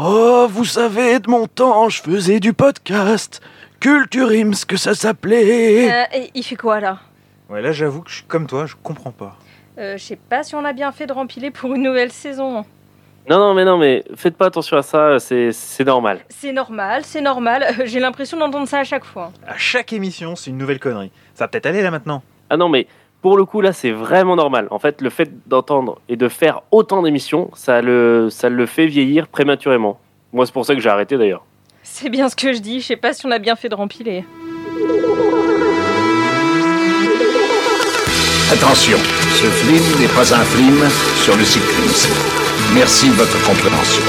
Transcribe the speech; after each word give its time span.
Oh, 0.00 0.46
vous 0.48 0.64
savez, 0.64 1.18
de 1.18 1.28
mon 1.28 1.48
temps, 1.48 1.88
je 1.88 2.00
faisais 2.00 2.38
du 2.38 2.52
podcast. 2.52 3.40
Culture 3.80 4.28
Ims, 4.28 4.54
que 4.66 4.76
ça 4.76 4.94
s'appelait. 4.94 5.90
Euh, 5.92 6.04
et 6.14 6.30
il 6.36 6.44
fait 6.44 6.54
quoi 6.54 6.78
là? 6.78 6.98
Ouais, 7.50 7.60
là 7.60 7.72
j'avoue 7.72 8.02
que 8.02 8.10
je 8.10 8.16
suis 8.16 8.24
comme 8.24 8.46
toi, 8.46 8.66
je 8.66 8.76
comprends 8.80 9.10
pas. 9.10 9.36
euh, 9.76 9.96
Je 9.96 10.04
sais 10.04 10.14
pas 10.16 10.44
si 10.44 10.54
on 10.54 10.64
a 10.64 10.72
bien 10.72 10.92
fait 10.92 11.06
de 11.06 11.12
rempiler 11.12 11.50
pour 11.50 11.74
une 11.74 11.82
nouvelle 11.82 12.12
saison. 12.12 12.64
Non, 13.28 13.38
non, 13.38 13.54
mais 13.54 13.64
non, 13.64 13.76
mais 13.76 14.04
faites 14.14 14.36
pas 14.36 14.46
attention 14.46 14.76
à 14.76 14.82
ça, 14.82 15.18
c'est 15.18 15.50
c'est 15.52 15.84
normal. 15.84 16.20
C'est 16.28 16.52
normal, 16.52 17.02
c'est 17.04 17.20
normal. 17.20 17.66
Euh, 17.80 17.82
J'ai 17.84 17.98
l'impression 17.98 18.38
d'entendre 18.38 18.68
ça 18.68 18.78
à 18.78 18.84
chaque 18.84 19.04
fois. 19.04 19.32
À 19.48 19.56
chaque 19.58 19.92
émission, 19.92 20.36
c'est 20.36 20.50
une 20.50 20.58
nouvelle 20.58 20.78
connerie. 20.78 21.10
Ça 21.34 21.44
va 21.44 21.48
peut-être 21.48 21.66
aller 21.66 21.82
là 21.82 21.90
maintenant. 21.90 22.22
Ah 22.50 22.56
non, 22.56 22.68
mais 22.68 22.86
pour 23.20 23.36
le 23.36 23.44
coup, 23.44 23.60
là, 23.60 23.72
c'est 23.72 23.90
vraiment 23.90 24.36
normal. 24.36 24.68
En 24.70 24.78
fait, 24.78 25.00
le 25.00 25.10
fait 25.10 25.30
d'entendre 25.48 26.00
et 26.08 26.16
de 26.16 26.28
faire 26.28 26.62
autant 26.70 27.02
d'émissions, 27.02 27.50
ça 27.54 27.82
le, 27.82 28.28
ça 28.30 28.48
le 28.48 28.66
fait 28.66 28.86
vieillir 28.86 29.26
prématurément. 29.28 29.98
Moi, 30.32 30.46
c'est 30.46 30.52
pour 30.52 30.64
ça 30.64 30.74
que 30.74 30.80
j'ai 30.80 30.88
arrêté 30.88 31.18
d'ailleurs. 31.18 31.44
C'est 31.82 32.10
bien 32.10 32.28
ce 32.28 32.36
que 32.36 32.52
je 32.52 32.58
dis. 32.58 32.80
Je 32.80 32.86
sais 32.86 32.96
pas 32.96 33.12
si 33.12 33.26
on 33.26 33.30
a 33.30 33.38
bien 33.38 33.56
fait 33.56 33.68
de 33.68 33.74
rempiler. 33.74 34.24
Attention, 38.52 38.96
ce 38.96 39.46
film 39.46 40.00
n'est 40.00 40.14
pas 40.14 40.34
un 40.34 40.44
film 40.44 40.88
sur 41.22 41.36
le 41.36 41.44
cyclisme. 41.44 42.14
Merci 42.74 43.08
de 43.08 43.14
votre 43.14 43.42
compréhension. 43.44 44.02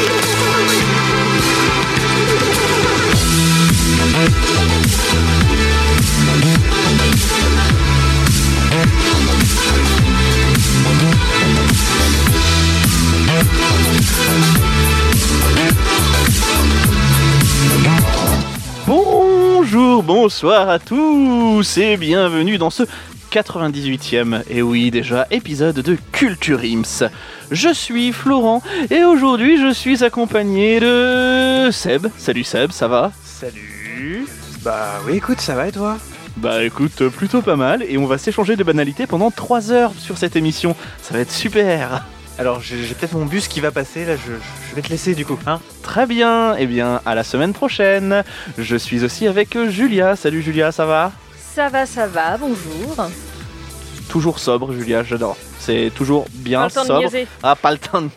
Bonjour, 19.80 20.03
bonsoir 20.03 20.67
à 20.67 20.77
tous 20.77 21.77
et 21.77 21.95
bienvenue 21.95 22.58
dans 22.58 22.69
ce 22.69 22.83
98e, 23.31 24.44
et 24.49 24.61
oui 24.61 24.91
déjà, 24.91 25.25
épisode 25.31 25.80
de 25.80 25.97
Culture 26.11 26.59
Ims. 26.66 27.09
Je 27.49 27.73
suis 27.73 28.11
Florent 28.11 28.61
et 28.91 29.05
aujourd'hui 29.05 29.57
je 29.57 29.72
suis 29.72 30.03
accompagné 30.03 30.81
de 30.81 31.69
Seb. 31.72 32.07
Salut 32.17 32.44
Seb, 32.44 32.72
ça 32.72 32.89
va? 32.89 33.13
Salut 33.23 34.27
Bah 34.63 35.00
oui, 35.07 35.16
écoute, 35.16 35.39
ça 35.39 35.55
va 35.55 35.69
et 35.69 35.72
toi? 35.72 35.97
Bah 36.35 36.61
écoute, 36.66 37.07
plutôt 37.07 37.41
pas 37.41 37.55
mal 37.55 37.81
et 37.88 37.97
on 37.97 38.05
va 38.05 38.17
s'échanger 38.17 38.57
de 38.57 38.63
banalités 38.66 39.07
pendant 39.07 39.31
3 39.31 39.72
heures 39.72 39.94
sur 39.97 40.17
cette 40.17 40.35
émission. 40.35 40.75
Ça 41.02 41.13
va 41.13 41.22
être 41.22 41.31
super 41.31 42.03
Alors 42.39 42.61
j'ai 42.61 42.77
peut-être 42.95 43.13
mon 43.15 43.25
bus 43.25 43.49
qui 43.49 43.59
va 43.59 43.69
passer, 43.69 44.05
là 44.05 44.15
je, 44.15 44.31
je 44.69 44.75
vais 44.75 44.81
te 44.81 44.87
laisser 44.87 45.13
du 45.13 45.25
coup, 45.25 45.37
hein 45.45 45.59
Très 45.83 46.05
bien, 46.05 46.55
et 46.55 46.67
bien 46.67 47.01
à 47.05 47.13
la 47.13 47.25
semaine 47.25 47.51
prochaine. 47.51 48.23
Je 48.57 48.77
suis 48.77 49.03
aussi 49.03 49.27
avec 49.27 49.57
Julia. 49.67 50.15
Salut 50.15 50.41
Julia, 50.41 50.71
ça 50.71 50.85
va? 50.85 51.11
Ça 51.53 51.67
va, 51.67 51.85
ça 51.85 52.07
va. 52.07 52.37
Bonjour. 52.37 52.95
Toujours 54.07 54.39
sobre 54.39 54.71
Julia, 54.71 55.03
j'adore. 55.03 55.35
C'est 55.59 55.91
toujours 55.93 56.27
bien 56.33 56.61
Pas 56.69 56.81
le 56.81 56.87
temps 56.87 56.99
de. 57.01 57.25
Ah, 57.43 57.55
pas 57.57 57.71
le 57.71 57.77
temps 57.77 58.01
de. 58.03 58.09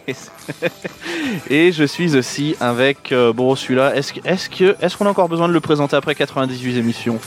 Et 1.50 1.72
je 1.72 1.82
suis 1.82 2.16
aussi 2.16 2.54
avec. 2.60 3.10
euh, 3.10 3.32
bon, 3.32 3.56
celui-là, 3.56 3.94
est-ce 3.96 4.96
qu'on 4.96 5.06
a 5.06 5.10
encore 5.10 5.28
besoin 5.28 5.48
de 5.48 5.52
le 5.52 5.60
présenter 5.60 5.96
après 5.96 6.14
98 6.14 6.76
émissions? 6.78 7.18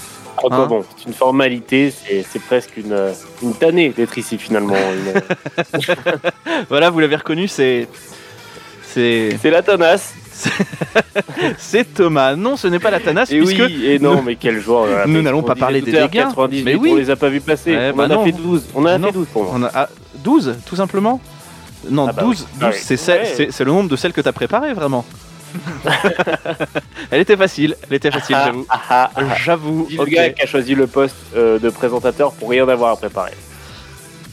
Bah 0.49 0.57
Hein 0.57 0.65
bon, 0.67 0.83
c'est 0.97 1.05
une 1.07 1.13
formalité, 1.13 1.91
c'est 1.91 2.41
presque 2.41 2.77
une, 2.77 2.95
une 3.41 3.53
tannée 3.53 3.89
d'être 3.89 4.17
ici 4.17 4.37
finalement. 4.37 4.75
Une- 5.55 5.85
Voilà, 6.69 6.89
vous 6.89 6.99
l'avez 6.99 7.15
reconnu, 7.15 7.47
c'est. 7.47 7.87
C'est. 8.93 9.37
la 9.43 9.61
tenace. 9.61 10.13
C'est 11.57 11.93
Thomas. 11.93 12.35
Non, 12.35 12.55
ce 12.57 12.67
n'est 12.67 12.79
pas 12.79 12.91
la 12.91 12.99
Thanas, 12.99 13.27
Et 13.31 13.37
puisque. 13.39 13.59
oui, 13.65 13.85
et 13.85 13.99
non, 13.99 14.15
nous- 14.15 14.21
mais 14.21 14.35
quel 14.35 14.59
joueur. 14.59 15.07
nous 15.07 15.21
n'allons 15.21 15.39
on 15.39 15.43
pas 15.43 15.55
parler 15.55 15.81
des 15.81 15.91
dégâts. 15.93 16.09
98, 16.11 16.63
Mais 16.63 16.75
oui. 16.75 16.89
on 16.91 16.95
les 16.95 17.09
a 17.09 17.15
pas 17.15 17.29
vus 17.29 17.39
passer. 17.41 17.71
Eh 17.71 17.91
on 17.93 17.95
bah 17.95 18.03
en 18.07 18.09
a 18.11 18.15
non. 18.15 18.25
fait 18.25 18.31
12. 18.33 18.63
On 18.75 18.85
a 18.85 18.97
Non. 18.97 19.07
fait 19.07 19.13
12 19.13 19.27
pour 19.31 19.43
moi. 19.45 19.51
On 19.55 19.63
a 19.63 19.71
ah, 19.73 19.89
12, 20.23 20.55
tout 20.65 20.75
simplement 20.75 21.21
Non, 21.89 22.07
Ah 22.09 22.13
bah 22.13 22.23
12, 22.23 22.39
oui. 22.41 22.45
12 22.55 22.63
Ah 22.63 22.69
oui. 22.73 22.79
c'est 22.81 22.97
celle- 22.97 23.21
Ouais. 23.21 23.33
c'est- 23.33 23.51
c'est 23.51 23.63
le 23.63 23.71
nombre 23.71 23.89
de 23.89 23.95
celles 23.95 24.11
que 24.13 24.19
tu 24.21 24.27
as 24.27 24.33
préparées, 24.33 24.73
vraiment. 24.73 25.05
elle 27.11 27.21
était 27.21 27.37
facile, 27.37 27.75
elle 27.89 27.95
était 27.95 28.11
facile, 28.11 28.35
Ah, 28.37 28.45
j'avoue. 28.45 28.65
ah, 28.69 29.11
ah. 29.15 29.21
J'avoue. 29.43 29.87
Le 29.91 30.05
gars 30.05 30.29
qui 30.29 30.41
a 30.41 30.45
choisi 30.45 30.75
le 30.75 30.87
poste 30.87 31.15
euh, 31.35 31.59
de 31.59 31.69
présentateur 31.69 32.31
pour 32.33 32.49
rien 32.49 32.67
avoir 32.67 32.91
à 32.91 32.95
préparer. 32.97 33.33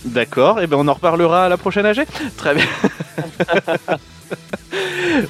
D'accord, 0.04 0.60
et 0.60 0.66
ben 0.66 0.76
on 0.78 0.88
en 0.88 0.94
reparlera 0.94 1.46
à 1.46 1.48
la 1.48 1.56
prochaine 1.56 1.86
AG. 1.86 2.04
Très 2.36 2.54
bien. 2.54 2.64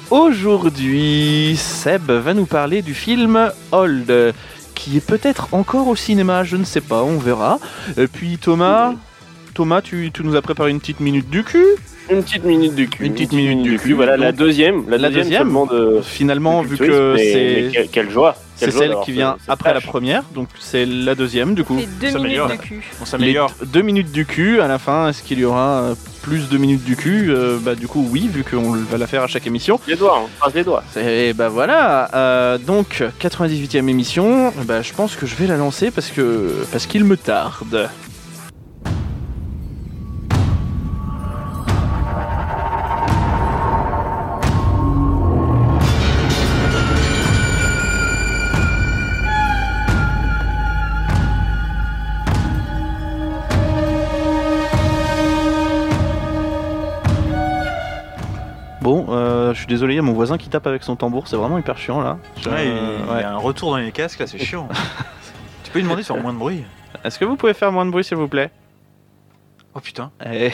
Aujourd'hui, 0.09 1.55
Seb 1.57 2.09
va 2.09 2.33
nous 2.33 2.45
parler 2.45 2.81
du 2.81 2.93
film 2.93 3.51
Old, 3.71 4.33
qui 4.75 4.97
est 4.97 5.05
peut-être 5.05 5.49
encore 5.51 5.87
au 5.87 5.95
cinéma, 5.95 6.43
je 6.43 6.57
ne 6.57 6.63
sais 6.63 6.81
pas, 6.81 7.03
on 7.03 7.17
verra. 7.17 7.59
Et 7.97 8.07
puis 8.07 8.37
Thomas, 8.37 8.93
Thomas, 9.53 9.81
tu, 9.81 10.11
tu 10.13 10.23
nous 10.23 10.35
as 10.35 10.41
préparé 10.41 10.71
une 10.71 10.79
petite 10.79 10.99
minute 10.99 11.29
du 11.29 11.43
cul. 11.43 11.65
Une 12.09 12.21
petite 12.23 12.43
minute 12.43 12.75
du 12.75 12.87
cul. 12.89 13.05
Une 13.05 13.13
petite 13.13 13.31
minute 13.31 13.63
du 13.63 13.77
cul, 13.79 13.93
Voilà, 13.93 14.17
la 14.17 14.31
deuxième. 14.31 14.89
La, 14.89 14.97
La 14.97 15.09
deuxième, 15.09 15.53
de. 15.71 16.01
Finalement, 16.03 16.61
de 16.61 16.67
vu 16.67 16.77
que 16.77 17.15
c'est 17.17 17.89
quelle- 17.91 18.09
joie. 18.09 18.35
c'est 18.55 18.71
celle 18.71 18.95
qui 19.05 19.11
vient 19.13 19.37
après 19.47 19.73
la 19.73 19.81
première, 19.81 20.23
donc 20.35 20.49
c'est 20.59 20.85
la 20.85 21.15
deuxième 21.15 21.55
du 21.55 21.63
coup. 21.63 21.79
Deux 22.01 22.17
minutes 22.19 22.47
de 22.49 22.55
cul. 22.55 22.81
On 23.01 23.05
s'améliore. 23.05 23.51
deux 23.65 23.81
minutes 23.81 24.11
du 24.11 24.25
cul, 24.25 24.59
à 24.61 24.67
la 24.67 24.77
fin, 24.79 25.09
est-ce 25.09 25.23
qu'il 25.23 25.39
y 25.39 25.45
aura 25.45 25.81
euh, 25.81 25.95
plus 26.21 26.49
de 26.49 26.57
minutes 26.57 26.83
du 26.83 26.95
cul 26.95 27.29
Euh, 27.31 27.57
Bah 27.61 27.75
du 27.75 27.87
coup 27.87 28.05
oui, 28.11 28.29
vu 28.31 28.43
qu'on 28.43 28.71
va 28.73 28.97
la 28.97 29.07
faire 29.07 29.23
à 29.23 29.27
chaque 29.27 29.47
émission. 29.47 29.79
Les 29.87 29.95
doigts, 29.95 30.19
on 30.25 30.27
croise 30.39 30.53
les 30.53 30.63
doigts. 30.63 30.83
Et 30.97 31.33
bah 31.33 31.49
voilà, 31.49 32.09
euh, 32.13 32.57
donc 32.57 33.03
98e 33.19 33.87
émission, 33.89 34.51
bah, 34.65 34.81
je 34.81 34.93
pense 34.93 35.15
que 35.15 35.25
je 35.25 35.35
vais 35.35 35.47
la 35.47 35.57
lancer 35.57 35.89
parce 35.91 36.09
que 36.09 36.65
parce 36.71 36.85
qu'il 36.85 37.05
me 37.05 37.17
tarde. 37.17 37.89
Suis 59.63 59.67
désolé, 59.69 59.93
il 59.93 59.97
y 59.97 59.99
a 59.99 60.03
mon 60.03 60.13
voisin 60.13 60.37
qui 60.37 60.49
tape 60.49 60.67
avec 60.67 60.83
son 60.83 60.95
tambour, 60.95 61.27
c'est 61.27 61.35
vraiment 61.35 61.57
hyper 61.57 61.77
chiant 61.77 62.01
là. 62.01 62.17
Il 62.37 62.43
il 62.47 63.19
y 63.19 63.23
a 63.23 63.31
un 63.31 63.37
retour 63.37 63.71
dans 63.71 63.77
les 63.77 63.91
casques 63.91 64.19
là, 64.19 64.27
c'est 64.27 64.37
chiant. 64.43 64.67
tu 65.63 65.71
peux 65.71 65.79
lui 65.79 65.83
demander 65.83 66.01
de 66.01 66.07
faire 66.07 66.17
moins 66.17 66.33
de 66.33 66.37
bruit 66.37 66.63
Est-ce 67.03 67.17
que 67.17 67.25
vous 67.25 67.35
pouvez 67.35 67.53
faire 67.53 67.71
moins 67.71 67.85
de 67.85 67.91
bruit 67.91 68.03
s'il 68.03 68.17
vous 68.17 68.27
plaît? 68.27 68.51
Oh 69.73 69.79
putain. 69.79 70.11
Eh, 70.25 70.51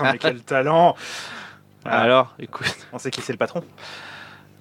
Oh, 0.00 0.02
mais 0.04 0.18
quel 0.18 0.42
talent 0.42 0.94
Alors, 1.84 2.34
écoute. 2.38 2.74
On 2.92 2.98
sait 2.98 3.10
qui 3.10 3.20
c'est 3.20 3.32
le 3.32 3.38
patron. 3.38 3.62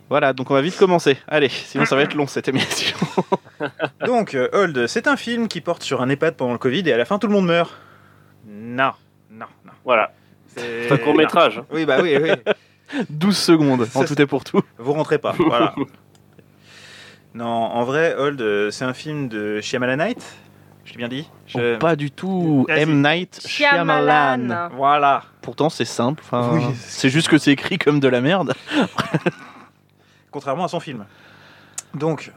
Voilà, 0.09 0.33
donc 0.33 0.51
on 0.51 0.53
va 0.53 0.61
vite 0.61 0.77
commencer. 0.77 1.17
Allez, 1.27 1.49
sinon 1.49 1.85
ça 1.85 1.95
va 1.95 2.03
être 2.03 2.13
long 2.13 2.27
cette 2.27 2.47
émission. 2.47 2.97
Donc, 4.05 4.33
euh, 4.35 4.49
Hold, 4.53 4.87
c'est 4.87 5.07
un 5.07 5.15
film 5.15 5.47
qui 5.47 5.61
porte 5.61 5.83
sur 5.83 6.01
un 6.01 6.09
EHPAD 6.09 6.35
pendant 6.35 6.51
le 6.51 6.57
Covid 6.57 6.87
et 6.87 6.93
à 6.93 6.97
la 6.97 7.05
fin 7.05 7.17
tout 7.19 7.27
le 7.27 7.33
monde 7.33 7.45
meurt. 7.45 7.73
Non, 8.47 8.91
non, 9.31 9.45
non. 9.65 9.71
Voilà. 9.85 10.11
C'est 10.47 10.87
C'est 10.87 10.93
un 10.93 10.97
court 10.97 11.15
métrage. 11.15 11.61
Oui, 11.71 11.85
bah 11.85 11.97
oui, 12.01 12.17
oui. 12.21 12.31
12 13.09 13.37
secondes, 13.37 13.87
en 13.95 14.03
tout 14.05 14.21
et 14.21 14.25
pour 14.25 14.43
tout. 14.43 14.61
Vous 14.77 14.93
rentrez 14.93 15.17
pas, 15.17 15.33
voilà. 15.37 15.73
Non, 17.35 17.47
en 17.47 17.83
vrai, 17.83 18.13
Hold, 18.15 18.39
euh, 18.41 18.69
c'est 18.69 18.85
un 18.85 18.93
film 18.93 19.27
de 19.27 19.59
Shyamalan 19.59 19.97
Night. 20.05 20.23
Je 20.85 20.91
l'ai 20.91 20.97
bien 20.97 21.07
dit 21.07 21.27
Je- 21.47 21.75
Oh, 21.75 21.79
pas 21.79 21.95
du 21.95 22.11
tout. 22.11 22.65
M. 22.69 23.01
Night 23.01 23.41
Shyamalan. 23.47 24.37
Shyamalan. 24.37 24.69
Voilà. 24.75 25.23
Pourtant 25.41 25.69
c'est 25.69 25.85
simple, 25.85 26.21
enfin, 26.23 26.51
Oui. 26.53 26.63
c'est 26.75 27.09
juste 27.09 27.29
que 27.29 27.37
c'est 27.39 27.51
écrit 27.51 27.79
comme 27.79 27.99
de 27.99 28.07
la 28.07 28.21
merde. 28.21 28.53
Contrairement 30.31 30.65
à 30.65 30.67
son 30.67 30.79
film. 30.79 31.05
Donc, 31.95 32.31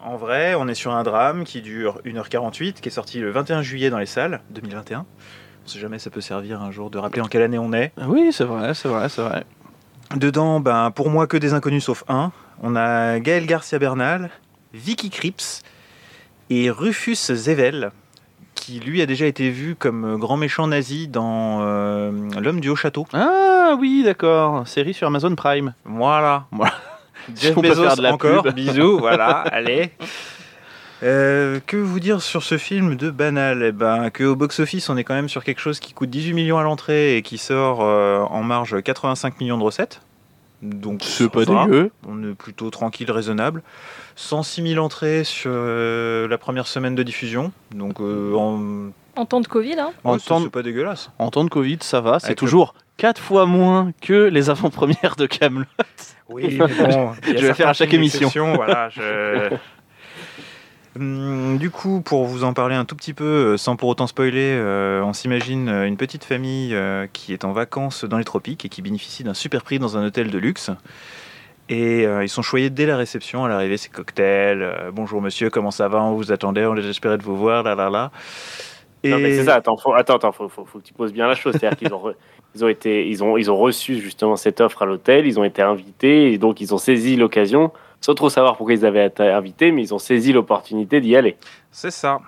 en 0.00 0.16
vrai, 0.16 0.54
on 0.54 0.68
est 0.68 0.74
sur 0.74 0.92
un 0.92 1.02
drame 1.02 1.42
qui 1.44 1.62
dure 1.62 2.00
1h48, 2.04 2.74
qui 2.74 2.88
est 2.88 2.92
sorti 2.92 3.18
le 3.18 3.30
21 3.30 3.62
juillet 3.62 3.90
dans 3.90 3.98
les 3.98 4.06
salles, 4.06 4.40
2021. 4.50 5.00
On 5.64 5.68
sait 5.68 5.78
jamais, 5.80 5.98
ça 5.98 6.10
peut 6.10 6.20
servir 6.20 6.62
un 6.62 6.70
jour 6.70 6.90
de 6.90 6.98
rappeler 6.98 7.22
en 7.22 7.26
quelle 7.26 7.42
année 7.42 7.58
on 7.58 7.72
est. 7.72 7.92
Oui, 8.06 8.28
c'est 8.32 8.44
vrai, 8.44 8.74
c'est 8.74 8.88
vrai, 8.88 9.08
c'est 9.08 9.22
vrai. 9.22 9.44
Dedans, 10.14 10.60
ben, 10.60 10.90
pour 10.92 11.10
moi, 11.10 11.26
que 11.26 11.36
des 11.36 11.52
inconnus 11.52 11.84
sauf 11.84 12.04
un. 12.08 12.30
On 12.62 12.76
a 12.76 13.18
Gaël 13.18 13.46
Garcia 13.46 13.78
Bernal, 13.78 14.30
Vicky 14.72 15.10
Krieps 15.10 15.62
et 16.48 16.70
Rufus 16.70 17.16
Zevel, 17.34 17.90
qui 18.54 18.78
lui 18.80 19.02
a 19.02 19.06
déjà 19.06 19.26
été 19.26 19.50
vu 19.50 19.74
comme 19.74 20.16
grand 20.18 20.36
méchant 20.36 20.66
nazi 20.68 21.08
dans 21.08 21.58
euh, 21.62 22.10
L'homme 22.40 22.60
du 22.60 22.68
haut 22.68 22.76
château. 22.76 23.06
Ah 23.12 23.74
oui, 23.78 24.02
d'accord. 24.04 24.66
Série 24.66 24.94
sur 24.94 25.06
Amazon 25.08 25.34
Prime. 25.34 25.74
Voilà. 25.84 26.46
Voilà. 26.52 26.74
Jeff 27.34 27.54
peut 27.54 27.62
Bezos 27.62 27.96
de 27.96 28.02
la 28.02 28.14
encore. 28.14 28.44
pub. 28.44 28.54
Bisous, 28.54 28.98
voilà, 28.98 29.40
allez. 29.40 29.90
Euh, 31.02 31.60
que 31.66 31.76
vous 31.76 32.00
dire 32.00 32.22
sur 32.22 32.42
ce 32.42 32.56
film 32.58 32.96
de 32.96 33.10
banal? 33.10 33.62
Eh 33.62 33.72
ben, 33.72 34.10
que 34.10 34.24
au 34.24 34.34
box-office, 34.36 34.88
on 34.88 34.96
est 34.96 35.04
quand 35.04 35.14
même 35.14 35.28
sur 35.28 35.44
quelque 35.44 35.60
chose 35.60 35.78
qui 35.80 35.92
coûte 35.92 36.10
18 36.10 36.32
millions 36.32 36.58
à 36.58 36.62
l'entrée 36.62 37.16
et 37.16 37.22
qui 37.22 37.38
sort 37.38 37.80
euh, 37.82 38.20
en 38.20 38.42
marge 38.42 38.82
85 38.82 39.40
millions 39.40 39.58
de 39.58 39.62
recettes. 39.62 40.00
Donc 40.62 41.00
C'est 41.02 41.28
pas 41.30 41.44
dégueu. 41.44 41.90
On 42.08 42.22
est 42.30 42.34
plutôt 42.34 42.70
tranquille, 42.70 43.10
raisonnable. 43.10 43.62
106 44.16 44.70
000 44.72 44.82
entrées 44.84 45.22
sur 45.24 45.50
euh, 45.52 46.26
la 46.28 46.38
première 46.38 46.66
semaine 46.66 46.94
de 46.94 47.02
diffusion. 47.02 47.52
Donc 47.74 48.00
euh, 48.00 48.32
en, 48.34 48.90
En 49.20 49.26
temps 49.26 49.40
de 49.42 49.46
Covid, 49.48 49.74
hein. 49.78 49.90
En 50.02 50.14
ouais, 50.14 50.18
c'est- 50.18 50.28
temps- 50.28 50.48
pas 50.48 50.62
dégueulasse. 50.62 51.10
En 51.18 51.30
temps 51.30 51.44
de 51.44 51.50
Covid, 51.50 51.78
ça 51.82 52.00
va. 52.00 52.20
C'est 52.20 52.34
toujours 52.34 52.74
4 52.96 53.20
fois 53.20 53.44
moins 53.44 53.92
que 54.00 54.14
les 54.28 54.48
avant-premières 54.48 55.16
de 55.18 55.26
Camelot. 55.26 55.66
Oui, 56.30 56.56
mais 56.58 56.66
bon, 56.88 57.12
Je 57.26 57.32
vais 57.46 57.52
faire 57.54 57.68
à 57.68 57.72
chaque 57.74 57.92
émission. 57.92 58.30
Voilà, 58.54 58.88
je- 58.88 59.50
Du 60.98 61.70
coup, 61.70 62.00
pour 62.00 62.24
vous 62.24 62.42
en 62.44 62.54
parler 62.54 62.74
un 62.74 62.84
tout 62.86 62.96
petit 62.96 63.12
peu, 63.12 63.24
euh, 63.24 63.56
sans 63.58 63.76
pour 63.76 63.88
autant 63.90 64.06
spoiler, 64.06 64.52
euh, 64.58 65.02
on 65.02 65.12
s'imagine 65.12 65.68
euh, 65.68 65.86
une 65.86 65.96
petite 65.98 66.24
famille 66.24 66.74
euh, 66.74 67.06
qui 67.12 67.34
est 67.34 67.44
en 67.44 67.52
vacances 67.52 68.04
dans 68.04 68.16
les 68.16 68.24
tropiques 68.24 68.64
et 68.64 68.68
qui 68.70 68.80
bénéficie 68.80 69.22
d'un 69.22 69.34
super 69.34 69.62
prix 69.62 69.78
dans 69.78 69.98
un 69.98 70.06
hôtel 70.06 70.30
de 70.30 70.38
luxe. 70.38 70.70
Et 71.68 72.06
euh, 72.06 72.24
ils 72.24 72.28
sont 72.30 72.40
choyés 72.42 72.70
dès 72.70 72.86
la 72.86 72.96
réception. 72.96 73.44
À 73.44 73.48
l'arrivée, 73.48 73.76
c'est 73.76 73.90
cocktail. 73.90 74.90
Bonjour 74.94 75.20
monsieur, 75.20 75.50
comment 75.50 75.70
ça 75.70 75.88
va? 75.88 76.02
On 76.02 76.14
vous 76.14 76.32
attendait, 76.32 76.64
on 76.64 76.74
désespérait 76.74 77.18
de 77.18 77.22
vous 77.24 77.36
voir, 77.36 77.62
là 77.62 77.74
là 77.74 77.90
là. 77.90 78.10
Et 79.02 79.10
Non, 79.10 79.18
mais 79.18 79.34
c'est 79.34 79.44
ça, 79.44 79.56
attends, 79.56 79.76
faut, 79.76 79.92
attends, 79.92 80.16
attends, 80.16 80.32
faut, 80.32 80.48
faut, 80.48 80.64
faut 80.64 80.78
que 80.78 80.84
tu 80.84 80.94
poses 80.94 81.12
bien 81.12 81.26
la 81.26 81.34
chose. 81.34 81.56
C'est-à-dire 81.58 81.76
qu'ils 81.76 81.92
ont, 81.92 81.98
re- 82.08 82.14
ils 82.54 82.64
ont, 82.64 82.68
été, 82.68 83.06
ils, 83.08 83.22
ont, 83.22 83.36
ils 83.36 83.50
ont 83.50 83.56
reçu 83.56 83.98
justement 84.00 84.36
cette 84.36 84.60
offre 84.62 84.82
à 84.82 84.86
l'hôtel, 84.86 85.26
ils 85.26 85.38
ont 85.38 85.44
été 85.44 85.60
invités, 85.60 86.32
et 86.32 86.38
donc 86.38 86.60
ils 86.62 86.72
ont 86.72 86.78
saisi 86.78 87.16
l'occasion, 87.16 87.72
sans 88.06 88.14
trop 88.14 88.30
savoir 88.30 88.56
pourquoi 88.56 88.72
ils 88.74 88.86
avaient 88.86 89.06
été 89.06 89.24
invités, 89.24 89.72
mais 89.72 89.82
ils 89.82 89.92
ont 89.92 89.98
saisi 89.98 90.32
l'opportunité 90.32 91.00
d'y 91.00 91.16
aller. 91.16 91.36
c'est 91.72 91.90
ça. 91.90 92.20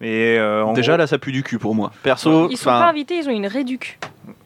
Mais 0.00 0.38
euh, 0.38 0.64
Déjà 0.72 0.92
gros, 0.92 0.98
là, 1.00 1.06
ça 1.08 1.18
pue 1.18 1.32
du 1.32 1.42
cul 1.42 1.58
pour 1.58 1.74
moi. 1.74 1.90
Perso, 2.02 2.48
Ils 2.50 2.56
sont 2.56 2.70
pas 2.70 2.88
invités, 2.88 3.16
ils 3.18 3.28
ont 3.28 3.32
une 3.32 3.48
réduc. 3.48 3.98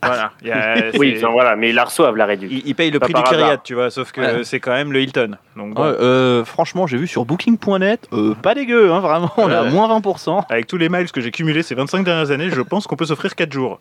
voilà, 0.03 0.33
il 0.41 0.49
y 0.49 0.51
a- 0.51 0.91
Oui, 0.99 1.15
enfin, 1.17 1.29
voilà, 1.31 1.55
mais 1.57 1.69
ils 1.69 1.75
la 1.75 1.85
reçoivent, 1.85 2.17
la 2.17 2.25
réduction. 2.27 2.59
Ils, 2.65 2.69
ils 2.71 2.75
payent 2.75 2.91
le 2.91 2.99
Pas 2.99 3.05
prix 3.07 3.15
du. 3.15 3.23
Kyriat, 3.23 3.59
tu 3.59 3.75
vois, 3.75 3.91
sauf 3.91 4.11
que 4.11 4.21
Ouais. 4.23 4.45
c'est 4.45 4.59
quand 4.61 4.73
même 4.73 4.93
le 4.93 5.01
Hilton. 5.03 5.37
Donc 5.57 5.75
bon, 5.75 5.83
ouais, 5.83 5.95
euh, 6.01 6.45
franchement, 6.45 6.87
j'ai 6.89 6.97
vu 6.97 7.07
sur 7.07 7.25
Booking.net, 7.27 8.09
euh, 8.15 8.35
pas 8.35 8.55
dégueu, 8.55 8.91
hein, 8.91 8.99
vraiment. 9.01 9.31
On 9.37 9.49
est 9.51 9.55
à 9.55 9.65
moins 9.65 9.89
20%. 10.01 10.47
avec 10.49 10.67
tous 10.67 10.79
les 10.79 10.89
miles 10.89 11.13
que 11.13 11.21
j'ai 11.21 11.31
cumulés 11.31 11.63
ces 11.63 11.75
25 11.77 12.03
dernières 12.03 12.31
années, 12.33 12.49
je 12.51 12.63
pense 12.63 12.87
qu'on 12.89 12.97
peut 12.97 13.07
s'offrir 13.07 13.35
4 13.37 13.53
jours. 13.53 13.79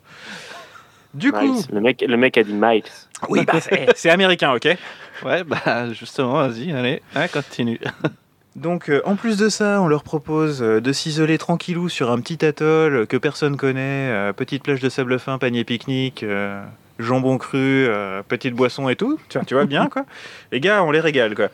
Du 1.14 1.32
coup. 1.32 1.58
Le, 1.72 1.80
mec, 1.80 2.04
le 2.06 2.16
mec 2.16 2.36
a 2.38 2.42
dit 2.42 2.54
Miles. 2.54 2.84
Oui, 3.28 3.44
bah, 3.44 3.60
c'est 3.60 3.88
c'est 3.96 4.10
américain, 4.10 4.52
ok 4.54 4.68
Ouais, 5.24 5.44
bah 5.44 5.92
justement, 5.92 6.32
vas-y, 6.34 6.72
allez, 6.72 7.02
hein, 7.14 7.28
continue. 7.28 7.80
Donc, 8.56 8.90
euh, 8.90 9.00
en 9.06 9.16
plus 9.16 9.38
de 9.38 9.48
ça, 9.48 9.80
on 9.80 9.88
leur 9.88 10.02
propose 10.02 10.62
euh, 10.62 10.80
de 10.80 10.92
s'isoler 10.92 11.38
tranquillou 11.38 11.88
sur 11.88 12.10
un 12.10 12.20
petit 12.20 12.44
atoll 12.44 13.06
que 13.06 13.16
personne 13.16 13.56
connaît, 13.56 14.10
euh, 14.10 14.32
petite 14.34 14.62
plage 14.62 14.80
de 14.80 14.90
sable 14.90 15.18
fin, 15.18 15.38
panier 15.38 15.64
pique-nique, 15.64 16.22
euh, 16.22 16.62
jambon 16.98 17.38
cru, 17.38 17.86
euh, 17.86 18.22
petite 18.22 18.54
boisson 18.54 18.90
et 18.90 18.96
tout. 18.96 19.18
Tu 19.30 19.38
vois, 19.38 19.44
tu 19.46 19.54
vois 19.54 19.64
bien, 19.64 19.88
quoi. 19.88 20.04
Les 20.50 20.60
gars, 20.60 20.82
on 20.82 20.90
les 20.90 21.00
régale, 21.00 21.34
quoi. 21.34 21.48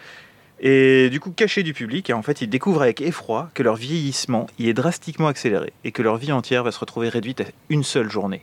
Et 0.60 1.08
du 1.10 1.20
coup, 1.20 1.30
cachés 1.30 1.62
du 1.62 1.72
public, 1.72 2.10
et 2.10 2.12
en 2.12 2.22
fait, 2.22 2.40
ils 2.40 2.48
découvrent 2.48 2.82
avec 2.82 3.00
effroi 3.00 3.48
que 3.54 3.62
leur 3.62 3.76
vieillissement 3.76 4.48
y 4.58 4.68
est 4.68 4.74
drastiquement 4.74 5.28
accéléré 5.28 5.72
et 5.84 5.92
que 5.92 6.02
leur 6.02 6.16
vie 6.16 6.32
entière 6.32 6.64
va 6.64 6.72
se 6.72 6.80
retrouver 6.80 7.08
réduite 7.08 7.42
à 7.42 7.44
une 7.68 7.84
seule 7.84 8.10
journée. 8.10 8.42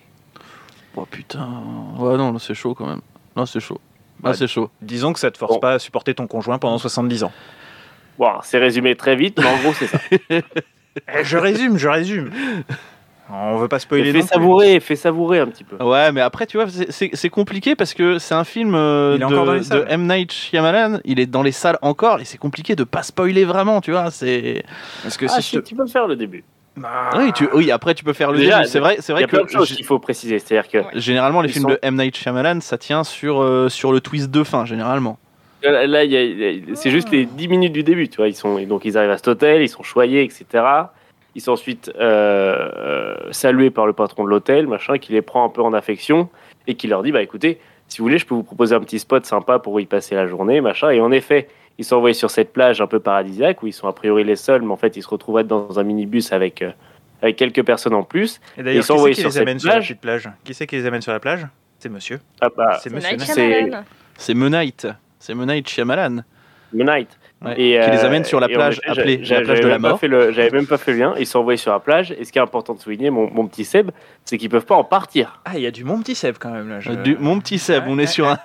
Oh 0.95 1.05
putain. 1.05 1.45
Ouais, 1.97 2.15
non, 2.15 2.31
là, 2.31 2.39
c'est 2.39 2.53
chaud 2.53 2.73
quand 2.73 2.87
même. 2.87 3.01
Là, 3.35 3.45
c'est 3.45 3.59
chaud. 3.59 3.79
Ouais. 4.23 4.33
c'est 4.33 4.47
chaud. 4.47 4.69
Disons 4.81 5.11
que 5.13 5.19
ça 5.19 5.29
te 5.31 5.37
force 5.37 5.53
Bon. 5.55 5.59
pas 5.59 5.73
à 5.73 5.79
supporter 5.79 6.13
ton 6.15 6.25
conjoint 6.27 6.57
pendant 6.57 6.77
70 6.77 7.23
ans. 7.25 7.31
Bon, 8.17 8.31
c'est 8.43 8.57
résumé 8.57 8.95
très 8.95 9.15
vite, 9.15 9.37
mais 9.39 9.45
en 9.47 9.57
gros, 9.57 9.73
c'est 9.73 9.87
ça. 9.87 9.99
Eh, 11.13 11.25
je 11.25 11.37
résume, 11.37 11.77
je 11.77 11.89
résume. 11.89 12.31
On 13.29 13.57
veut 13.57 13.67
pas 13.67 13.79
spoiler 13.79 14.13
fais 14.13 14.19
non 14.19 14.23
plus. 14.25 14.33
savourer, 14.33 14.79
fais 14.79 14.95
savourer 14.95 15.39
un 15.39 15.47
petit 15.47 15.65
peu. 15.65 15.83
Ouais, 15.83 16.11
mais 16.13 16.21
après, 16.21 16.45
tu 16.45 16.55
vois, 16.55 16.67
c'est- 16.69 17.29
compliqué 17.29 17.75
parce 17.75 17.93
que 17.93 18.17
c'est 18.17 18.33
un 18.33 18.45
film 18.45 18.75
euh, 18.75 19.17
de. 19.17 19.85
M. 19.89 20.07
Night 20.07 20.31
Shyamalan. 20.31 20.99
Il 21.03 21.19
est 21.19 21.25
dans 21.25 21.41
les 21.43 21.51
salles 21.51 21.77
encore 21.81 22.21
et 22.21 22.23
c'est 22.25 22.37
compliqué 22.37 22.77
de 22.77 22.85
pas 22.85 23.03
spoiler 23.03 23.43
vraiment, 23.43 23.81
tu 23.81 23.91
vois. 23.91 24.09
C'est. 24.09 24.63
Parce 25.03 25.17
que 25.17 25.25
Ah, 25.25 25.41
si 25.41 25.41
si, 25.41 25.55
je 25.57 25.61
te... 25.61 25.65
tu 25.67 25.75
peux 25.75 25.85
faire 25.87 26.07
le 26.07 26.15
début. 26.15 26.45
Bah, 26.77 27.09
Oui, 27.17 27.31
tu... 27.33 27.47
oui, 27.53 27.71
après, 27.71 27.93
tu 27.93 28.03
peux 28.03 28.13
faire 28.13 28.31
le 28.31 28.37
Déjà, 28.39 28.57
début. 28.59 28.69
C'est 28.69 28.79
vrai, 28.79 28.97
c'est 28.99 29.11
Il 29.13 29.15
y 29.15 29.15
vrai 29.15 29.23
a 29.23 29.27
plein 29.27 29.43
de 29.43 29.49
choses 29.49 29.71
qu'il 29.73 29.85
faut 29.85 29.99
préciser. 29.99 30.39
C'est-à-dire 30.39 30.69
que 30.69 30.77
Ouais. 30.79 30.85
généralement, 30.99 31.41
les 31.41 31.49
Ils 31.49 31.53
films 31.53 31.63
sont- 31.63 31.69
de 31.69 31.79
M. 31.81 31.95
Night 31.95 32.15
Shyamalan, 32.17 32.59
ça 32.61 32.77
tient 32.77 33.03
sur, 33.03 33.41
euh, 33.41 33.69
sur 33.69 33.91
le 33.93 34.01
twist 34.01 34.29
de 34.31 34.43
fin, 34.43 34.65
généralement. 34.65 35.17
Là, 35.63 36.03
c'est 36.75 36.91
juste 36.91 37.09
les 37.11 37.25
10 37.25 37.47
minutes 37.47 37.73
du 37.73 37.81
début, 37.83 38.07
tu 38.07 38.17
vois. 38.17 38.27
Ils 38.27 38.35
sont, 38.35 38.59
donc 38.65 38.85
ils 38.85 38.97
arrivent 38.97 39.09
à 39.11 39.17
cet 39.17 39.27
hôtel, 39.29 39.61
ils 39.63 39.69
sont 39.69 39.81
choyés, 39.83 40.21
etc. 40.23 40.45
Ils 41.33 41.41
sont 41.41 41.53
ensuite 41.53 41.91
euh, 41.99 42.69
euh, 42.77 43.15
salués 43.31 43.71
par 43.71 43.87
le 43.87 43.93
patron 43.93 44.23
de 44.25 44.29
l'hôtel, 44.29 44.67
machin, 44.67 44.97
qui 44.99 45.11
les 45.13 45.21
prend 45.23 45.43
un 45.43 45.49
peu 45.49 45.61
en 45.63 45.73
affection 45.73 46.29
et 46.67 46.75
qui 46.75 46.87
leur 46.87 47.01
dit, 47.03 47.11
bah 47.11 47.21
écoutez, 47.23 47.59
si 47.87 47.97
vous 47.97 48.03
voulez, 48.05 48.19
je 48.19 48.25
peux 48.27 48.35
vous 48.35 48.43
proposer 48.43 48.75
un 48.75 48.79
petit 48.79 48.99
spot 48.99 49.25
sympa 49.25 49.57
pour 49.59 49.79
y 49.79 49.85
passer 49.85 50.13
la 50.15 50.27
journée, 50.27 50.61
machin. 50.61 50.91
Et 50.91 51.01
en 51.01 51.11
effet, 51.11 51.47
ils 51.77 51.85
sont 51.85 51.95
envoyés 51.97 52.13
sur 52.13 52.29
cette 52.31 52.53
plage 52.53 52.81
un 52.81 52.87
peu 52.87 52.99
paradisiaque 52.99 53.61
où 53.63 53.67
ils 53.67 53.73
sont 53.73 53.87
a 53.87 53.93
priori 53.93 54.23
les 54.23 54.35
seuls, 54.35 54.61
mais 54.61 54.71
en 54.71 54.77
fait, 54.77 54.95
ils 54.97 55.03
se 55.03 55.07
retrouvent 55.09 55.39
être 55.39 55.47
dans 55.47 55.77
un 55.79 55.83
minibus 55.83 56.31
avec 56.31 56.61
euh, 56.61 56.71
avec 57.21 57.35
quelques 57.37 57.63
personnes 57.63 57.93
en 57.93 58.03
plus. 58.03 58.39
Et 58.57 58.63
d'ailleurs, 58.63 58.83
Ils 58.83 58.85
sont 58.85 58.93
qui 58.93 58.97
c'est 58.97 58.99
envoyés 58.99 59.15
qui 59.15 59.21
sur 59.21 59.29
les 59.29 59.33
cette 59.33 59.41
amène 59.43 59.59
sur 59.59 59.69
la 59.69 59.73
plage. 59.75 59.97
plage? 60.01 60.29
Qui 60.43 60.53
c'est 60.53 60.67
qui 60.67 60.75
les 60.75 60.85
amène 60.85 61.01
sur 61.01 61.11
la 61.11 61.19
plage? 61.19 61.47
C'est 61.79 61.89
monsieur. 61.89 62.19
Ah 62.41 62.47
bah, 62.55 62.79
C'est 62.81 62.89
monsieur. 62.91 63.17
C'est- 63.19 63.33
Shyamalan. 63.33 63.83
C'est 64.17 64.31
M. 64.33 64.49
Night. 64.49 64.87
C'est 65.19 65.31
M. 65.33 65.45
Night 65.45 65.67
Shyamalan. 65.69 66.23
Moon 66.73 66.85
Knight. 66.85 67.09
Ouais, 67.45 67.51
Et, 67.53 67.55
qui 67.55 67.91
les 67.91 68.03
euh, 68.03 68.05
amène 68.07 68.23
sur 68.25 68.39
la 68.39 68.47
plage 68.47 68.79
effet, 68.79 68.89
appelée 68.99 69.17
la 69.17 69.23
plage 69.23 69.39
de 69.39 69.45
j'avais 69.45 69.61
la 69.61 69.67
même 69.75 69.81
pas 69.81 69.89
mort. 69.89 69.99
fait 69.99 70.07
le- 70.07 70.31
J'avais 70.31 70.49
même 70.49 70.67
pas 70.67 70.77
fait 70.77 70.91
le 70.93 70.97
lien. 70.99 71.13
Ils 71.19 71.27
sont 71.27 71.39
envoyés 71.39 71.57
sur 71.57 71.71
la 71.71 71.79
plage. 71.79 72.13
Et 72.17 72.25
ce 72.25 72.31
qui 72.31 72.39
est 72.39 72.41
important 72.41 72.73
de 72.73 72.79
souligner, 72.79 73.09
mon, 73.11 73.29
mon 73.31 73.45
petit 73.47 73.65
Seb, 73.65 73.91
c'est 74.25 74.37
qu'ils 74.37 74.49
peuvent 74.49 74.65
pas 74.65 74.75
en 74.75 74.83
partir. 74.83 75.39
Ah, 75.45 75.51
il 75.55 75.61
y 75.61 75.67
a 75.67 75.71
du 75.71 75.83
mon 75.83 75.99
petit 75.99 76.15
Seb 76.15 76.35
quand 76.39 76.49
même 76.51 76.69
là. 76.69 76.79
je- 76.79 76.91
Du- 76.91 77.17
mon 77.19 77.39
petit 77.39 77.59
Seb, 77.59 77.83
Ouais, 77.85 77.89
on 77.91 77.97
est 77.97 78.01
ouais, 78.01 78.07
sur 78.07 78.27
un. 78.27 78.37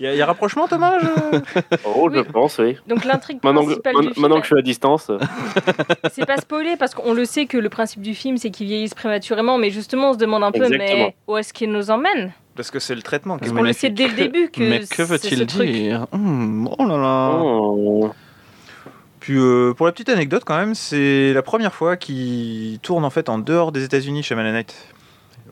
Il 0.00 0.04
y, 0.04 0.06
a- 0.08 0.12
il 0.12 0.16
y 0.18 0.22
a 0.22 0.26
rapprochement, 0.26 0.68
Thomas 0.68 0.98
je- 1.00 1.38
Oh, 1.84 2.08
je 2.14 2.20
Oui. 2.20 2.24
pense, 2.32 2.58
oui. 2.58 2.76
Donc 2.86 3.04
l'intrigue 3.04 3.38
Maintenant, 3.42 3.62
que- 3.62 3.66
principale 3.66 3.94
maintenant- 3.94 4.10
film, 4.12 4.22
maintenant 4.22 4.36
que 4.36 4.42
je 4.42 4.46
suis 4.54 4.58
à 4.58 4.62
distance, 4.62 5.10
c'est 6.12 6.24
pas 6.26 6.36
spoilé 6.36 6.76
parce 6.78 6.94
qu'on 6.94 7.12
le 7.14 7.24
sait 7.24 7.46
que 7.46 7.58
le 7.58 7.68
principe 7.68 8.02
du 8.02 8.14
film 8.14 8.36
c'est 8.36 8.50
qu'ils 8.50 8.68
vieillissent 8.68 8.94
prématurément, 8.94 9.58
mais 9.58 9.70
justement 9.70 10.10
on 10.10 10.12
se 10.12 10.18
demande 10.18 10.44
un 10.44 10.52
peu 10.52 10.64
Exactement. 10.64 11.06
mais 11.06 11.14
où 11.26 11.36
est-ce 11.36 11.52
qu'il 11.52 11.72
nous 11.72 11.90
emmène 11.90 12.32
Parce 12.54 12.70
que 12.70 12.78
c'est 12.78 12.94
le 12.94 13.02
traitement 13.02 13.38
qui 13.38 13.46
Parce 13.46 13.52
qu'on 13.52 13.62
le 13.64 13.72
sait 13.72 13.90
dès 13.90 14.06
le 14.06 14.14
début 14.14 14.50
que 14.50 14.60
Mais 14.62 14.80
que 14.88 15.02
veut-il 15.02 15.44
dire? 15.46 16.06
Hmm, 16.12 16.68
Oh 16.78 16.84
là 16.86 16.96
là. 16.96 17.30
oh, 17.42 18.10
Puis 19.28 19.36
euh, 19.36 19.74
pour 19.74 19.84
la 19.84 19.92
petite 19.92 20.08
anecdote 20.08 20.42
quand 20.46 20.56
même, 20.56 20.74
c'est 20.74 21.34
la 21.34 21.42
première 21.42 21.74
fois 21.74 21.98
qu'il 21.98 22.78
tourne 22.80 23.04
en 23.04 23.10
fait 23.10 23.28
en 23.28 23.38
dehors 23.38 23.72
des 23.72 23.84
États-Unis 23.84 24.22
chez 24.22 24.34
Night. 24.34 24.74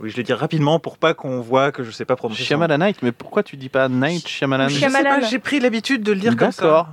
Oui, 0.00 0.08
je 0.08 0.16
vais 0.16 0.22
dire 0.22 0.38
rapidement 0.38 0.78
pour 0.78 0.96
pas 0.96 1.12
qu'on 1.12 1.42
voit 1.42 1.72
que 1.72 1.84
je 1.84 1.90
sais 1.90 2.06
pas 2.06 2.16
prononcer. 2.16 2.42
Shyamalan 2.42 2.78
Night, 2.78 3.02
mais 3.02 3.12
pourquoi 3.12 3.42
tu 3.42 3.58
dis 3.58 3.68
pas 3.68 3.90
Night 3.90 4.26
Shyamalan 4.26 4.68
Je 4.68 4.74
sais 4.76 4.80
Shyamalan. 4.80 5.20
pas, 5.20 5.26
J'ai 5.28 5.38
pris 5.38 5.60
l'habitude 5.60 6.02
de 6.02 6.12
le 6.12 6.18
dire 6.20 6.38
comme 6.38 6.52
ça. 6.52 6.62
D'accord. 6.62 6.88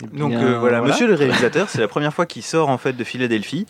Eh 0.00 0.16
Donc 0.16 0.30
bien, 0.30 0.44
euh, 0.44 0.58
voilà, 0.60 0.80
monsieur 0.80 1.08
le 1.08 1.14
réalisateur, 1.14 1.68
c'est 1.68 1.80
la 1.80 1.88
première 1.88 2.14
fois 2.14 2.26
qu'il 2.26 2.44
sort 2.44 2.68
en 2.68 2.78
fait 2.78 2.92
de 2.92 3.02
Philadelphie 3.02 3.66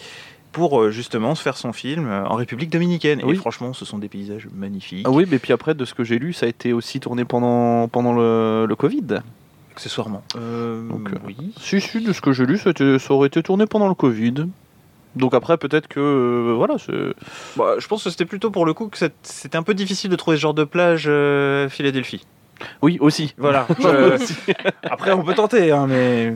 pour 0.52 0.82
euh, 0.82 0.90
justement 0.90 1.34
se 1.34 1.42
faire 1.42 1.56
son 1.56 1.72
film 1.72 2.06
en 2.10 2.34
République 2.34 2.68
dominicaine. 2.68 3.22
Oui. 3.24 3.32
Et 3.32 3.36
franchement, 3.38 3.72
ce 3.72 3.86
sont 3.86 3.96
des 3.96 4.10
paysages 4.10 4.46
magnifiques. 4.54 5.06
Ah 5.08 5.10
oui, 5.10 5.24
mais 5.26 5.38
puis 5.38 5.54
après, 5.54 5.72
de 5.74 5.86
ce 5.86 5.94
que 5.94 6.04
j'ai 6.04 6.18
lu, 6.18 6.34
ça 6.34 6.44
a 6.44 6.50
été 6.50 6.74
aussi 6.74 7.00
tourné 7.00 7.24
pendant, 7.24 7.88
pendant 7.88 8.12
le, 8.12 8.66
le 8.68 8.76
Covid. 8.76 9.22
Accessoirement. 9.74 10.22
Euh, 10.36 10.88
Donc, 10.88 11.10
euh, 11.12 11.16
oui. 11.26 11.36
Si, 11.60 11.80
si, 11.80 12.00
de 12.00 12.12
ce 12.12 12.20
que 12.20 12.32
j'ai 12.32 12.46
lu, 12.46 12.58
ça, 12.58 12.70
aurait 13.10 13.26
été 13.26 13.42
tourné 13.42 13.66
pendant 13.66 13.88
le 13.88 13.94
Covid. 13.94 14.46
Donc 15.16 15.34
après, 15.34 15.56
peut-être 15.58 15.86
que. 15.88 16.00
euh, 16.00 16.54
voilà, 16.56 16.76
c'est. 16.78 16.92
Bah, 17.56 17.74
je 17.78 17.86
pense 17.86 18.04
que 18.04 18.10
c'était 18.10 18.24
plutôt 18.24 18.50
pour 18.50 18.66
le 18.66 18.72
coup 18.74 18.88
que 18.88 18.98
c'était 19.22 19.56
un 19.56 19.62
peu 19.62 19.74
difficile 19.74 20.10
de 20.10 20.16
trouver 20.16 20.36
ce 20.36 20.42
genre 20.42 20.54
de 20.54 20.64
plage 20.64 21.04
euh, 21.06 21.68
Philadelphie. 21.68 22.24
Oui, 22.82 22.98
aussi. 23.00 23.34
Voilà. 23.38 23.66
je- 23.78 24.34
Après, 24.90 25.12
on 25.12 25.22
peut 25.22 25.34
tenter, 25.34 25.70
hein, 25.72 25.86
mais. 25.88 26.34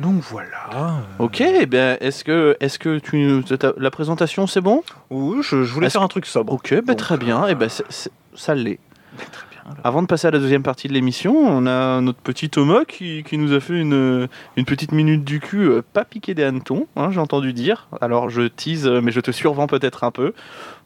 Donc 0.00 0.22
voilà. 0.22 1.02
Ok, 1.18 1.42
bien, 1.68 1.96
est-ce 2.00 2.24
que, 2.24 2.56
est-ce 2.60 2.78
que 2.80 2.98
tu, 2.98 3.42
la 3.78 3.90
présentation, 3.90 4.46
c'est 4.46 4.60
bon? 4.60 4.82
Oui, 5.10 5.38
je, 5.42 5.62
je 5.62 5.72
voulais 5.72 5.88
faire 5.88 6.02
un 6.02 6.08
truc 6.08 6.26
sobre. 6.26 6.52
Ok, 6.52 6.70
ben, 6.70 6.82
Donc, 6.84 6.96
très 6.96 7.16
bien. 7.16 7.44
euh, 7.44 7.48
Eh 7.50 7.54
ben, 7.54 7.68
ça 7.68 8.54
l'est. 8.54 8.80
Très 9.32 9.46
bien. 9.52 9.53
Avant 9.82 10.02
de 10.02 10.06
passer 10.06 10.26
à 10.26 10.30
la 10.30 10.38
deuxième 10.38 10.62
partie 10.62 10.88
de 10.88 10.92
l'émission, 10.92 11.34
on 11.36 11.66
a 11.66 12.00
notre 12.00 12.18
petit 12.18 12.50
Thomas 12.50 12.84
qui, 12.86 13.22
qui 13.22 13.38
nous 13.38 13.52
a 13.52 13.60
fait 13.60 13.80
une, 13.80 14.28
une 14.56 14.64
petite 14.64 14.92
minute 14.92 15.24
du 15.24 15.40
cul, 15.40 15.68
euh, 15.68 15.82
pas 15.92 16.04
piqué 16.04 16.34
des 16.34 16.44
hannetons, 16.44 16.86
hein, 16.96 17.10
j'ai 17.10 17.20
entendu 17.20 17.52
dire. 17.52 17.88
Alors 18.00 18.28
je 18.28 18.42
tease, 18.42 18.86
euh, 18.86 19.00
mais 19.00 19.10
je 19.10 19.20
te 19.20 19.30
survends 19.30 19.66
peut-être 19.66 20.04
un 20.04 20.10
peu. 20.10 20.32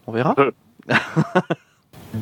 On 0.06 0.12
verra. 0.12 0.34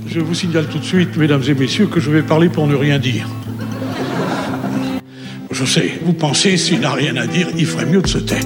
Je 0.09 0.19
vous 0.19 0.35
signale 0.35 0.67
tout 0.67 0.79
de 0.79 0.85
suite, 0.85 1.17
mesdames 1.17 1.43
et 1.47 1.55
messieurs, 1.55 1.87
que 1.87 2.01
je 2.01 2.11
vais 2.11 2.23
parler 2.23 2.49
pour 2.49 2.67
ne 2.67 2.75
rien 2.75 2.99
dire. 2.99 3.29
Je 5.53 5.65
sais, 5.65 6.01
vous 6.03 6.13
pensez, 6.13 6.57
s'il 6.57 6.81
n'a 6.81 6.91
rien 6.91 7.17
à 7.17 7.27
dire, 7.27 7.49
il 7.57 7.67
ferait 7.67 7.87
mieux 7.87 8.03
de 8.03 8.07
se 8.09 8.19
taire. 8.19 8.43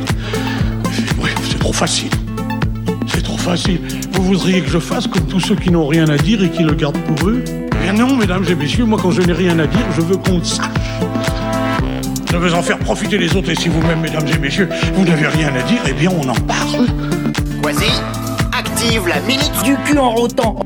Oui, 1.18 1.30
c'est 1.42 1.58
trop 1.58 1.72
facile. 1.72 2.10
C'est 3.06 3.22
trop 3.22 3.38
facile. 3.38 3.80
Vous 4.12 4.22
voudriez 4.22 4.60
que 4.60 4.68
je 4.68 4.78
fasse 4.78 5.06
comme 5.06 5.26
tous 5.26 5.40
ceux 5.40 5.56
qui 5.56 5.70
n'ont 5.70 5.86
rien 5.86 6.08
à 6.08 6.16
dire 6.16 6.42
et 6.42 6.50
qui 6.50 6.62
le 6.62 6.74
gardent 6.74 6.98
pour 6.98 7.28
eux 7.28 7.42
Eh 7.46 7.82
Bien 7.82 7.92
non, 7.92 8.14
mesdames 8.16 8.44
et 8.48 8.54
messieurs, 8.54 8.84
moi 8.84 8.98
quand 9.00 9.10
je 9.10 9.22
n'ai 9.22 9.32
rien 9.32 9.58
à 9.58 9.66
dire, 9.66 9.86
je 9.96 10.00
veux 10.00 10.16
qu'on 10.16 10.38
le 10.38 10.44
sache. 10.44 10.66
Je 12.30 12.36
veux 12.36 12.54
en 12.54 12.62
faire 12.62 12.78
profiter 12.78 13.18
les 13.18 13.34
autres 13.36 13.50
et 13.50 13.56
si 13.56 13.68
vous-même, 13.68 14.00
mesdames 14.00 14.26
et 14.32 14.38
messieurs, 14.38 14.68
vous 14.94 15.04
n'avez 15.04 15.26
rien 15.26 15.48
à 15.54 15.62
dire, 15.62 15.80
eh 15.88 15.92
bien 15.92 16.10
on 16.10 16.28
en 16.28 16.34
parle. 16.34 16.86
Quasi, 17.62 17.90
active 18.56 19.08
la 19.08 19.20
minute 19.20 19.52
du 19.64 19.74
cul 19.84 19.98
en 19.98 20.10
rotant. 20.10 20.60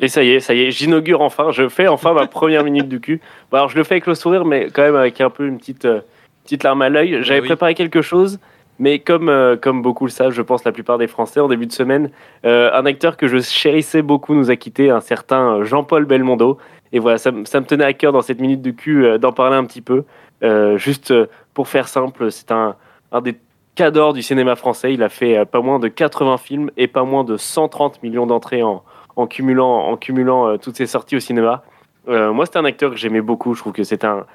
Et 0.00 0.08
ça 0.08 0.22
y 0.22 0.30
est, 0.30 0.40
ça 0.40 0.54
y 0.54 0.62
est, 0.62 0.70
j'inaugure 0.70 1.22
enfin, 1.22 1.50
je 1.50 1.68
fais 1.68 1.88
enfin 1.88 2.12
ma 2.12 2.26
première 2.26 2.62
minute 2.62 2.88
du 2.88 3.00
cul. 3.00 3.20
Bon, 3.50 3.56
alors 3.56 3.68
je 3.68 3.76
le 3.76 3.84
fais 3.84 3.94
avec 3.94 4.06
le 4.06 4.14
sourire, 4.14 4.44
mais 4.44 4.68
quand 4.72 4.82
même 4.82 4.94
avec 4.94 5.20
un 5.20 5.30
peu 5.30 5.46
une 5.46 5.58
petite, 5.58 5.86
euh, 5.86 6.02
petite 6.48 6.64
larme 6.64 6.80
à 6.80 6.88
l'œil. 6.88 7.18
J'avais 7.22 7.40
oui. 7.42 7.46
préparé 7.46 7.74
quelque 7.74 8.00
chose, 8.00 8.38
mais 8.78 9.00
comme, 9.00 9.28
euh, 9.28 9.56
comme 9.56 9.82
beaucoup 9.82 10.06
le 10.06 10.10
savent, 10.10 10.30
je 10.32 10.40
pense 10.40 10.64
la 10.64 10.72
plupart 10.72 10.96
des 10.96 11.06
Français 11.06 11.40
en 11.40 11.48
début 11.48 11.66
de 11.66 11.72
semaine, 11.72 12.10
euh, 12.46 12.70
un 12.72 12.86
acteur 12.86 13.18
que 13.18 13.28
je 13.28 13.38
chérissais 13.38 14.00
beaucoup 14.00 14.34
nous 14.34 14.50
a 14.50 14.56
quitté, 14.56 14.88
un 14.88 15.00
certain 15.00 15.56
euh, 15.58 15.64
Jean-Paul 15.64 16.06
Belmondo. 16.06 16.56
Et 16.92 17.00
voilà, 17.00 17.18
ça, 17.18 17.32
me- 17.32 17.44
ça 17.44 17.60
me 17.60 17.66
tenait 17.66 17.84
à 17.84 17.92
cœur 17.92 18.12
dans 18.12 18.22
cette 18.22 18.40
minute 18.40 18.62
du 18.62 18.74
cul 18.74 19.04
euh, 19.04 19.18
d'en 19.18 19.32
parler 19.32 19.56
un 19.56 19.64
petit 19.64 19.82
peu. 19.82 20.04
Juste 20.76 21.12
pour 21.52 21.66
faire 21.66 21.88
simple, 21.88 22.30
c'est 22.30 22.52
un, 22.52 22.76
un 23.10 23.20
des 23.20 23.36
cadors 23.74 24.12
du 24.12 24.22
cinéma 24.22 24.54
français. 24.54 24.94
Il 24.94 25.02
a 25.02 25.08
fait 25.08 25.44
pas 25.44 25.60
moins 25.60 25.80
de 25.80 25.88
80 25.88 26.36
films 26.38 26.70
et 26.76 26.86
pas 26.86 27.02
moins 27.02 27.24
de 27.24 27.36
130 27.36 28.02
millions 28.04 28.24
d'entrées 28.24 28.62
en, 28.62 28.84
en 29.16 29.26
cumulant, 29.26 29.88
en 29.88 29.96
cumulant 29.96 30.56
toutes 30.58 30.76
ses 30.76 30.86
sorties 30.86 31.16
au 31.16 31.20
cinéma. 31.20 31.64
Moi, 32.06 32.46
c'était 32.46 32.60
un 32.60 32.64
acteur 32.64 32.92
que 32.92 32.96
j'aimais 32.96 33.20
beaucoup. 33.20 33.54
Je 33.54 33.60
trouve 33.60 33.72
que 33.72 33.82
c'est 33.82 34.04
un, 34.04 34.26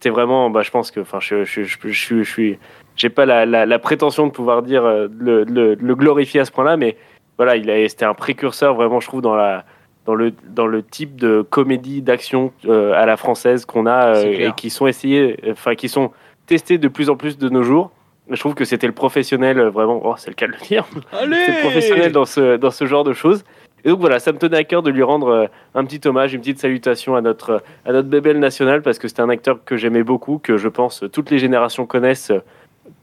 c'est 0.00 0.10
vraiment, 0.10 0.50
bah, 0.50 0.62
je 0.62 0.70
pense 0.70 0.90
que, 0.90 1.00
enfin, 1.00 1.18
je, 1.20 1.44
je, 1.44 1.62
je, 1.62 1.76
je, 1.88 2.22
suis- 2.22 2.58
j'ai 2.96 3.10
pas 3.10 3.26
la, 3.26 3.46
la, 3.46 3.66
la 3.66 3.78
prétention 3.78 4.26
de 4.26 4.32
pouvoir 4.32 4.62
dire 4.62 4.84
euh, 4.84 5.08
le, 5.18 5.44
le, 5.44 5.74
le 5.74 5.94
glorifier 5.94 6.40
à 6.40 6.44
ce 6.44 6.52
point-là, 6.52 6.76
mais 6.76 6.96
voilà, 7.36 7.56
il 7.56 7.70
a, 7.70 7.88
c'était 7.88 8.04
un 8.04 8.14
précurseur 8.14 8.74
vraiment, 8.74 9.00
je 9.00 9.06
trouve, 9.06 9.22
dans 9.22 9.34
la, 9.36 9.64
dans 10.06 10.14
le, 10.14 10.32
dans 10.48 10.66
le 10.66 10.82
type 10.82 11.16
de 11.16 11.42
comédie 11.42 12.02
d'action 12.02 12.52
euh, 12.66 12.92
à 12.94 13.06
la 13.06 13.16
française 13.16 13.64
qu'on 13.64 13.86
a 13.86 14.16
euh, 14.16 14.24
et 14.48 14.52
qui 14.56 14.70
sont 14.70 14.86
essayés, 14.86 15.38
enfin, 15.50 15.74
qui 15.74 15.88
sont 15.88 16.10
testés 16.46 16.78
de 16.78 16.88
plus 16.88 17.10
en 17.10 17.16
plus 17.16 17.38
de 17.38 17.48
nos 17.48 17.62
jours. 17.62 17.90
Je 18.28 18.38
trouve 18.38 18.54
que 18.54 18.64
c'était 18.64 18.86
le 18.86 18.92
professionnel, 18.92 19.60
vraiment, 19.68 20.00
oh, 20.04 20.14
c'est 20.16 20.28
le 20.30 20.34
cas 20.34 20.46
de 20.46 20.52
le 20.52 20.58
dire, 20.58 20.86
Allez 21.12 21.36
c'est 21.46 21.52
le 21.56 21.60
professionnel 21.60 22.12
dans 22.12 22.24
ce, 22.24 22.56
dans 22.56 22.70
ce 22.70 22.86
genre 22.86 23.02
de 23.04 23.12
choses. 23.12 23.44
Et 23.84 23.88
donc 23.88 24.00
voilà, 24.00 24.18
ça 24.18 24.32
me 24.32 24.38
tenait 24.38 24.58
à 24.58 24.64
cœur 24.64 24.82
de 24.82 24.90
lui 24.90 25.02
rendre 25.02 25.28
euh, 25.28 25.46
un 25.74 25.84
petit 25.84 26.06
hommage, 26.06 26.34
une 26.34 26.40
petite 26.40 26.58
salutation 26.58 27.16
à 27.16 27.20
notre, 27.20 27.50
euh, 27.50 27.58
à 27.84 27.92
notre 27.92 28.30
national, 28.32 28.82
parce 28.82 28.98
que 28.98 29.08
c'est 29.08 29.20
un 29.20 29.28
acteur 29.28 29.64
que 29.64 29.76
j'aimais 29.76 30.02
beaucoup, 30.02 30.38
que 30.38 30.56
je 30.56 30.68
pense 30.68 31.02
euh, 31.02 31.08
toutes 31.08 31.30
les 31.30 31.38
générations 31.38 31.86
connaissent 31.86 32.32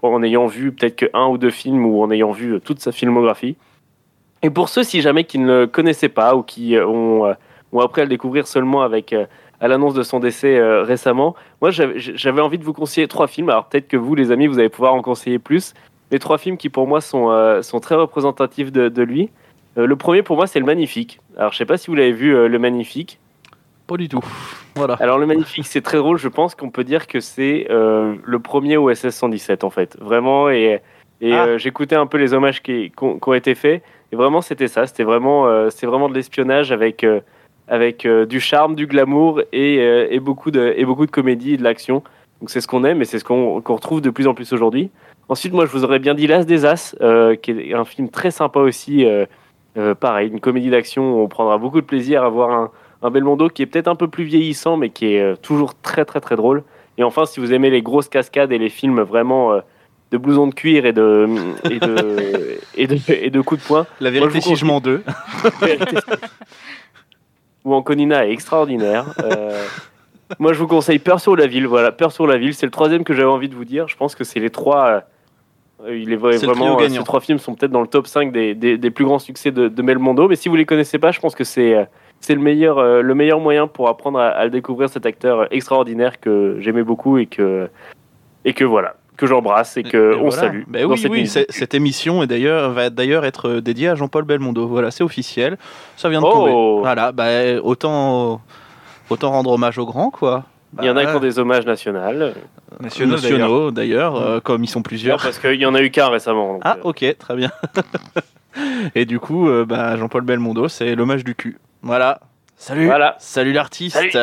en 0.02 0.24
ayant 0.24 0.46
vu 0.46 0.72
peut-être 0.72 0.96
que 0.96 1.06
un 1.14 1.28
ou 1.28 1.38
deux 1.38 1.50
films 1.50 1.86
ou 1.86 2.02
en 2.02 2.12
ayant 2.12 2.32
vu 2.32 2.60
toute 2.62 2.80
sa 2.80 2.92
filmographie. 2.92 3.56
Et 4.44 4.50
pour 4.50 4.70
ceux, 4.70 4.84
si 4.84 5.02
jamais 5.02 5.24
qui 5.24 5.40
ne 5.40 5.62
le 5.62 5.68
connaissaient 5.68 6.10
pas 6.10 6.36
ou 6.36 6.44
qui 6.44 6.78
ont, 6.78 7.34
ont 7.72 7.80
appris 7.80 8.02
à 8.02 8.04
le 8.04 8.10
découvrir 8.10 8.46
seulement 8.46 8.84
avec, 8.84 9.16
à 9.60 9.68
l'annonce 9.68 9.96
de 9.96 10.04
son 10.04 10.20
décès 10.20 10.60
récemment, 10.82 11.36
moi 11.62 11.72
j'avais 11.72 12.42
envie 12.42 12.60
de 12.60 12.64
vous 12.64 12.74
conseiller 12.74 13.08
trois 13.08 13.28
films. 13.28 13.50
Alors 13.50 13.66
peut-être 13.66 13.88
que 13.88 13.98
vous, 13.98 14.14
les 14.14 14.32
amis, 14.32 14.46
vous 14.46 14.60
allez 14.60 14.70
pouvoir 14.70 14.94
en 14.94 15.02
conseiller 15.02 15.40
plus. 15.40 15.74
Mais 16.12 16.20
trois 16.20 16.38
films 16.38 16.58
qui 16.58 16.70
pour 16.70 16.86
moi 16.86 17.02
sont, 17.02 17.62
sont 17.64 17.80
très 17.80 17.96
représentatifs 17.96 18.72
de 18.72 19.02
lui. 19.02 19.32
Euh, 19.78 19.86
le 19.86 19.96
premier 19.96 20.24
pour 20.24 20.36
moi 20.38 20.48
c'est 20.48 20.60
Le 20.60 20.66
Magnifique. 20.66 21.20
Alors 21.38 21.52
je 21.54 21.58
sais 21.58 21.66
pas 21.66 21.78
si 21.78 21.88
vous 21.88 21.96
l'avez 21.96 22.12
vu, 22.12 22.36
euh, 22.36 22.48
Le 22.48 22.60
Magnifique. 22.60 23.20
Pas 23.88 23.96
du 23.98 24.10
tout. 24.10 24.20
Voilà. 24.76 24.96
Alors 25.00 25.18
le 25.18 25.26
magnifique, 25.26 25.66
c'est 25.66 25.82
très 25.82 25.98
drôle. 25.98 26.18
Je 26.18 26.28
pense 26.28 26.56
qu'on 26.56 26.70
peut 26.70 26.84
dire 26.84 27.08
que 27.08 27.22
c'est 27.22 27.68
euh, 27.70 28.16
le 28.26 28.40
premier 28.40 28.76
OSS 28.76 29.10
117 29.12 29.64
en 29.64 29.70
fait, 29.70 29.98
vraiment. 30.02 30.50
Et, 30.50 30.82
et 31.22 31.34
Ah. 31.34 31.46
euh, 31.46 31.58
j'écoutais 31.58 31.96
un 31.96 32.06
peu 32.06 32.18
les 32.18 32.34
hommages 32.34 32.62
qui, 32.62 32.92
qui 32.92 33.04
ont, 33.04 33.18
qui 33.18 33.30
ont 33.30 33.34
été 33.34 33.56
faits. 33.56 33.82
Et 34.12 34.16
vraiment, 34.18 34.42
c'était 34.42 34.68
ça. 34.68 34.88
C'était 34.88 35.04
vraiment, 35.06 35.48
euh, 35.48 35.70
c'est 35.70 35.86
vraiment 35.88 36.10
de 36.10 36.14
l'espionnage 36.16 36.74
avec 36.74 37.06
euh, 37.06 37.22
avec 37.70 38.06
euh, 38.06 38.26
du 38.26 38.42
charme, 38.42 38.76
du 38.76 38.88
glamour 38.88 39.42
et, 39.54 39.80
euh, 39.80 40.08
et 40.12 40.20
beaucoup 40.20 40.52
de 40.52 40.74
et 40.76 40.84
beaucoup 40.84 41.06
de 41.06 41.12
comédie 41.12 41.54
et 41.54 41.58
de 41.58 41.64
l'action. 41.64 42.04
Donc 42.42 42.50
c'est 42.50 42.60
ce 42.60 42.68
qu'on 42.68 42.84
aime 42.84 43.02
et 43.02 43.06
c'est 43.06 43.20
ce 43.20 43.24
qu'on 43.24 43.62
retrouve 43.62 44.02
de 44.02 44.10
plus 44.10 44.28
en 44.28 44.34
plus 44.34 44.52
aujourd'hui. 44.52 44.90
Ensuite, 45.30 45.54
moi, 45.54 45.66
je 45.66 45.72
vous 45.72 45.86
aurais 45.86 46.00
bien 46.00 46.14
dit 46.14 46.28
L'As 46.28 46.44
des 46.46 46.66
As, 46.66 46.94
euh, 47.02 47.36
qui 47.36 47.52
est 47.52 47.74
un 47.74 47.86
film 47.86 48.10
très 48.10 48.32
sympa 48.32 48.60
aussi. 48.60 49.06
Euh, 49.78 49.96
pareil, 49.96 50.30
une 50.30 50.40
comédie 50.40 50.70
d'action 50.70 51.16
où 51.16 51.24
on 51.24 51.28
prendra 51.28 51.58
beaucoup 51.58 51.82
de 51.82 51.86
plaisir 51.86 52.24
à 52.24 52.30
voir 52.30 52.52
un, 52.52 52.72
un 53.02 53.10
Belmondo 53.10 53.50
qui 53.50 53.62
est 53.62 53.66
peut-être 53.66 53.88
un 53.88 53.96
peu 53.96 54.08
plus 54.08 54.24
vieillissant, 54.24 54.78
mais 54.78 54.90
qui 54.90 55.14
est 55.14 55.22
euh, 55.22 55.36
toujours 55.36 55.76
très 55.76 56.06
très 56.06 56.20
très 56.20 56.36
drôle. 56.36 56.64
Et 56.98 57.04
enfin, 57.04 57.26
si 57.26 57.40
vous 57.40 57.54
aimez 57.54 57.70
les 57.70 57.82
grosses 57.82 58.10
cascades 58.10 58.52
et 58.52 58.58
les 58.58 58.70
films 58.70 59.02
vraiment 59.02 59.54
euh, 59.54 59.60
de 60.12 60.18
blousons 60.18 60.48
de 60.48 60.54
cuir 60.54 60.86
et 60.86 60.94
de, 60.94 61.28
et 61.70 61.80
de, 61.80 62.60
et 62.76 62.88
de, 62.88 62.98
et 63.12 63.30
de 63.30 63.42
coups 63.42 63.62
de 63.62 63.68
poing, 63.68 63.86
La 64.00 64.10
Moi, 64.10 64.20
vérité 64.20 64.40
je 64.40 64.50
vous 64.50 64.56
si 64.56 64.60
je 64.60 64.66
m'en 64.66 64.80
deux. 64.80 65.04
où 67.66 67.74
Anconina 67.74 68.26
est 68.26 68.32
extraordinaire. 68.32 69.06
Euh, 69.24 69.64
moi, 70.40 70.54
je 70.54 70.60
vous 70.60 70.68
conseille 70.68 71.00
Peur 71.00 71.20
sur 71.20 71.36
la 71.36 71.48
ville. 71.48 71.68
Voilà, 71.68 71.92
Peur 71.92 72.12
sur 72.12 72.26
la 72.26 72.38
ville, 72.38 72.54
c'est 72.54 72.66
le 72.66 72.72
troisième 72.72 73.04
que 73.04 73.14
j'avais 73.14 73.28
envie 73.28 73.50
de 73.50 73.56
vous 73.56 73.66
dire. 73.66 73.88
Je 73.88 73.98
pense 73.98 74.16
que 74.16 74.24
c'est 74.24 74.40
les 74.40 74.50
trois. 74.50 75.04
Euh, 75.86 75.98
il 75.98 76.10
est 76.12 76.16
le 76.16 76.18
vraiment. 76.18 76.80
euh, 76.80 76.90
ces 76.90 77.04
trois 77.04 77.20
films 77.20 77.38
sont 77.40 77.54
peut-être 77.56 77.72
dans 77.72 77.82
le 77.82 77.88
top 77.88 78.08
5 78.08 78.32
des, 78.32 78.56
des, 78.56 78.78
des 78.78 78.92
plus 78.92 79.06
grands 79.06 79.20
succès 79.20 79.52
de, 79.52 79.68
de 79.68 79.82
Belmondo. 79.82 80.28
Mais 80.28 80.36
si 80.36 80.50
vous 80.50 80.56
les 80.56 80.66
connaissez 80.66 80.98
pas, 81.00 81.12
je 81.12 81.20
pense 81.20 81.36
que 81.36 81.44
c'est 81.44 81.76
euh, 81.76 81.84
c'est 82.20 82.34
le 82.36 82.42
meilleur 82.42 82.82
le 82.82 83.14
meilleur 83.16 83.40
moyen 83.40 83.68
pour 83.68 83.88
apprendre 83.90 84.20
à, 84.20 84.28
à 84.30 84.46
le 84.46 84.50
découvrir 84.50 84.90
cet 84.90 85.06
acteur 85.06 85.48
extraordinaire 85.54 86.20
que 86.20 86.58
j'aimais 86.60 86.82
beaucoup 86.84 87.18
et 87.20 87.28
que 87.28 87.70
et 88.44 88.54
que 88.54 88.64
voilà 88.64 88.96
que 89.18 89.26
j'embrasse 89.28 89.78
et 89.78 89.84
que 89.84 90.14
Et 90.14 90.16
on 90.16 90.30
voilà. 90.30 90.36
salue. 90.36 90.62
Ben 90.68 90.86
oui, 90.86 90.98
cette 90.98 91.74
oui, 91.74 91.78
émission 91.78 92.22
est 92.24 92.28
d'ailleurs 92.28 92.72
va 92.72 92.90
d'ailleurs 92.92 93.26
être 93.26 93.60
dédiée 93.62 93.90
à 93.90 93.96
Jean-Paul 93.96 94.24
Belmondo. 94.26 94.68
Voilà, 94.68 94.92
c'est 94.92 95.04
officiel. 95.04 95.58
Ça 95.96 96.08
vient 96.10 96.22
de 96.22 96.26
Oh. 96.28 96.32
tomber. 96.32 96.82
Voilà, 96.82 97.12
bah, 97.12 97.26
autant 97.64 98.42
autant 99.10 99.32
rendre 99.32 99.52
hommage 99.52 99.78
aux 99.80 99.86
grands 99.86 100.10
quoi. 100.12 100.44
Il 100.80 100.86
y 100.86 100.90
en 100.90 100.98
a 100.98 101.04
Bah, 101.04 101.12
qui 101.12 101.18
ont 101.18 101.20
des 101.22 101.40
hommages 101.40 101.66
nationaux. 101.66 102.00
Nationaux, 102.80 103.16
d'ailleurs. 103.16 103.40
nationaux 103.40 103.72
d'ailleurs, 103.72 104.16
euh, 104.18 104.40
comme 104.42 104.64
ils 104.64 104.68
sont 104.68 104.80
Non, 104.80 104.84
plusieurs. 104.84 105.22
parce 105.22 105.40
qu'il 105.40 105.56
y 105.56 105.66
en 105.66 105.74
a 105.76 105.82
eu 105.82 105.90
qu'un 105.92 106.10
récemment. 106.10 106.54
donc, 106.54 106.62
Ah, 106.66 106.76
euh, 106.80 106.90
ok, 106.90 107.16
très 107.18 107.36
bien. 107.36 107.52
Et 108.96 109.06
du 109.06 109.20
coup, 109.20 109.48
euh, 109.50 109.66
bah, 109.66 109.96
Jean-Paul 109.98 110.24
Belmondo, 110.24 110.68
c'est 110.68 110.96
l'hommage 110.96 111.24
du 111.24 111.36
cul. 111.36 111.58
Voilà. 111.84 112.20
Salut. 112.58 112.86
Voilà. 112.88 113.16
Salut 113.20 113.54
l'artiste. 113.54 114.18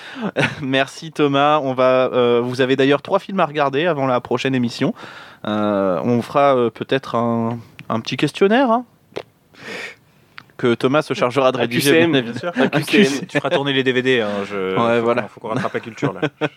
Merci 0.62 1.12
Thomas. 1.12 1.60
On 1.62 1.74
va. 1.74 2.10
euh, 2.12 2.40
vous 2.42 2.60
avez 2.60 2.76
d'ailleurs 2.76 3.02
trois 3.02 3.18
films 3.18 3.40
à 3.40 3.46
regarder 3.46 3.86
avant 3.86 4.06
la 4.06 4.20
prochaine 4.20 4.54
émission. 4.54 4.94
Euh, 5.46 6.00
on 6.02 6.22
fera 6.22 6.56
euh, 6.56 6.70
peut-être 6.70 7.14
un, 7.14 7.58
un 7.88 8.00
petit 8.00 8.16
questionnaire. 8.16 8.70
hein, 8.70 8.84
que 10.58 10.74
Thomas 10.74 11.00
se 11.02 11.14
chargera 11.14 11.50
de 11.52 11.56
rédiger. 11.58 11.92
QCM, 11.92 12.20
bien 12.20 12.34
sûr. 12.34 12.52
QCM. 12.52 13.26
Tu 13.26 13.38
feras 13.38 13.48
tourner 13.50 13.72
les 13.72 13.82
DVD. 13.82 14.20
Hein, 14.20 14.28
je... 14.50 14.76
Ouais, 14.76 14.98
faut 14.98 15.04
voilà. 15.04 15.22
qu'on- 15.22 15.28
faut 15.28 15.40
qu'on 15.40 15.48
rattrape 15.48 15.72
la 15.74 15.80
culture 15.80 16.12
là. 16.12 16.20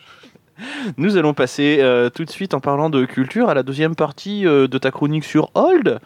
Nous 0.98 1.18
allons 1.18 1.34
passer 1.34 1.78
euh, 1.80 2.10
tout 2.10 2.24
de 2.26 2.30
suite 2.30 2.54
en 2.54 2.60
parlant 2.60 2.90
de 2.90 3.06
culture 3.06 3.50
à 3.50 3.54
la 3.54 3.64
deuxième 3.64 3.96
partie 3.96 4.46
euh, 4.46 4.68
de 4.68 4.78
ta 4.78 4.92
chronique 4.92 5.24
sur 5.24 5.50
Old. 5.56 6.00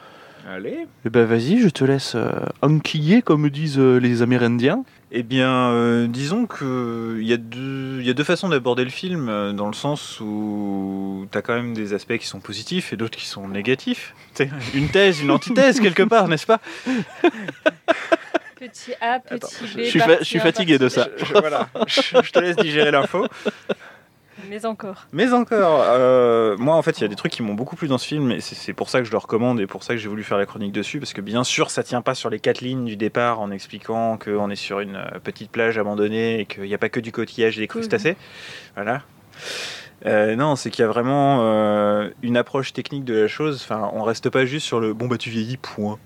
Allez. 0.50 0.86
Eh 1.06 1.10
ben 1.10 1.26
vas-y, 1.26 1.58
je 1.60 1.70
te 1.70 1.84
laisse 1.84 2.14
euh, 2.16 2.30
enquiller 2.62 3.22
comme 3.22 3.50
disent 3.50 3.80
euh, 3.80 3.98
les 3.98 4.22
Amérindiens. 4.22 4.84
Eh 5.12 5.24
bien, 5.24 5.70
euh, 5.70 6.08
disons 6.08 6.46
que 6.48 7.18
il 7.22 7.28
y, 7.28 7.32
a 7.34 7.38
deux- 7.38 8.02
y 8.02 8.10
a 8.10 8.14
deux 8.14 8.24
façons 8.24 8.50
d'aborder 8.50 8.84
le 8.84 8.90
film, 8.90 9.30
euh, 9.30 9.54
dans 9.54 9.68
le 9.68 9.74
sens 9.74 10.20
où 10.20 11.28
tu 11.32 11.38
as 11.38 11.42
quand 11.42 11.54
même 11.54 11.74
des 11.74 11.94
aspects 11.94 12.18
qui 12.18 12.26
sont 12.28 12.40
positifs 12.40 12.92
et 12.92 12.98
d'autres 12.98 13.18
qui 13.18 13.28
sont 13.28 13.48
négatifs. 13.48 14.14
C'est 14.34 14.50
une 14.74 14.90
thèse, 14.90 15.22
une 15.22 15.32
antithèse 15.32 15.80
quelque 15.80 16.04
part, 16.10 16.28
n'est-ce 16.28 16.48
pas? 16.48 16.60
Petit 18.56 18.94
A, 19.00 19.20
petit 19.20 19.64
B. 19.76 19.80
je 19.84 19.84
suis 19.84 20.00
je 20.00 20.40
fatigué 20.40 20.78
de 20.80 20.90
ça. 20.90 21.08
Je- 21.18 21.26
je- 21.26 21.34
Voilà, 21.34 21.70
je, 21.88 22.02
je 22.24 22.32
te 22.32 22.40
laisse 22.40 22.56
digérer 22.56 22.90
l'info. 22.92 23.28
Mais 24.50 24.66
encore. 24.66 25.08
Mais 25.12 25.34
encore, 25.34 25.84
euh, 25.86 26.58
moi 26.58 26.76
en 26.76 26.82
fait, 26.82 27.00
il 27.00 27.02
y 27.02 27.06
a 27.06 27.08
des 27.08 27.16
trucs 27.16 27.32
qui 27.32 27.42
m'ont 27.42 27.54
beaucoup 27.54 27.76
plu 27.76 27.88
dans 27.88 27.98
ce 27.98 28.08
film 28.08 28.32
et 28.32 28.42
c'est 28.42 28.74
pour 28.74 28.90
ça 28.90 29.00
que 29.00 29.06
je 29.06 29.12
le 29.12 29.18
recommande 29.18 29.60
et 29.60 29.68
pour 29.68 29.84
ça 29.84 29.94
que 29.94 30.00
j'ai 30.00 30.10
voulu 30.10 30.24
faire 30.24 30.38
la 30.38 30.46
chronique 30.46 30.72
dessus 30.72 31.00
parce 31.00 31.14
que 31.14 31.22
bien 31.22 31.44
sûr, 31.44 31.70
ça 31.70 31.84
tient 31.84 32.02
pas 32.02 32.16
sur 32.16 32.30
les 32.30 32.40
quatre 32.40 32.62
lignes 32.62 32.86
du 32.86 32.96
départ 32.96 33.40
en 33.40 33.52
expliquant 33.52 34.18
qu'on 34.18 34.50
est 34.50 34.56
sur 34.56 34.80
une 34.80 34.96
euh, 34.96 35.20
petite 35.24 35.52
plage 35.52 35.78
abandonnée 35.78 36.40
et 36.42 36.46
qu'il 36.46 36.64
n'y 36.64 36.74
a 36.74 36.78
pas 36.78 36.90
que 36.90 37.00
du 37.00 37.12
coquillage 37.12 37.58
et 37.58 37.62
des 37.62 37.68
crustacés. 37.68 38.18
Voilà. 38.76 39.02
Euh, 40.06 40.36
non, 40.36 40.56
c'est 40.56 40.70
qu'il 40.70 40.84
y 40.84 40.86
a 40.86 40.88
vraiment 40.88 41.40
euh, 41.42 42.10
une 42.22 42.38
approche 42.38 42.74
technique 42.74 43.06
de 43.06 43.16
la 43.16 43.28
chose. 43.28 43.62
Enfin, 43.64 43.90
on 43.94 44.04
reste 44.04 44.30
pas 44.30 44.46
juste 44.46 44.66
sur 44.66 44.80
le 44.80 44.94
bon 44.94 45.08
bah 45.08 45.18
tu 45.18 45.30
vieillis 45.30 45.58
point. 45.58 45.98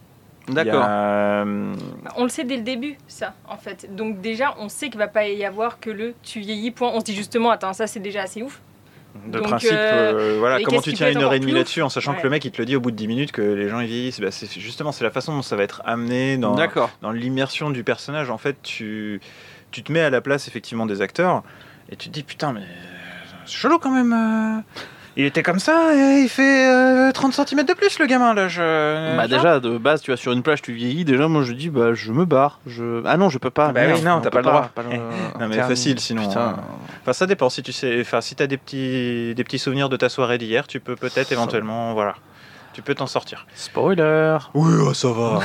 A, 0.50 0.64
D'accord. 0.64 0.86
euh, 0.88 1.74
On 2.16 2.24
le 2.24 2.30
sait 2.30 2.44
dès 2.44 2.58
le 2.58 2.64
début, 2.64 2.98
ça, 3.08 3.34
en 3.48 3.58
fait. 3.58 3.96
Donc 3.96 4.22
déjà, 4.22 4.56
on 4.60 4.70
sait 4.70 4.90
qu'il 4.90 5.00
va 5.00 5.08
pas 5.08 5.28
y 5.28 5.46
avoir 5.46 5.80
que 5.80 5.90
le 5.90 6.14
tu 6.24 6.40
vieillis, 6.40 6.72
point. 6.72 6.92
On 6.94 7.00
se 7.00 7.06
dit 7.06 7.16
justement, 7.16 7.52
attends, 7.52 7.74
ça 7.74 7.88
c'est 7.88 8.00
déjà 8.00 8.22
assez 8.24 8.42
ouf. 8.42 8.62
De 9.26 9.40
Donc, 9.40 9.48
principe, 9.48 9.72
euh, 9.72 10.36
euh, 10.36 10.36
voilà, 10.38 10.60
comment 10.62 10.82
tu 10.82 10.94
tiens 10.94 11.12
une 11.12 11.18
heure 11.18 11.34
et 11.34 11.40
demie 11.40 11.52
là-dessus 11.52 11.82
en 11.82 11.90
sachant 11.90 12.14
que 12.14 12.22
le 12.22 12.30
mec 12.30 12.46
il 12.46 12.52
te 12.52 12.60
le 12.60 12.66
dit 12.66 12.76
au 12.76 12.80
bout 12.80 12.92
de 12.92 12.96
10 12.96 13.08
minutes 13.08 13.32
que 13.32 13.42
les 13.42 13.68
gens 13.68 13.80
ils 13.80 13.88
vieillissent, 13.88 14.22
bah, 14.22 14.30
c'est 14.30 14.48
justement 14.60 14.92
c'est 14.92 15.04
la 15.04 15.10
façon 15.10 15.36
dont 15.36 15.42
ça 15.42 15.56
va 15.56 15.64
être 15.64 15.82
amené 15.84 16.38
dans, 16.38 16.56
l'immersion 17.12 17.72
du 17.72 17.84
personnage. 17.84 18.30
En 18.30 18.38
fait, 18.38 18.58
tu, 18.62 19.20
tu 19.72 19.82
te 19.82 19.92
mets 19.92 20.02
à 20.02 20.10
la 20.12 20.22
place 20.22 20.48
effectivement 20.48 20.86
des 20.86 21.02
acteurs 21.02 21.44
et 21.92 21.96
tu 21.96 22.10
te 22.10 22.14
dis 22.14 22.24
putain, 22.24 22.54
mais 22.54 22.62
c'est 23.46 23.52
chelou 23.58 23.80
quand 23.80 23.92
même. 23.92 24.14
euh. 24.14 24.62
Il 25.18 25.26
était 25.26 25.44
comme 25.44 25.60
ça 25.60 25.94
et 25.96 26.22
il 26.22 26.30
fait 26.30 26.68
euh, 26.68 27.12
30 27.12 27.34
cm 27.34 27.64
de 27.66 27.74
plus 27.74 28.00
le 28.00 28.06
gamin 28.06 28.34
là. 28.34 28.48
Je... 28.48 29.18
Bah 29.18 29.28
déjà 29.28 29.60
de 29.60 29.78
base 29.78 30.02
tu 30.02 30.12
vas 30.12 30.18
sur 30.18 30.32
une 30.32 30.44
plage 30.44 30.62
tu 30.62 30.72
vieillis 30.72 31.04
déjà 31.04 31.28
moi 31.28 31.44
je 31.44 31.52
dis 31.54 31.70
bah 31.70 31.94
je 31.94 32.12
me 32.12 32.26
barre 32.26 32.60
je 32.68 33.02
ah 33.06 33.18
non 33.18 33.28
je 33.30 33.38
peux 33.38 33.50
pas 33.50 33.72
Bah 33.74 33.82
merde, 33.86 33.98
oui, 34.00 34.06
non, 34.06 34.14
on 34.18 34.22
t'as 34.22 34.30
pas 34.30 34.38
le 34.40 34.44
droit. 34.44 34.70
le- 34.78 35.40
Non 35.42 35.48
mais 35.50 35.58
facile 35.58 36.00
sinon. 36.00 36.28
putain. 36.28 36.42
hein. 36.42 36.56
Enfin 37.02 37.14
ça 37.14 37.26
dépend 37.26 37.50
si 37.50 37.64
tu 37.64 37.74
sais. 37.74 38.00
Enfin 38.02 38.22
si 38.22 38.36
t'as 38.36 38.48
des 38.48 38.58
petits 38.58 39.34
des 39.36 39.44
petits 39.44 39.60
souvenirs 39.60 39.90
de 39.90 39.98
ta 39.98 40.08
soirée 40.10 40.38
d'hier, 40.38 40.68
tu 40.68 40.80
peux 40.80 40.96
peut-être 40.96 41.32
éventuellement 41.32 41.94
voilà, 41.94 42.16
tu 42.74 42.82
peux 42.82 42.96
t'en 42.96 43.08
sortir. 43.08 43.46
spoiler 43.56 44.38
Oui, 44.54 44.72
oh, 44.88 44.94
ça 44.94 45.10
va. 45.12 45.40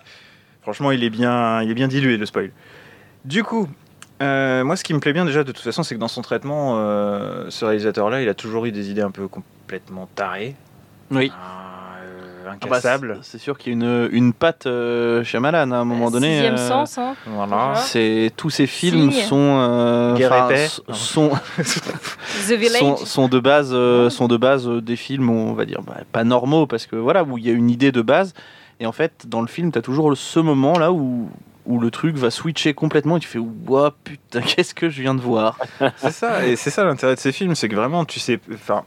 Franchement, 0.62 0.90
il 0.92 1.02
est 1.04 1.10
bien, 1.10 1.62
il 1.62 1.70
est 1.70 1.74
bien 1.74 1.88
dilué 1.88 2.16
le 2.16 2.26
spoil. 2.26 2.52
Du 3.24 3.42
coup, 3.44 3.68
euh, 4.22 4.64
moi, 4.64 4.76
ce 4.76 4.84
qui 4.84 4.92
me 4.94 5.00
plaît 5.00 5.12
bien 5.12 5.24
déjà 5.24 5.44
de 5.44 5.52
toute 5.52 5.62
façon, 5.64 5.82
c'est 5.82 5.94
que 5.94 6.00
dans 6.00 6.08
son 6.08 6.22
traitement, 6.22 6.74
euh, 6.76 7.46
ce 7.48 7.64
réalisateur-là, 7.64 8.22
il 8.22 8.28
a 8.28 8.34
toujours 8.34 8.66
eu 8.66 8.72
des 8.72 8.90
idées 8.90 9.02
un 9.02 9.10
peu 9.10 9.28
complètement 9.28 10.08
tarées, 10.14 10.54
Oui. 11.10 11.30
euh, 11.32 12.42
Ah 12.52 12.56
bah, 12.66 12.76
incassables. 12.76 13.18
c'est- 13.22 13.38
sûr 13.38 13.56
qu'il 13.56 13.72
y 13.72 13.76
a 13.76 13.78
une, 13.78 14.08
une 14.12 14.32
patte 14.32 14.66
euh, 14.66 15.22
Shyamalan 15.24 15.70
à 15.70 15.76
un 15.76 15.84
moment 15.84 16.10
donné. 16.10 16.34
Sixième 16.34 16.54
euh, 16.54 16.68
sens, 16.68 16.98
hein. 16.98 17.14
voilà. 17.26 17.74
C'est 17.76 18.32
tous 18.36 18.50
ces 18.50 18.66
films 18.66 19.10
Signe. 19.12 19.22
sont 19.24 19.36
euh, 19.60 20.16
sont, 20.92 21.30
The 22.48 22.52
Village. 22.52 22.78
sont 22.80 22.96
sont 22.96 23.28
de 23.28 23.38
base 23.40 23.70
euh, 23.72 24.10
sont 24.10 24.26
de 24.28 24.36
base 24.36 24.66
euh, 24.68 24.80
des 24.80 24.96
films 24.96 25.30
on 25.30 25.52
va 25.52 25.64
dire 25.64 25.82
bah, 25.82 25.98
pas 26.12 26.24
normaux 26.24 26.66
parce 26.66 26.86
que 26.86 26.96
voilà 26.96 27.22
où 27.24 27.38
il 27.38 27.46
y 27.46 27.50
a 27.50 27.52
une 27.52 27.70
idée 27.70 27.92
de 27.92 28.02
base 28.02 28.34
et 28.80 28.86
en 28.86 28.92
fait 28.92 29.26
dans 29.28 29.40
le 29.42 29.46
film 29.46 29.70
tu 29.70 29.78
as 29.78 29.82
toujours 29.82 30.16
ce 30.16 30.40
moment 30.40 30.78
là 30.78 30.92
où 30.92 31.28
où 31.70 31.78
le 31.78 31.90
truc 31.90 32.16
va 32.16 32.30
switcher 32.30 32.74
complètement 32.74 33.16
et 33.16 33.20
tu 33.20 33.28
fais 33.28 33.38
ouah 33.38 33.94
putain 34.04 34.40
qu'est-ce 34.46 34.74
que 34.74 34.90
je 34.90 35.00
viens 35.00 35.14
de 35.14 35.20
voir 35.20 35.58
C'est 35.96 36.10
ça, 36.10 36.46
et 36.46 36.56
c'est 36.56 36.70
ça 36.70 36.84
l'intérêt 36.84 37.14
de 37.14 37.20
ces 37.20 37.32
films, 37.32 37.54
c'est 37.54 37.68
que 37.68 37.76
vraiment, 37.76 38.04
tu 38.04 38.20
sais, 38.20 38.40
enfin, 38.52 38.84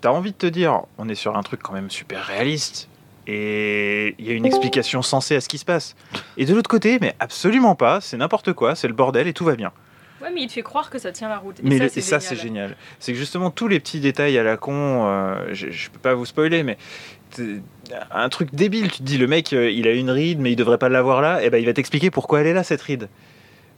t'as 0.00 0.10
envie 0.10 0.32
de 0.32 0.36
te 0.36 0.46
dire, 0.46 0.82
on 0.98 1.08
est 1.08 1.14
sur 1.14 1.36
un 1.36 1.42
truc 1.42 1.62
quand 1.62 1.72
même 1.72 1.90
super 1.90 2.24
réaliste, 2.24 2.88
et 3.26 4.14
il 4.18 4.26
y 4.26 4.30
a 4.30 4.34
une 4.34 4.46
explication 4.46 5.02
sensée 5.02 5.34
à 5.34 5.40
ce 5.40 5.48
qui 5.48 5.58
se 5.58 5.64
passe. 5.64 5.96
Et 6.36 6.44
de 6.44 6.54
l'autre 6.54 6.70
côté, 6.70 6.98
mais 7.00 7.14
absolument 7.18 7.74
pas, 7.74 8.00
c'est 8.00 8.16
n'importe 8.16 8.52
quoi, 8.52 8.74
c'est 8.76 8.86
le 8.86 8.94
bordel 8.94 9.26
et 9.26 9.32
tout 9.32 9.44
va 9.44 9.56
bien. 9.56 9.72
Ouais, 10.22 10.30
mais 10.32 10.42
il 10.42 10.46
te 10.46 10.52
fait 10.54 10.62
croire 10.62 10.88
que 10.90 10.98
ça 10.98 11.12
tient 11.12 11.28
la 11.28 11.38
route. 11.38 11.58
Et 11.60 11.62
Mais 11.64 11.78
ça, 11.78 11.88
c'est 11.88 12.00
et 12.00 12.02
ça, 12.02 12.18
génial. 12.18 12.22
c'est 12.36 12.42
génial. 12.42 12.76
C'est 13.00 13.12
que 13.12 13.18
justement, 13.18 13.50
tous 13.50 13.68
les 13.68 13.80
petits 13.80 14.00
détails 14.00 14.38
à 14.38 14.42
la 14.42 14.56
con, 14.56 15.06
euh, 15.06 15.48
je, 15.52 15.70
je 15.70 15.90
peux 15.90 15.98
pas 15.98 16.14
vous 16.14 16.24
spoiler, 16.24 16.62
mais 16.62 16.78
un 18.10 18.28
truc 18.28 18.54
débile, 18.54 18.90
tu 18.90 18.98
te 18.98 19.02
dis, 19.02 19.18
le 19.18 19.26
mec, 19.26 19.52
euh, 19.52 19.70
il 19.70 19.86
a 19.86 19.92
une 19.92 20.10
ride, 20.10 20.40
mais 20.40 20.52
il 20.52 20.56
devrait 20.56 20.78
pas 20.78 20.88
l'avoir 20.88 21.20
là, 21.20 21.42
et 21.42 21.50
ben 21.50 21.58
il 21.58 21.66
va 21.66 21.72
t'expliquer 21.72 22.10
pourquoi 22.10 22.40
elle 22.40 22.46
est 22.46 22.54
là, 22.54 22.64
cette 22.64 22.82
ride. 22.82 23.08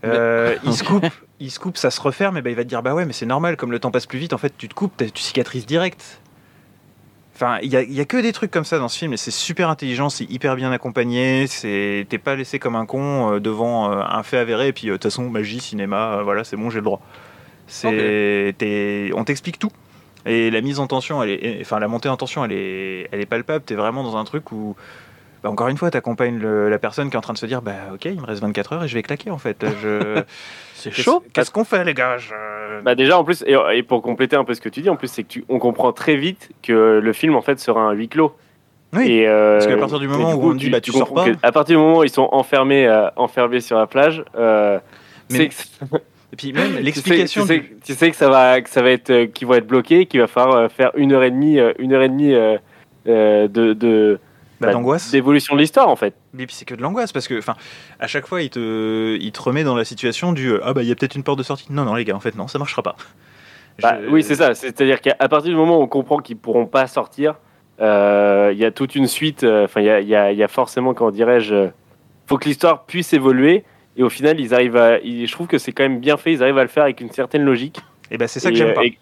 Euh, 0.05 0.57
il 0.65 0.73
se 0.75 0.85
coupe, 0.85 1.07
il 1.41 1.51
se 1.51 1.59
coupe, 1.59 1.77
ça 1.77 1.91
se 1.91 2.01
referme, 2.01 2.37
et 2.37 2.43
ben 2.43 2.51
il 2.51 2.57
va 2.57 2.65
te 2.65 2.69
dire, 2.69 2.83
bah 2.83 2.95
ouais, 2.95 3.05
mais 3.05 3.13
c'est 3.13 3.27
normal, 3.27 3.57
comme 3.57 3.73
le 3.73 3.79
temps 3.79 3.91
passe 3.91 4.07
plus 4.07 4.19
vite, 4.19 4.33
en 4.33 4.39
fait, 4.39 4.53
tu 4.57 4.69
te 4.69 4.75
coupes, 4.75 5.03
tu 5.13 5.23
cicatrises 5.23 5.67
direct. 5.67 6.21
Enfin, 7.35 7.59
il 7.63 7.71
y 7.71 7.77
a, 7.77 7.83
il 7.83 7.93
y 7.93 8.01
a 8.01 8.05
que 8.05 8.17
des 8.17 8.33
trucs 8.33 8.51
comme 8.51 8.65
ça 8.65 8.79
dans 8.79 8.89
ce 8.89 8.99
film, 8.99 9.13
et 9.13 9.17
c'est 9.17 9.31
super 9.31 9.69
intelligent, 9.69 10.09
c'est 10.09 10.25
hyper 10.25 10.57
bien 10.57 10.73
accompagné, 10.73 11.47
c'est 11.47 12.07
t'es 12.09 12.19
pas 12.19 12.35
laissé 12.35 12.59
comme 12.59 12.75
un 12.75 12.87
con 12.87 13.35
euh, 13.35 13.41
devant 13.41 13.93
euh, 13.93 14.03
un 14.03 14.23
fait 14.25 14.39
avéré, 14.39 14.69
et 14.69 14.73
puis 14.73 14.89
de 14.89 14.93
toute 14.93 15.05
façon, 15.05 15.29
magie, 15.31 15.61
cinéma, 15.61 16.23
voilà, 16.23 16.45
c'est 16.45 16.57
bon, 16.57 16.71
j'ai 16.71 16.79
le 16.79 16.85
droit. 16.85 17.01
C'est, 17.67 18.55
on 19.15 19.25
t'explique 19.25 19.59
tout. 19.59 19.71
Et 20.27 20.51
la 20.51 20.61
mise 20.61 20.81
en 20.81 20.87
tension, 20.87 21.23
elle 21.23 21.31
est, 21.31 21.59
enfin 21.61 21.79
la 21.79 21.89
montée 21.89 22.09
en 22.09 22.17
tension, 22.17 22.45
elle 22.45 22.53
est, 22.53 23.09
elle 23.13 23.21
est 23.21 23.27
palpable. 23.27 23.65
T'es 23.65 23.75
vraiment 23.75 24.03
dans 24.03 24.17
un 24.17 24.25
truc 24.25 24.51
où, 24.53 24.77
bah, 25.43 25.51
encore 25.51 25.69
une 25.69 25.77
fois, 25.77 25.91
t'accompagnes 25.91 26.39
le- 26.39 26.69
la 26.69 26.79
personne 26.79 27.09
qui 27.09 27.15
est 27.15 27.19
en 27.19 27.23
train 27.23 27.33
de 27.33 27.39
se 27.39 27.47
dire, 27.47 27.63
bah 27.63 27.73
ok, 27.95 28.05
il 28.07 28.21
me 28.21 28.27
reste 28.27 28.43
24 28.43 28.73
heures 28.73 28.85
et 28.85 28.89
je 28.89 28.95
vais 28.95 29.03
claquer 29.03 29.31
en 29.31 29.39
fait. 29.39 29.65
Je... 29.83 30.23
c'est 30.75 30.91
chaud 30.93 31.23
Qu'est-ce 31.33 31.51
qu'on 31.51 31.65
fait 31.65 31.85
les 31.85 31.95
gars? 31.95 32.19
Je- 32.19 32.81
Bah 32.83 32.95
déjà 32.95 33.19
en 33.19 33.25
plus 33.25 33.43
et, 33.47 33.57
et 33.75 33.83
pour 33.83 34.03
compléter 34.03 34.37
un 34.37 34.45
peu 34.45 34.55
ce 34.55 34.61
que 34.61 34.69
tu 34.69 34.83
dis 34.83 34.91
en 34.91 34.97
plus 34.97 35.09
c'est 35.09 35.23
que 35.23 35.29
tu, 35.29 35.45
on 35.49 35.59
comprend 35.59 35.93
très 35.93 36.17
vite 36.17 36.51
que 36.63 37.01
le 37.03 37.13
film 37.13 37.35
en 37.37 37.43
fait 37.43 37.59
sera 37.61 37.81
un 37.83 37.93
huis 37.93 38.09
clos. 38.09 38.37
Oui, 38.95 39.07
Et, 39.07 39.29
euh, 39.29 39.59
parce 39.59 39.67
qu'à 39.67 39.77
partir 39.77 39.99
du 40.01 40.09
moment 40.09 40.33
où 40.33 40.41
coup, 40.41 40.51
on 40.51 40.55
dit, 40.55 40.71
bah, 40.71 40.81
tu 40.81 40.93
sors 40.93 41.07
comprends 41.09 41.27
pas. 41.27 41.39
À 41.43 41.53
partir 41.53 41.77
du 41.79 41.83
moment 41.83 41.99
où 41.99 42.05
ils 42.05 42.11
sont 42.11 42.29
enfermés 42.33 42.87
euh, 42.87 43.09
enfermés 43.17 43.61
sur 43.61 43.77
la 43.79 43.87
plage, 43.87 44.25
euh, 44.35 44.79
Mais 45.31 45.51
c'est 45.53 45.87
que- 45.89 45.97
Et 46.33 46.37
puis 46.37 46.53
même 46.53 46.69
tu 46.69 46.75
sais- 46.77 46.83
l'explication. 46.83 47.43
Tu 47.43 47.49
sais, 47.49 47.59
du- 47.61 47.77
tu 47.85 47.95
sais 47.95 48.11
que 48.11 48.17
ça 48.17 48.29
va 48.29 48.61
que 48.61 48.69
ça 48.69 48.83
va 48.83 48.91
être 48.91 49.11
euh, 49.11 49.27
qu'ils 49.27 49.47
vont 49.49 49.55
être 49.55 49.67
bloqués, 49.67 50.07
qu'il 50.07 50.21
va 50.21 50.27
falloir 50.27 50.57
euh, 50.57 50.69
faire 50.69 50.91
une 50.95 51.13
heure 51.13 51.23
et 51.23 51.31
demie 51.31 51.59
euh, 51.59 51.73
une 51.79 51.93
heure 51.95 52.03
et 52.03 52.09
demie 52.09 52.35
euh, 52.35 52.59
euh, 53.07 53.49
de, 53.49 53.73
de 53.73 54.19
bah, 54.61 54.67
bah, 54.67 54.73
d'angoisse. 54.75 55.11
d'évolution 55.11 55.55
de 55.55 55.61
l'histoire 55.61 55.89
en 55.89 55.97
fait. 55.97 56.15
Et 56.39 56.47
puis 56.47 56.55
c'est 56.55 56.65
que 56.67 56.75
de 56.75 56.83
l'angoisse 56.83 57.13
parce 57.13 57.29
que, 57.29 57.39
enfin, 57.39 57.55
à 58.01 58.07
chaque 58.09 58.27
fois, 58.27 58.43
il 58.43 58.51
te, 58.51 59.17
il 59.19 59.33
te 59.33 59.41
remet 59.41 59.65
dans 59.65 59.75
la 59.77 59.85
situation 59.85 60.33
du, 60.33 60.53
ah 60.63 60.75
bah 60.75 60.83
il 60.83 60.89
y 60.89 60.93
a 60.93 60.95
peut-être 60.95 61.15
une 61.15 61.23
porte 61.23 61.39
de 61.39 61.45
sortie. 61.45 61.67
Non 61.71 61.85
non 61.85 61.95
les 61.95 62.05
gars, 62.05 62.15
en 62.17 62.21
fait 62.21 62.35
non, 62.37 62.47
ça 62.49 62.59
marchera 62.59 62.83
pas. 62.83 62.97
Bah, 63.81 63.97
Oui, 64.11 64.23
c'est 64.23 64.35
ça. 64.35 64.55
C'est-à-dire 64.55 65.01
qu'à 65.01 65.15
à 65.19 65.29
partir 65.29 65.51
du 65.51 65.57
moment 65.57 65.79
où 65.79 65.83
on 65.83 65.87
comprend 65.89 66.19
qu'ils 66.19 66.37
pourront 66.37 66.67
pas 66.67 66.87
sortir, 66.89 67.37
euh, 67.81 68.51
il 68.53 68.59
y 68.59 68.65
a 68.65 68.71
toute 68.73 68.97
une 68.97 69.07
suite. 69.07 69.45
euh, 69.45 69.65
Enfin, 69.65 69.81
il 69.81 69.87
y 69.87 69.91
a, 69.91 70.01
il 70.01 70.09
y 70.09 70.15
a- 70.17 70.33
y 70.33 70.43
a 70.43 70.49
forcément, 70.49 70.93
comment 70.95 71.13
dirais-je, 71.13 71.69
faut 72.27 72.37
que 72.37 72.45
l'histoire 72.47 72.85
puisse 72.85 73.13
évoluer. 73.13 73.65
Et 73.99 74.03
au 74.03 74.09
final, 74.09 74.41
ils 74.41 74.55
arrivent 74.55 74.77
à. 74.77 74.99
ils- 75.01 75.27
je 75.27 75.33
trouve 75.33 75.47
que 75.49 75.59
c'est 75.59 75.73
quand 75.73 75.83
même 75.83 76.01
bien 76.01 76.17
fait. 76.17 76.33
Ils 76.33 76.43
arrivent 76.43 76.57
à 76.59 76.63
le 76.63 76.69
faire 76.69 76.85
avec 76.85 77.01
une 77.03 77.11
certaine 77.11 77.43
logique. 77.43 77.79
Et 78.11 78.17
bah 78.17 78.29
c'est 78.29 78.41
ça 78.41 78.51
que 78.51 78.57
j'aime 78.57 78.69
euh, 78.69 78.75
pas. 78.75 78.85
et- 78.85 78.99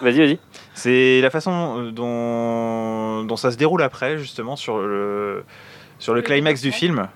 Vas-y, 0.00 0.18
vas-y. 0.18 0.38
C'est 0.74 1.20
la 1.20 1.30
façon 1.30 1.78
euh, 1.78 1.90
dont, 1.92 3.24
dont 3.24 3.36
ça 3.36 3.50
se 3.50 3.56
déroule 3.56 3.82
après, 3.82 4.18
justement, 4.18 4.56
sur 4.56 4.78
le, 4.78 5.44
sur 5.98 6.14
le 6.14 6.22
climax 6.22 6.60
du 6.60 6.72
film. 6.72 7.08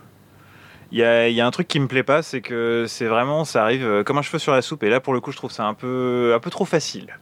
Il 0.90 0.98
y 0.98 1.02
a, 1.02 1.28
il 1.28 1.34
y 1.34 1.40
a 1.40 1.46
un 1.46 1.50
truc 1.50 1.68
qui 1.68 1.80
me 1.80 1.86
plaît 1.88 2.02
pas, 2.02 2.22
c'est 2.22 2.40
que 2.42 2.84
c'est 2.86 3.06
vraiment, 3.06 3.44
ça 3.44 3.62
arrive 3.62 3.84
euh, 3.84 4.04
comme 4.04 4.18
un 4.18 4.22
cheveu 4.22 4.38
sur 4.38 4.52
la 4.52 4.60
soupe. 4.62 4.82
Et 4.84 4.90
là, 4.90 5.00
pour 5.00 5.14
le 5.14 5.20
coup, 5.20 5.32
je 5.32 5.36
trouve 5.38 5.50
ça 5.50 5.64
un 5.64 5.74
peu, 5.74 6.32
un 6.34 6.38
peu 6.40 6.50
trop 6.50 6.64
facile. 6.66 7.18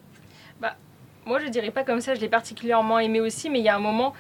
Moi, 1.26 1.38
je 1.38 1.48
dirais 1.48 1.70
pas 1.70 1.84
comme 1.84 2.00
ça, 2.00 2.14
je 2.14 2.20
l'ai 2.20 2.28
particulièrement 2.28 2.98
aimé 2.98 3.20
aussi, 3.20 3.50
mais 3.50 3.60
il 3.60 3.64
y 3.64 3.68
a 3.68 3.76
un 3.76 3.80
moment, 3.80 4.14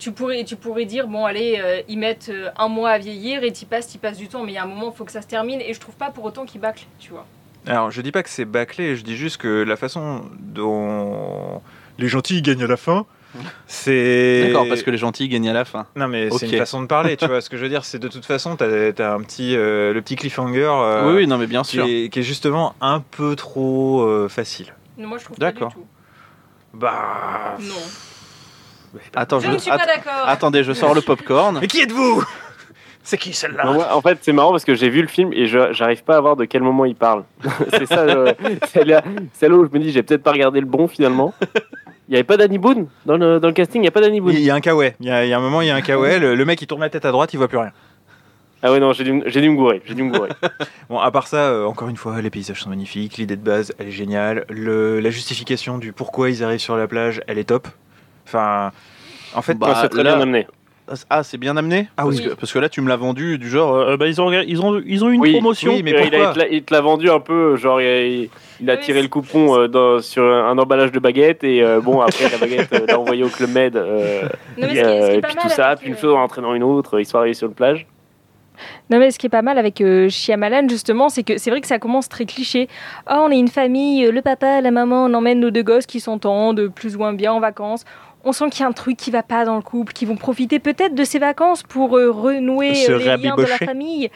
tu 0.00 0.12
pourrais, 0.12 0.44
tu 0.44 0.56
pourrais 0.56 0.86
dire, 0.86 1.06
bon, 1.06 1.26
allez, 1.26 1.60
euh, 1.62 1.82
ils 1.86 1.98
mettent 1.98 2.30
euh, 2.30 2.48
un 2.56 2.68
mois 2.68 2.90
à 2.90 2.98
vieillir 2.98 3.44
et 3.44 3.52
t'y 3.52 3.66
passes, 3.66 3.86
t'y 3.86 3.98
passes 3.98 4.16
du 4.16 4.26
temps, 4.28 4.42
mais 4.42 4.52
il 4.52 4.54
y 4.54 4.58
a 4.58 4.64
un 4.64 4.66
moment, 4.66 4.90
il 4.92 4.96
faut 4.96 5.04
que 5.04 5.12
ça 5.12 5.22
se 5.22 5.28
termine, 5.28 5.60
et 5.60 5.74
je 5.74 5.78
trouve 5.78 5.94
pas 5.94 6.10
pour 6.10 6.24
autant 6.24 6.46
qu'ils 6.46 6.60
bâclent, 6.60 6.86
tu 6.98 7.10
vois. 7.10 7.26
Alors, 7.66 7.90
je 7.90 8.00
dis 8.00 8.10
pas 8.10 8.22
que 8.22 8.30
c'est 8.30 8.46
bâclé, 8.46 8.96
je 8.96 9.04
dis 9.04 9.16
juste 9.16 9.36
que 9.36 9.62
la 9.62 9.76
façon 9.76 10.22
dont 10.40 11.60
les 11.98 12.08
gentils 12.08 12.40
gagnent 12.40 12.64
à 12.64 12.66
la 12.66 12.78
fin, 12.78 13.04
c'est. 13.66 14.46
d'accord 14.46 14.66
parce 14.66 14.82
que 14.82 14.90
les 14.90 14.96
gentils 14.96 15.28
gagnent 15.28 15.50
à 15.50 15.52
la 15.52 15.66
fin 15.66 15.86
Non, 15.94 16.08
mais 16.08 16.30
c'est 16.30 16.48
une 16.48 16.58
façon 16.58 16.80
de 16.80 16.86
parler, 16.86 17.18
tu 17.18 17.26
vois. 17.26 17.42
Ce 17.42 17.50
que 17.50 17.58
je 17.58 17.62
veux 17.62 17.68
dire, 17.68 17.84
c'est 17.84 17.98
de 17.98 18.08
toute 18.08 18.24
façon, 18.24 18.56
t'as 18.56 18.66
as 18.66 19.12
un 19.12 19.20
petit, 19.20 19.54
euh, 19.54 19.92
le 19.92 20.00
petit 20.00 20.16
cliffhanger 20.16 20.64
euh, 20.64 21.08
oui 21.08 21.16
oui 21.18 21.26
non 21.26 21.36
mais 21.36 21.46
bien 21.46 21.62
qui, 21.62 21.78
est, 21.78 22.08
qui 22.08 22.20
est 22.20 22.22
justement 22.22 22.74
un 22.80 23.00
peu 23.00 23.36
trop 23.36 24.00
euh, 24.00 24.28
facile. 24.30 24.74
Moi, 24.96 25.18
je 25.18 25.24
trouve 25.24 25.36
pas 25.36 25.52
du 25.52 25.54
D'accord. 25.54 25.74
tout. 25.74 25.86
Bah. 26.72 27.56
Non. 27.60 28.09
Attends 29.14 29.40
Je 29.40 29.46
je, 29.46 29.52
ne 29.52 29.58
suis 29.58 29.70
pas 29.70 29.78
d'accord. 29.78 30.26
attendez 30.26 30.64
je 30.64 30.72
sors 30.72 30.94
le 30.94 31.00
popcorn 31.00 31.58
Mais 31.60 31.66
qui 31.66 31.80
êtes-vous? 31.80 32.24
C'est 33.02 33.16
qui 33.16 33.32
celle-là? 33.32 33.64
Non, 33.64 33.72
moi, 33.74 33.88
en 33.94 34.00
fait, 34.02 34.18
c'est 34.20 34.32
marrant 34.32 34.50
parce 34.50 34.64
que 34.64 34.74
j'ai 34.74 34.90
vu 34.90 35.00
le 35.00 35.08
film 35.08 35.32
et 35.32 35.46
je 35.46 35.72
j'arrive 35.72 36.04
pas 36.04 36.16
à 36.16 36.20
voir 36.20 36.36
de 36.36 36.44
quel 36.44 36.62
moment 36.62 36.84
il 36.84 36.94
parle. 36.94 37.24
c'est 37.70 37.86
ça, 37.86 38.00
euh, 38.00 38.34
c'est 38.68 38.84
là, 38.84 39.02
où 39.02 39.66
je 39.66 39.70
me 39.72 39.78
dis, 39.78 39.90
j'ai 39.90 40.02
peut-être 40.02 40.22
pas 40.22 40.32
regardé 40.32 40.60
le 40.60 40.66
bon 40.66 40.86
finalement. 40.86 41.32
Il 42.08 42.12
y 42.12 42.16
avait 42.16 42.24
pas 42.24 42.36
Danny 42.36 42.58
Boone 42.58 42.88
dans 43.06 43.16
le, 43.16 43.40
dans 43.40 43.48
le 43.48 43.54
casting, 43.54 43.82
il 43.82 43.86
y 43.86 43.88
a 43.88 43.90
pas 43.90 44.02
Danny 44.02 44.20
Boone. 44.20 44.34
Il 44.34 44.40
y 44.40 44.50
a 44.50 44.54
un 44.54 44.60
kawaii. 44.60 44.92
Il 45.00 45.06
y 45.06 45.10
a, 45.10 45.24
il 45.24 45.28
y 45.28 45.32
a 45.32 45.38
un 45.38 45.40
moment, 45.40 45.62
il 45.62 45.68
y 45.68 45.70
a 45.70 45.76
un 45.76 45.80
kawaii. 45.80 46.20
Le, 46.20 46.34
le 46.34 46.44
mec, 46.44 46.60
il 46.60 46.66
tourne 46.66 46.82
la 46.82 46.90
tête 46.90 47.04
à 47.04 47.10
droite, 47.10 47.32
il 47.32 47.38
voit 47.38 47.48
plus 47.48 47.58
rien. 47.58 47.72
Ah 48.62 48.70
ouais, 48.70 48.80
non, 48.80 48.92
j'ai 48.92 49.04
dû, 49.04 49.12
dû 49.12 49.48
me 49.48 49.56
gourer. 49.56 49.80
J'ai 49.86 49.94
dû 49.94 50.02
me 50.02 50.12
gourer. 50.12 50.30
Bon, 50.90 50.98
à 50.98 51.10
part 51.10 51.28
ça, 51.28 51.48
euh, 51.48 51.64
encore 51.64 51.88
une 51.88 51.96
fois, 51.96 52.20
les 52.20 52.30
paysages 52.30 52.60
sont 52.60 52.68
magnifiques. 52.68 53.16
L'idée 53.16 53.36
de 53.36 53.42
base, 53.42 53.72
elle 53.78 53.88
est 53.88 53.92
géniale. 53.92 54.44
Le, 54.50 55.00
la 55.00 55.10
justification 55.10 55.78
du 55.78 55.92
pourquoi 55.92 56.28
ils 56.30 56.44
arrivent 56.44 56.60
sur 56.60 56.76
la 56.76 56.86
plage, 56.86 57.22
elle 57.26 57.38
est 57.38 57.44
top. 57.44 57.68
Enfin, 58.30 58.70
en 59.34 59.42
fait, 59.42 59.54
Bah, 59.54 59.76
c'est 59.82 59.88
très 59.88 60.04
là- 60.04 60.12
bien 60.14 60.20
amené. 60.22 60.46
ah 61.08 61.22
c'est 61.24 61.36
bien 61.38 61.56
amené 61.56 61.88
Ah 61.96 62.04
parce, 62.04 62.16
oui. 62.16 62.24
que, 62.24 62.28
parce 62.34 62.52
que 62.52 62.58
là 62.60 62.68
tu 62.68 62.80
me 62.80 62.88
l'as 62.88 62.96
vendu 62.96 63.38
du 63.38 63.48
genre 63.48 63.74
euh, 63.74 63.96
bah, 63.96 64.06
ils 64.08 64.20
ont 64.20 64.30
ils 64.32 64.60
ont 64.62 64.80
ils 64.84 65.04
ont 65.04 65.08
eu 65.10 65.14
une 65.14 65.20
Oui, 65.20 65.32
promotion 65.32 65.72
oui, 65.72 65.82
mais 65.84 65.94
Euh, 65.94 66.02
il, 66.04 66.14
a, 66.14 66.18
pourquoi 66.18 66.26
il 66.28 66.32
te 66.34 66.38
l'a- 66.38 66.48
il 66.48 66.62
te 66.64 66.74
l'a 66.74 66.80
vendu 66.80 67.10
un 67.10 67.20
peu, 67.20 67.56
genre 67.56 67.80
il, 67.80 68.28
il 68.60 68.70
a 68.70 68.74
Oui, 68.74 68.80
tiré 68.80 69.02
le 69.02 69.08
coupon 69.08 69.56
euh, 69.58 69.68
dans- 69.68 70.00
sur 70.00 70.22
un 70.24 70.56
emballage 70.58 70.90
de 70.92 70.98
baguette 71.00 71.42
et 71.44 71.62
euh, 71.62 71.80
bon 71.80 72.00
après 72.00 72.28
la 72.30 72.38
baguette 72.38 72.72
euh, 72.72 72.86
l'a 72.86 72.98
envoyé 72.98 73.22
au 73.24 73.28
Club 73.28 73.50
Med 73.50 73.76
euh, 73.76 74.22
Non, 74.58 74.68
et, 74.68 74.82
euh, 74.82 75.20
puis 75.20 75.34
tout 75.36 75.48
ça, 75.48 75.74
puis 75.76 75.88
une 75.88 75.94
euh, 75.94 75.96
chose 75.96 76.14
en 76.14 76.22
entraînant 76.22 76.54
une 76.54 76.62
autre, 76.64 76.98
ils 77.00 77.06
sont 77.06 77.18
arrivés 77.18 77.34
sur 77.34 77.46
le 77.48 77.54
plage. 77.54 77.86
Non 78.90 78.98
mais 78.98 79.10
ce 79.12 79.18
qui 79.18 79.26
est 79.26 79.30
pas 79.30 79.40
mal 79.42 79.56
avec 79.58 79.80
euh, 79.80 80.08
Shyamalan 80.10 80.68
justement, 80.68 81.08
c'est 81.08 81.22
que 81.22 81.38
c'est 81.38 81.50
vrai 81.50 81.60
que 81.62 81.66
ça 81.68 81.78
commence 81.78 82.08
très 82.08 82.26
cliché. 82.26 82.68
Oh, 83.08 83.14
on 83.20 83.30
est 83.30 83.38
une 83.38 83.48
famille, 83.48 84.04
euh, 84.06 84.10
le 84.12 84.20
papa, 84.22 84.60
la 84.60 84.70
maman, 84.70 85.04
on 85.04 85.14
emmène 85.14 85.38
nos 85.40 85.50
deux 85.50 85.62
gosses 85.62 85.86
qui 85.86 86.00
s'entendent 86.00 86.68
plus 86.74 86.96
ou 86.96 86.98
moins 86.98 87.12
bien 87.14 87.32
en 87.32 87.40
vacances. 87.40 87.84
On 88.24 88.32
sent 88.32 88.50
qu'il 88.50 88.60
y 88.60 88.64
a 88.64 88.68
un 88.68 88.72
truc 88.72 88.96
qui 88.96 89.10
va 89.10 89.22
pas 89.22 89.44
dans 89.46 89.56
le 89.56 89.62
couple, 89.62 89.92
qui 89.94 90.04
vont 90.04 90.16
profiter 90.16 90.58
peut-être 90.58 90.94
de 90.94 91.04
ces 91.04 91.18
vacances 91.18 91.62
pour 91.62 91.96
euh, 91.96 92.10
renouer 92.10 92.74
Se 92.74 92.92
euh, 92.92 92.98
les 92.98 93.16
liens 93.16 93.34
de 93.36 93.42
la 93.44 93.56
famille. 93.56 94.10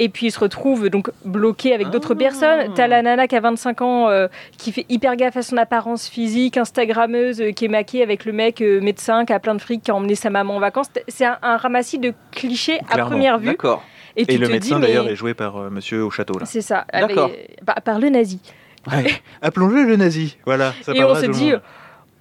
Et 0.00 0.08
puis 0.08 0.26
ils 0.26 0.30
se 0.30 0.38
retrouvent 0.38 0.88
donc 0.90 1.10
bloqués 1.24 1.74
avec 1.74 1.90
d'autres 1.90 2.12
Ah. 2.14 2.18
personnes. 2.18 2.72
T'as 2.74 2.86
la 2.86 3.02
nana 3.02 3.26
qui 3.26 3.34
a 3.34 3.40
25 3.40 3.82
ans, 3.82 4.08
euh, 4.08 4.28
qui 4.56 4.70
fait 4.70 4.86
hyper 4.88 5.16
gaffe 5.16 5.36
à 5.36 5.42
son 5.42 5.56
apparence 5.56 6.08
physique, 6.08 6.56
Instagrammeuse, 6.56 7.40
euh, 7.40 7.50
qui 7.50 7.64
est 7.64 7.68
maquée 7.68 8.02
avec 8.04 8.24
le 8.24 8.32
mec 8.32 8.60
euh, 8.62 8.80
médecin 8.80 9.24
qui 9.24 9.32
a 9.32 9.40
plein 9.40 9.56
de 9.56 9.60
fric, 9.60 9.82
qui 9.82 9.90
a 9.90 9.94
emmené 9.96 10.14
sa 10.14 10.30
maman 10.30 10.54
en 10.56 10.60
vacances. 10.60 10.86
C'est 11.08 11.24
un, 11.24 11.38
un 11.42 11.56
ramassis 11.56 11.98
de 11.98 12.12
clichés 12.30 12.78
à 12.90 12.98
première 12.98 13.38
vue. 13.38 13.46
d'accord 13.46 13.82
Et, 14.16 14.24
le 14.36 14.46
te 14.46 14.52
médecin 14.52 14.76
dis, 14.76 14.80
mais- 14.82 14.86
d'ailleurs 14.86 15.08
est 15.08 15.16
joué 15.16 15.34
par 15.34 15.56
euh, 15.56 15.68
Monsieur 15.70 16.04
au 16.04 16.10
château 16.10 16.38
là. 16.38 16.46
c'est 16.46 16.60
ça, 16.60 16.84
D'accord. 16.92 17.24
avec- 17.24 17.58
par, 17.66 17.82
par 17.82 17.98
le 17.98 18.08
nazi. 18.08 18.40
Ouais. 18.88 19.04
Appelons-le 19.42 19.82
le 19.82 19.96
nazi. 19.96 20.36
Voilà. 20.46 20.72
Ça 20.82 20.92
et 20.94 21.02
on 21.02 21.14
se 21.16 21.26
dit. 21.26 21.52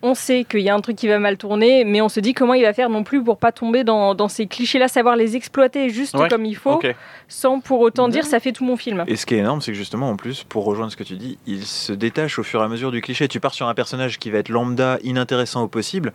On 0.07 0.15
sait 0.15 0.43
qu'il 0.43 0.61
y 0.61 0.69
a 0.69 0.75
un 0.75 0.81
truc 0.81 0.95
qui 0.95 1.07
va 1.07 1.19
mal 1.19 1.37
tourner, 1.37 1.83
mais 1.83 2.01
on 2.01 2.09
se 2.09 2.19
dit 2.19 2.33
comment 2.33 2.53
il 2.53 2.63
va 2.63 2.73
faire 2.73 2.89
non 2.89 3.03
plus 3.03 3.23
pour 3.23 3.37
pas 3.37 3.51
tomber 3.51 3.83
dans, 3.83 4.15
dans 4.15 4.27
ces 4.27 4.47
clichés-là, 4.47 4.87
savoir 4.87 5.15
les 5.15 5.35
exploiter 5.35 5.89
juste 5.89 6.15
Ouais, 6.15 6.27
comme 6.29 6.45
il 6.45 6.55
faut, 6.55 6.79
sans 7.27 7.59
pour 7.59 7.79
autant 7.81 8.07
dire 8.07 8.25
ça 8.25 8.39
fait 8.39 8.51
tout 8.51 8.63
mon 8.65 8.77
film. 8.77 9.03
Et 9.07 9.15
ce 9.15 9.25
qui 9.25 9.35
est 9.35 9.39
énorme, 9.39 9.61
c'est 9.61 9.71
que 9.71 9.77
justement, 9.77 10.09
en 10.09 10.15
plus, 10.15 10.43
pour 10.43 10.65
rejoindre 10.65 10.91
ce 10.91 10.97
que 10.97 11.03
tu 11.03 11.15
dis, 11.15 11.37
il 11.45 11.63
se 11.65 11.93
détache 11.93 12.39
au 12.39 12.43
fur 12.43 12.61
et 12.61 12.63
à 12.63 12.67
mesure 12.67 12.91
du 12.91 13.01
cliché. 13.01 13.27
Tu 13.27 13.39
pars 13.39 13.53
sur 13.53 13.67
un 13.67 13.73
personnage 13.73 14.17
qui 14.19 14.31
va 14.31 14.39
être 14.39 14.49
lambda, 14.49 14.97
inintéressant 15.03 15.63
au 15.63 15.67
possible. 15.67 16.13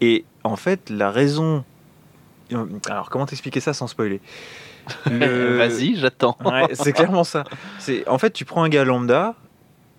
Et 0.00 0.24
en 0.44 0.56
fait, 0.56 0.90
la 0.90 1.10
raison. 1.10 1.64
Alors, 2.88 3.10
comment 3.10 3.26
t'expliquer 3.26 3.60
ça 3.60 3.72
sans 3.72 3.86
spoiler? 3.86 4.20
Le- 5.10 5.56
Vas-y, 5.56 5.96
j'attends. 5.96 6.36
Ouais, 6.44 6.66
c'est 6.74 6.92
clairement 6.92 7.24
ça. 7.24 7.44
C'est 7.78 8.06
en 8.08 8.18
fait, 8.18 8.30
tu 8.32 8.44
prends 8.44 8.62
un 8.62 8.68
gars 8.68 8.84
lambda, 8.84 9.34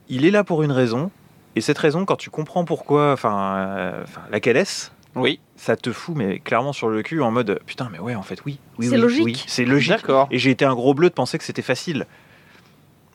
il 0.10 0.26
est 0.26 0.32
là 0.32 0.44
pour 0.44 0.62
une 0.62 0.72
raison, 0.72 1.10
et 1.56 1.62
cette 1.62 1.78
raison, 1.78 2.06
quand 2.06 2.16
tu 2.18 2.30
comprends 2.30 2.66
pourquoi, 2.66 3.14
enfin, 3.14 3.56
euh, 3.58 4.04
laquelle 4.32 4.58
est-ce, 4.58 4.90
Oui, 5.16 5.40
ça 5.56 5.76
te 5.78 5.92
fout 5.92 6.16
mais 6.16 6.40
clairement 6.40 6.74
sur 6.74 6.90
le 6.90 7.02
cul 7.02 7.22
en 7.22 7.32
mode 7.32 7.60
putain 7.66 7.88
mais 7.92 8.00
ouais 8.00 8.16
en 8.16 8.22
fait 8.24 8.44
oui, 8.46 8.60
oui 8.78 8.88
C'est 8.88 8.96
oui, 8.96 9.02
logique. 9.02 9.26
oui, 9.26 9.44
c'est 9.48 9.66
logique. 9.66 9.92
d'accord. 9.92 10.28
Et 10.32 10.38
j'ai 10.40 10.52
été 10.52 10.66
un 10.66 10.74
gros 10.76 10.94
bleu 10.94 11.10
de 11.10 11.14
penser 11.14 11.38
que 11.38 11.44
c'était 11.46 11.62
facile. 11.62 12.06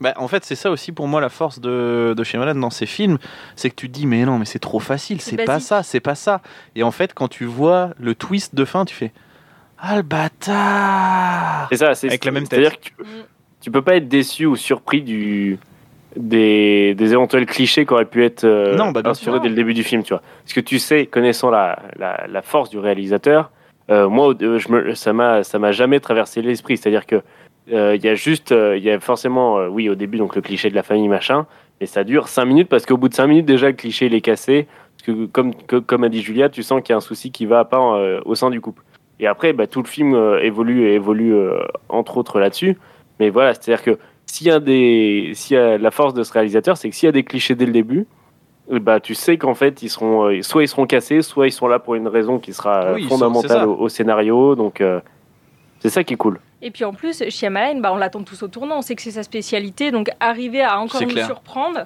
Bah, 0.01 0.15
en 0.17 0.29
fait, 0.29 0.47
c'est 0.47 0.55
ça 0.55 0.71
aussi 0.71 0.93
pour 0.93 1.07
moi 1.09 1.21
la 1.21 1.29
force 1.29 1.61
de, 1.61 2.15
de 2.17 2.25
Shyamalan 2.25 2.55
dans 2.55 2.71
ses 2.71 2.87
films, 2.87 3.19
c'est 3.55 3.69
que 3.69 3.75
tu 3.75 3.89
te 3.91 3.93
dis 3.93 4.07
mais 4.07 4.25
non, 4.25 4.39
mais 4.39 4.47
c'est 4.47 4.59
trop 4.59 4.81
facile, 4.81 5.21
C'est 5.21 5.45
pas 5.45 5.61
ça, 5.61 5.83
c'est 5.83 6.01
pas 6.01 6.15
ça. 6.15 6.41
Et 6.75 6.83
en 6.83 6.91
fait, 6.91 7.13
quand 7.13 7.29
tu 7.29 7.45
vois 7.45 7.91
le 7.99 8.15
twist 8.15 8.55
de 8.55 8.65
fin, 8.65 8.87
tu 8.87 8.95
fais 8.95 9.13
ah 9.79 9.97
le 9.97 10.03
bâtard. 10.03 11.69
C'est 11.71 11.77
ça, 11.77 11.95
c'est 11.95 12.07
Avec 12.09 12.25
la 12.25 12.31
même 12.33 12.49
tête. 12.49 12.61
C'est-à-dire 12.61 12.81
que 12.81 12.85
tu, 12.89 12.95
tu 13.61 13.71
peux 13.71 13.83
pas 13.83 13.97
être 13.97 14.09
déçu 14.09 14.47
ou 14.47 14.57
surpris 14.57 15.03
du 15.03 15.59
des, 16.17 16.95
des 16.95 17.13
éventuels 17.13 17.47
clichés 17.47 17.87
qui 17.87 17.93
auraient 17.93 18.05
pu 18.05 18.25
être 18.25 18.45
euh, 18.45 18.77
Non, 18.77 18.91
bah, 18.91 19.03
bien 19.03 19.13
inspirés 19.13 19.37
sûr. 19.37 19.43
dès 19.43 19.49
le 19.49 19.55
début 19.55 19.75
du 19.75 19.85
film, 19.85 20.03
tu 20.03 20.13
vois. 20.13 20.23
Parce 20.45 20.53
que 20.53 20.61
tu 20.61 20.79
sais, 20.79 21.07
connaissant 21.07 21.51
la, 21.51 21.79
la, 21.97 22.27
la 22.29 22.43
force 22.43 22.71
du 22.71 22.79
réalisateur, 22.79 23.51
euh, 23.91 24.09
moi, 24.09 24.35
euh, 24.43 24.59
je 24.59 24.71
me, 24.71 24.95
ça 24.95 25.13
m'a 25.13 25.43
ça 25.43 25.59
m'a 25.59 25.73
jamais 25.73 26.01
traversé 26.01 26.43
l'esprit. 26.43 26.77
C'est-à-dire 26.77 27.07
que 27.07 27.23
euh, 27.73 27.95
il 27.97 28.05
y 28.05 28.09
a 28.09 28.15
juste, 28.15 28.51
il 28.77 28.83
y 28.83 28.91
a 28.91 28.99
forcément, 29.01 29.65
oui, 29.67 29.89
au 29.89 29.95
début, 29.95 30.19
donc 30.19 30.35
le 30.35 30.43
cliché 30.43 30.71
de 30.71 30.75
la 30.75 30.83
famille 30.83 31.09
machin, 31.09 31.47
mais 31.81 31.87
ça 31.87 32.05
dure 32.05 32.29
5 32.29 32.45
minutes 32.45 32.69
parce 32.69 32.87
qu'au 32.87 32.97
bout 32.97 33.09
de 33.09 33.15
5 33.15 33.27
minutes 33.27 33.47
déjà 33.47 33.69
le 33.69 33.73
cliché 33.75 34.07
il 34.07 34.15
est 34.15 34.21
cassé. 34.21 34.67
Parce 34.97 35.17
que 35.17 35.27
comme 35.27 35.55
que- 35.55 35.77
comme 35.77 36.05
a 36.05 36.09
dit 36.09 36.21
Julia, 36.21 36.49
tu 36.51 36.63
sens 36.63 36.83
qu'il 36.83 36.93
y 36.93 36.95
a 36.95 36.97
un 36.97 37.01
souci 37.01 37.31
qui 37.33 37.47
va 37.47 37.65
pas 37.65 37.79
euh, 37.97 38.21
au 38.27 38.35
sein 38.35 38.51
du 38.51 38.61
couple. 38.61 38.83
Et 39.19 39.27
après, 39.27 39.53
bah, 39.53 39.67
tout 39.67 39.83
le 39.83 39.87
film 39.89 40.15
évolue 40.43 40.89
et 40.89 40.95
évolue 40.95 41.35
entre 41.91 42.17
autres 42.17 42.41
là-dessus. 42.41 42.79
Mais 43.19 43.29
voilà, 43.29 43.53
c'est-à-dire 43.53 43.83
que 43.85 43.99
s'il 44.31 44.47
y 44.47 44.51
a 44.51 44.61
des, 44.61 45.33
s'il 45.35 45.57
y 45.57 45.61
a 45.61 45.77
la 45.79 45.91
force 45.91 46.15
de 46.15 46.23
ce 46.23 46.33
réalisateur, 46.33 46.77
c'est 46.77 46.89
que 46.91 46.97
s'il 46.97 47.07
y 47.07 47.09
a 47.09 47.13
des 47.13 47.25
clichés 47.25 47.55
dès 47.55 47.67
le 47.67 47.73
début, 47.73 48.07
bah 48.71 49.01
tu 49.01 49.15
sais 49.15 49.37
qu'en 49.37 49.55
fait 49.55 49.83
ils 49.83 49.89
seront, 49.89 50.27
euh, 50.31 50.43
soit 50.43 50.63
ils 50.63 50.69
seront 50.69 50.87
cassés, 50.87 51.23
soit 51.23 51.49
ils 51.49 51.53
sont 51.53 51.67
là 51.67 51.79
pour 51.81 51.97
une 51.97 52.07
raison 52.09 52.39
qui 52.39 52.53
sera 52.53 52.85
euh, 52.85 52.95
Oui, 52.95 53.03
fondamentale 53.09 53.67
au, 53.67 53.75
au 53.77 53.89
scénario. 53.89 54.55
Donc 54.55 54.81
euh, 54.81 55.01
c'est 55.81 55.91
ça 55.91 56.05
qui 56.05 56.15
est 56.15 56.17
cool. 56.17 56.39
Et 56.63 56.71
puis 56.71 56.85
en 56.85 56.93
plus, 56.93 57.23
Shyamalan, 57.31 57.81
bah, 57.81 57.91
on 57.93 57.97
l'attend 57.97 58.23
tous 58.23 58.43
au 58.43 58.49
tournant, 58.49 58.79
on 58.79 58.83
sait 58.83 58.95
que 58.95 59.03
c'est 59.03 59.11
sa 59.13 59.23
spécialité, 59.23 59.91
donc 59.91 60.11
arriver 60.21 60.63
à 60.63 60.79
encore 60.79 61.01
nous 61.03 61.09
clair. 61.09 61.27
surprendre, 61.27 61.81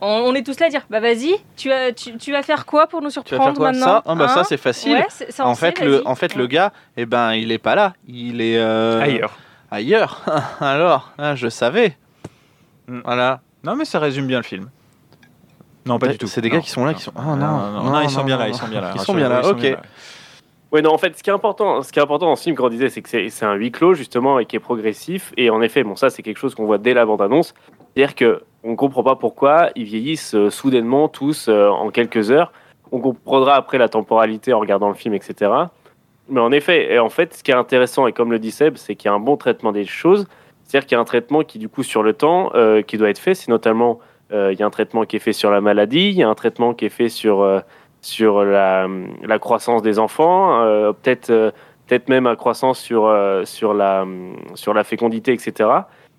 on, 0.00 0.06
on 0.26 0.34
est 0.34 0.42
tous 0.44 0.58
là 0.60 0.66
à 0.66 0.68
dire, 0.68 0.82
bah 0.90 1.00
vas-y, 1.00 1.34
tu, 1.56 1.68
vas- 1.70 1.92
tu, 1.92 2.16
tu 2.18 2.32
vas 2.32 2.42
faire 2.42 2.66
quoi 2.66 2.88
pour 2.88 3.00
nous 3.00 3.08
Tu 3.10 3.14
vas 3.18 3.22
surprendre 3.24 3.44
faire 3.52 3.54
quoi 3.54 3.72
maintenant 3.72 3.86
ça 3.86 4.02
Ah 4.04 4.14
bah 4.16 4.28
ça 4.28 4.40
hein 4.40 4.44
c'est 4.44 4.56
facile. 4.58 4.92
Ouais, 4.94 5.06
c'est- 5.08 5.30
ça, 5.30 5.46
on 5.46 5.50
en 5.50 5.54
sait, 5.54 5.70
fait, 5.72 5.84
le, 5.84 6.06
en 6.06 6.14
fait, 6.16 6.34
le 6.34 6.46
gars, 6.46 6.72
eh 6.96 7.06
ben, 7.06 7.32
il 7.34 7.52
est 7.52 7.58
pas 7.58 7.74
là. 7.76 7.94
Il 8.08 8.40
est 8.42 8.58
euh, 8.58 9.00
Ailleurs. 9.00 9.38
Ailleurs. 9.70 10.22
Alors, 10.60 11.12
ah, 11.18 11.34
je 11.34 11.48
savais. 11.48 11.96
Mm. 12.88 13.00
Voilà. 13.04 13.40
Non 13.64 13.74
mais 13.74 13.84
ça 13.84 13.98
résume 13.98 14.26
bien 14.26 14.38
le 14.38 14.44
film. 14.44 14.70
Non 15.86 15.98
pas 15.98 16.08
du 16.08 16.18
tout. 16.18 16.26
C'est 16.26 16.40
des 16.40 16.48
Non. 16.48 16.56
gars 16.56 16.60
qui 16.60 16.70
sont 16.70 16.84
là, 16.84 16.94
qui 16.94 17.02
sont. 17.02 17.12
Ah 17.16 17.22
non, 17.24 17.36
non, 17.36 17.82
non, 17.90 18.00
ils 18.00 18.10
sont 18.10 18.24
bien 18.24 18.36
là, 18.36 18.48
ils 18.48 18.54
sont 18.54 18.68
bien 18.68 18.80
là. 18.80 18.92
Ils 18.94 19.00
sont 19.00 19.14
bien 19.14 19.28
là. 19.28 19.40
Ok. 19.40 19.46
sont 19.46 19.54
bien 19.54 19.70
là. 19.72 19.82
Ouais, 20.72 20.82
non, 20.82 20.92
en 20.92 20.98
fait, 20.98 21.16
ce 21.16 21.22
qui 21.22 21.30
est 21.30 21.32
important, 21.32 21.80
ce 21.82 21.92
qui 21.92 22.00
est 22.00 22.02
important 22.02 22.26
dans 22.26 22.34
ce 22.36 22.42
film, 22.42 22.56
quand 22.56 22.66
on 22.66 22.68
disait, 22.68 22.88
c'est 22.90 23.00
que 23.00 23.08
c'est 23.08 23.28
c'est 23.30 23.46
un 23.46 23.54
huis 23.54 23.70
clos, 23.70 23.94
justement, 23.94 24.40
et 24.40 24.46
qui 24.46 24.56
est 24.56 24.60
progressif. 24.60 25.32
Et 25.36 25.48
en 25.48 25.62
effet, 25.62 25.84
bon, 25.84 25.94
ça, 25.94 26.10
c'est 26.10 26.22
quelque 26.22 26.38
chose 26.38 26.56
qu'on 26.56 26.66
voit 26.66 26.78
dès 26.78 26.92
la 26.92 27.06
bande-annonce. 27.06 27.54
C'est-à-dire 27.94 28.14
qu'on 28.62 28.70
ne 28.70 28.74
comprend 28.76 29.04
pas 29.04 29.14
pourquoi 29.14 29.70
ils 29.76 29.84
vieillissent 29.84 30.34
euh, 30.34 30.50
soudainement 30.50 31.08
tous 31.08 31.46
euh, 31.48 31.68
en 31.68 31.90
quelques 31.90 32.32
heures. 32.32 32.52
On 32.90 32.98
comprendra 33.00 33.54
après 33.54 33.78
la 33.78 33.88
temporalité 33.88 34.52
en 34.52 34.58
regardant 34.58 34.88
le 34.88 34.94
film, 34.94 35.14
etc. 35.14 35.50
Mais 36.28 36.40
en 36.40 36.50
effet, 36.52 36.92
et 36.92 36.98
en 36.98 37.08
fait, 37.08 37.34
ce 37.34 37.42
qui 37.42 37.50
est 37.50 37.54
intéressant, 37.54 38.06
et 38.06 38.12
comme 38.12 38.32
le 38.32 38.38
dit 38.38 38.50
Seb, 38.50 38.76
c'est 38.76 38.96
qu'il 38.96 39.08
y 39.08 39.12
a 39.12 39.14
un 39.14 39.20
bon 39.20 39.36
traitement 39.36 39.72
des 39.72 39.84
choses. 39.84 40.26
C'est-à-dire 40.64 40.86
qu'il 40.86 40.96
y 40.96 40.98
a 40.98 41.00
un 41.00 41.04
traitement 41.04 41.42
qui, 41.42 41.58
du 41.58 41.68
coup, 41.68 41.84
sur 41.84 42.02
le 42.02 42.12
temps, 42.12 42.50
euh, 42.54 42.82
qui 42.82 42.98
doit 42.98 43.10
être 43.10 43.20
fait. 43.20 43.34
C'est 43.34 43.48
notamment, 43.48 44.00
euh, 44.32 44.52
il 44.52 44.58
y 44.58 44.62
a 44.62 44.66
un 44.66 44.70
traitement 44.70 45.04
qui 45.04 45.16
est 45.16 45.20
fait 45.20 45.32
sur 45.32 45.50
la 45.50 45.60
maladie, 45.60 46.08
il 46.08 46.16
y 46.16 46.22
a 46.22 46.28
un 46.28 46.34
traitement 46.34 46.74
qui 46.74 46.86
est 46.86 46.90
fait 46.90 47.08
sur, 47.08 47.42
euh, 47.42 47.60
sur 48.00 48.44
la, 48.44 48.88
la 49.22 49.38
croissance 49.38 49.82
des 49.82 49.98
enfants, 49.98 50.62
euh, 50.62 50.92
peut-être 50.92 51.52
peut-être 51.86 52.08
même 52.08 52.26
un 52.26 52.34
croissance 52.34 52.80
sur, 52.80 53.14
sur, 53.44 53.72
la, 53.72 54.04
sur 54.54 54.74
la 54.74 54.82
fécondité, 54.82 55.32
etc. 55.32 55.70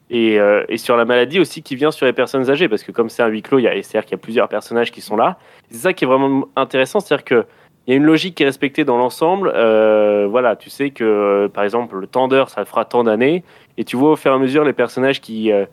Et, 0.09 0.37
et 0.69 0.77
sur 0.77 0.95
la 0.95 1.03
maladie 1.03 1.41
aussi 1.41 1.61
qui 1.61 1.75
vient 1.75 1.91
sur 1.91 2.05
les 2.05 2.13
personnes 2.13 2.49
âgées, 2.49 2.69
parce 2.69 2.83
que 2.83 2.93
comme 2.93 3.09
c'est 3.09 3.21
un 3.21 3.27
huis 3.27 3.41
clos, 3.41 3.59
il 3.59 3.63
y 3.63 3.67
a, 3.67 3.73
c'est-à-dire 3.73 4.05
qu'il 4.05 4.13
y 4.13 4.15
a 4.15 4.23
plusieurs 4.23 4.47
personnages 4.47 4.91
qui 4.91 5.01
sont 5.01 5.17
là. 5.17 5.37
C'est 5.69 5.79
ça 5.79 5.91
qui 5.91 6.05
est 6.05 6.07
vraiment 6.07 6.47
intéressant, 6.55 7.01
c'est-à-dire 7.01 7.25
que 7.25 7.45
il 7.87 7.91
y 7.91 7.93
a 7.93 7.97
une 7.97 8.03
logique 8.05 8.35
qui 8.35 8.43
est 8.43 8.45
respectée 8.45 8.83
dans 8.83 8.97
l'ensemble. 8.97 9.51
Euh, 9.55 10.27
voilà, 10.29 10.55
tu 10.57 10.69
sais 10.69 10.89
que, 10.89 11.03
euh, 11.03 11.47
par 11.47 11.63
exemple, 11.63 11.95
le 11.97 12.05
temps 12.07 12.27
d'heures, 12.27 12.49
ça 12.49 12.65
fera 12.65 12.83
tant 12.85 13.03
d'années, 13.05 13.43
et 13.77 13.85
tu 13.85 13.95
vois 13.95 14.11
au 14.11 14.15
fur 14.17 14.31
et 14.31 14.35
à 14.35 14.37
mesure 14.37 14.63
les 14.65 14.73
personnages 14.73 15.21
qui, 15.21 15.51
euh, 15.51 15.65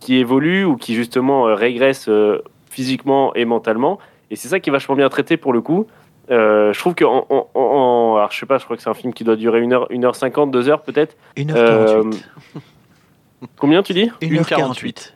qui 0.00 0.16
évoluent 0.16 0.64
ou 0.64 0.76
qui 0.76 0.94
justement 0.94 1.46
euh, 1.48 1.54
régressent 1.54 2.08
euh, 2.08 2.42
physiquement 2.70 3.32
et 3.34 3.44
mentalement. 3.44 3.98
Et 4.30 4.36
c'est 4.36 4.48
ça 4.48 4.58
qui 4.60 4.70
est 4.70 4.72
vachement 4.72 4.96
bien 4.96 5.08
traité 5.08 5.36
pour 5.36 5.52
le 5.52 5.60
coup. 5.60 5.86
Euh, 6.32 6.72
je 6.72 6.78
trouve 6.80 6.96
que, 6.96 7.04
en, 7.04 7.24
en- 7.30 7.46
en- 7.54 8.16
alors 8.16 8.32
je 8.32 8.38
sais 8.40 8.46
pas, 8.46 8.58
je 8.58 8.64
crois 8.64 8.76
que 8.76 8.82
c'est 8.82 8.90
un 8.90 8.94
film 8.94 9.14
qui 9.14 9.22
doit 9.22 9.36
durer 9.36 9.60
1h, 9.62 9.88
1h50, 9.90 10.50
2h 10.50 10.82
peut-être. 10.82 11.16
1h48. 11.36 11.54
Euh, 11.56 12.02
Combien 13.58 13.82
tu 13.82 13.92
dis? 13.92 14.10
1h48. 14.20 15.12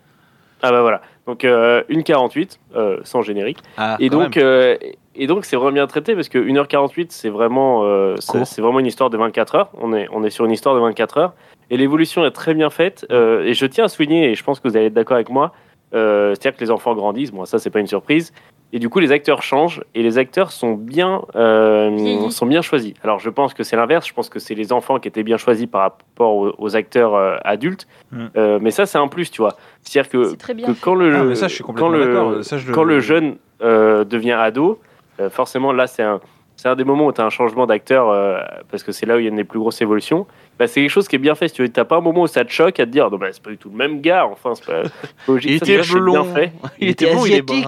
Ah 0.62 0.70
bah 0.70 0.82
voilà. 0.82 1.00
Donc 1.30 1.44
euh, 1.44 1.84
1h48, 1.88 2.58
euh, 2.74 2.98
sans 3.04 3.22
générique. 3.22 3.58
Ah, 3.76 3.96
Et 4.00 4.10
donc, 4.10 4.36
euh, 4.36 4.76
et 5.14 5.28
donc 5.28 5.44
c'est 5.44 5.54
vraiment 5.54 5.70
bien 5.70 5.86
traité 5.86 6.16
parce 6.16 6.28
que 6.28 6.38
1h48, 6.38 7.06
c'est 7.10 7.28
vraiment, 7.28 7.84
euh, 7.84 8.16
c'est 8.18 8.60
vraiment 8.60 8.80
une 8.80 8.86
histoire 8.86 9.10
de 9.10 9.16
24 9.16 9.54
heures. 9.54 9.70
On 9.80 9.92
est, 9.92 10.08
on 10.10 10.24
est 10.24 10.30
sur 10.30 10.44
une 10.44 10.50
histoire 10.50 10.74
de 10.74 10.80
24 10.80 11.18
heures. 11.18 11.32
Et 11.70 11.76
l'évolution 11.76 12.26
est 12.26 12.32
très 12.32 12.52
bien 12.52 12.68
faite. 12.68 13.06
Et 13.10 13.54
je 13.54 13.66
tiens 13.66 13.84
à 13.84 13.88
souligner, 13.88 14.32
et 14.32 14.34
je 14.34 14.42
pense 14.42 14.58
que 14.58 14.66
vous 14.66 14.76
allez 14.76 14.86
être 14.86 14.92
d'accord 14.92 15.14
avec 15.14 15.30
moi, 15.30 15.52
euh, 15.94 16.30
c'est-à-dire 16.30 16.56
que 16.56 16.64
les 16.64 16.70
enfants 16.70 16.94
grandissent. 16.94 17.32
Bon, 17.32 17.44
ça, 17.44 17.58
c'est 17.58 17.70
pas 17.70 17.80
une 17.80 17.86
surprise. 17.86 18.32
Et 18.72 18.78
du 18.78 18.88
coup, 18.88 19.00
les 19.00 19.10
acteurs 19.10 19.42
changent 19.42 19.82
et 19.96 20.02
les 20.02 20.16
acteurs 20.16 20.52
sont 20.52 20.74
bien, 20.74 21.22
euh, 21.34 22.30
sont 22.30 22.46
bien 22.46 22.62
choisis. 22.62 22.94
Alors, 23.02 23.18
je 23.18 23.28
pense 23.28 23.52
que 23.52 23.64
c'est 23.64 23.74
l'inverse. 23.74 24.06
Je 24.06 24.14
pense 24.14 24.28
que 24.28 24.38
c'est 24.38 24.54
les 24.54 24.72
enfants 24.72 25.00
qui 25.00 25.08
étaient 25.08 25.24
bien 25.24 25.38
choisis 25.38 25.66
par 25.66 25.80
rapport 25.80 26.36
aux, 26.36 26.54
aux 26.56 26.76
acteurs 26.76 27.14
euh, 27.14 27.36
adultes. 27.42 27.88
Mm. 28.12 28.26
Euh, 28.36 28.58
mais 28.62 28.70
ça, 28.70 28.86
c'est 28.86 28.98
un 28.98 29.08
plus, 29.08 29.32
tu 29.32 29.42
vois. 29.42 29.56
C'est-à-dire 29.82 30.08
que, 30.08 30.24
C'est 30.30 30.36
très 30.36 30.54
bien 30.54 30.68
que 30.68 30.80
quand 30.80 30.94
le, 30.94 31.16
Ah, 31.16 31.24
mais 31.24 31.34
ça, 31.34 31.48
je 31.48 31.54
suis 31.56 31.64
quand 31.64 31.88
le-. 31.88 32.42
Ça, 32.42 32.58
je 32.58 32.70
quand 32.70 32.84
le 32.84 33.00
jeune 33.00 33.36
euh, 33.62 34.04
devient 34.04 34.32
ado, 34.32 34.80
euh, 35.20 35.28
forcément 35.28 35.72
là 35.72 35.86
c'est 35.86 36.02
un, 36.02 36.20
c'est 36.60 36.68
un 36.68 36.76
des 36.76 36.84
moments 36.84 37.06
où 37.06 37.12
tu 37.12 37.20
as 37.22 37.24
un 37.24 37.30
changement 37.30 37.66
d'acteur 37.66 38.10
euh, 38.10 38.38
parce 38.70 38.82
que 38.82 38.92
c'est 38.92 39.06
là 39.06 39.16
où 39.16 39.18
il 39.18 39.22
y 39.22 39.26
a 39.26 39.30
une 39.30 39.36
des 39.36 39.44
plus 39.44 39.58
grosses 39.58 39.80
évolutions. 39.80 40.26
Bah, 40.58 40.66
c'est 40.66 40.82
quelque 40.82 40.90
chose 40.90 41.08
qui 41.08 41.16
est 41.16 41.18
bien 41.18 41.34
fait. 41.34 41.48
Si 41.48 41.54
tu 41.54 41.70
n'as 41.74 41.84
pas 41.86 41.96
un 41.96 42.00
moment 42.02 42.22
où 42.22 42.26
ça 42.26 42.44
te 42.44 42.50
choque 42.50 42.78
à 42.80 42.84
te 42.84 42.90
dire 42.90 43.10
non, 43.10 43.16
bah, 43.16 43.28
c'est 43.32 43.42
pas 43.42 43.48
du 43.48 43.56
tout 43.56 43.70
le 43.70 43.76
même 43.76 44.02
gars, 44.02 44.26
enfin 44.30 44.52
c'est 44.54 44.66
pas 44.66 44.82
logique. 45.28 45.50
Il 45.52 45.58
Ça, 45.58 45.64
était 45.72 45.82
c'est 45.82 45.94
blond. 45.98 46.12
bien 46.22 46.34
fait. 46.34 46.52
Il 46.78 46.88
était 46.90 47.14
bon, 47.14 47.24
il 47.24 47.32
est 47.32 47.40
brun. 47.42 47.60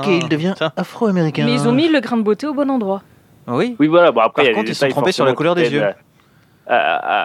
Putain. 0.53 0.73
afro-américain. 0.77 1.45
Mais 1.47 1.53
ils 1.55 1.67
ont 1.67 1.73
mis 1.73 1.89
le 1.89 2.01
grain 2.01 2.19
de 2.19 2.23
beauté 2.23 2.47
au 2.47 2.53
bon 2.53 2.71
endroit. 2.71 3.03
Oui. 3.47 3.77
Oui, 3.79 3.87
voilà. 3.87 4.13
Bon, 4.13 4.21
après, 4.21 4.43
Par 4.43 4.45
il 4.45 4.47
y 4.47 4.51
a 4.51 4.53
des 4.53 4.57
contre, 4.59 4.71
ils 4.71 4.75
sont 4.75 4.89
trompés 4.89 5.13
sur 5.13 5.25
la 5.25 5.33
couleur 5.33 5.55
des 5.55 5.73
yeux. 5.73 5.81
aident 5.83 5.97
À, 6.67 6.77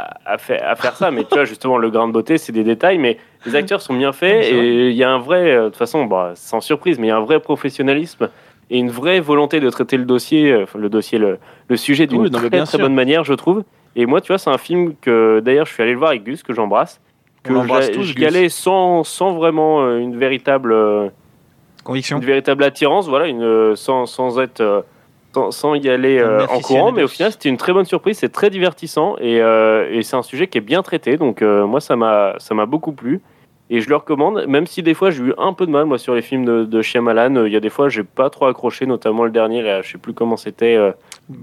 à- 0.06 0.34
à 0.34 0.38
faire, 0.38 0.68
à 0.68 0.76
faire 0.76 0.96
ça, 0.96 1.12
mais 1.12 1.24
tu 1.26 1.36
vois, 1.36 1.44
justement, 1.46 1.78
le 1.78 1.90
grain 1.92 2.08
de 2.08 2.14
beauté, 2.14 2.38
c'est 2.40 2.52
des 2.54 2.64
détails, 2.64 2.98
mais 2.98 3.18
les 3.46 3.56
acteurs 3.56 3.82
sont 3.82 3.94
bien 3.94 4.12
faits 4.14 4.46
et 4.46 4.90
il 4.90 4.96
y 4.96 5.04
a 5.04 5.12
un 5.12 5.20
vrai, 5.20 5.52
euh, 5.52 5.64
de 5.66 5.70
toute 5.70 5.78
façon, 5.78 6.06
bah, 6.06 6.32
sans 6.36 6.60
surprise, 6.62 6.98
mais 6.98 7.08
il 7.08 7.10
y 7.10 7.14
a 7.14 7.18
un 7.18 7.22
vrai 7.26 7.40
professionnalisme 7.40 8.30
et 8.70 8.78
une 8.80 8.90
vraie 8.90 9.20
volonté 9.20 9.60
de 9.60 9.70
traiter 9.70 9.98
le 9.98 10.06
dossier, 10.06 10.52
euh, 10.52 10.66
le 10.78 10.90
dossier, 10.90 11.18
le, 11.20 11.38
le 11.70 11.78
sujet 11.78 12.06
d'une 12.08 12.22
Oui, 12.22 12.32
très, 12.32 12.50
très 12.64 12.78
bonne 12.78 12.94
manière, 12.96 13.24
je 13.24 13.34
trouve. 13.34 13.64
Et 13.96 14.06
moi, 14.06 14.22
tu 14.22 14.28
vois, 14.28 14.38
c'est 14.38 14.50
un 14.50 14.58
film 14.58 14.94
que 15.02 15.40
d'ailleurs, 15.44 15.66
je 15.66 15.74
suis 15.74 15.82
allé 15.84 15.94
le 15.94 15.98
voir 15.98 16.10
avec 16.12 16.24
Gus, 16.24 16.44
que 16.44 16.54
j'embrasse, 16.54 17.00
que 17.44 17.52
j'y 18.02 18.26
allais 18.26 18.50
sans, 18.50 19.04
sans 19.04 19.34
vraiment 19.34 19.82
euh, 19.84 19.98
une 20.00 20.18
véritable. 20.18 20.72
euh, 20.74 21.10
Conviction. 21.84 22.18
une 22.18 22.26
véritable 22.26 22.64
attirance, 22.64 23.08
voilà, 23.08 23.28
une, 23.28 23.76
sans, 23.78 24.06
sans 24.06 24.40
être. 24.40 24.84
sans, 25.34 25.52
sans 25.52 25.76
y 25.76 25.88
aller 25.90 26.22
en 26.50 26.60
courant, 26.60 26.92
mais 26.92 27.04
au 27.04 27.08
final 27.08 27.32
c'était 27.32 27.48
une 27.48 27.56
très 27.58 27.72
bonne 27.72 27.86
surprise, 27.86 28.18
c'est 28.18 28.32
très 28.32 28.50
divertissant 28.50 29.16
et, 29.22 29.36
et 29.38 30.04
c'est 30.04 30.16
un 30.18 30.22
sujet 30.24 30.48
qui 30.48 30.58
est 30.58 30.62
bien 30.62 30.82
traité, 30.82 31.16
donc 31.16 31.42
moi 31.42 31.80
ça 31.80 31.96
m'a 31.96 32.34
ça 32.40 32.54
m'a 32.56 32.66
beaucoup 32.66 32.92
plu 32.92 33.22
et 33.70 33.82
je 33.82 33.90
le 33.90 33.96
recommande, 33.98 34.46
même 34.48 34.66
si 34.68 34.82
des 34.84 34.94
fois 34.94 35.10
j'ai 35.12 35.24
eu 35.24 35.34
un 35.38 35.52
peu 35.54 35.66
de 35.66 35.72
mal 35.72 35.86
moi 35.86 35.98
sur 35.98 36.16
les 36.16 36.22
films 36.22 36.46
de, 36.46 36.64
de 36.66 36.82
Shyamalan, 36.82 37.36
Euh, 37.36 37.48
il 37.48 37.54
y 37.54 37.58
a 37.58 37.60
des 37.60 37.70
fois 37.70 37.90
j'ai 37.90 38.04
pas 38.04 38.30
trop 38.30 38.46
accroché, 38.48 38.86
notamment 38.86 39.26
le 39.26 39.32
dernier 39.32 39.62
là, 39.62 39.82
je 39.82 39.92
sais 39.92 39.98
plus 39.98 40.14
comment 40.14 40.38
c'était. 40.38 40.76
euh, 40.76 40.92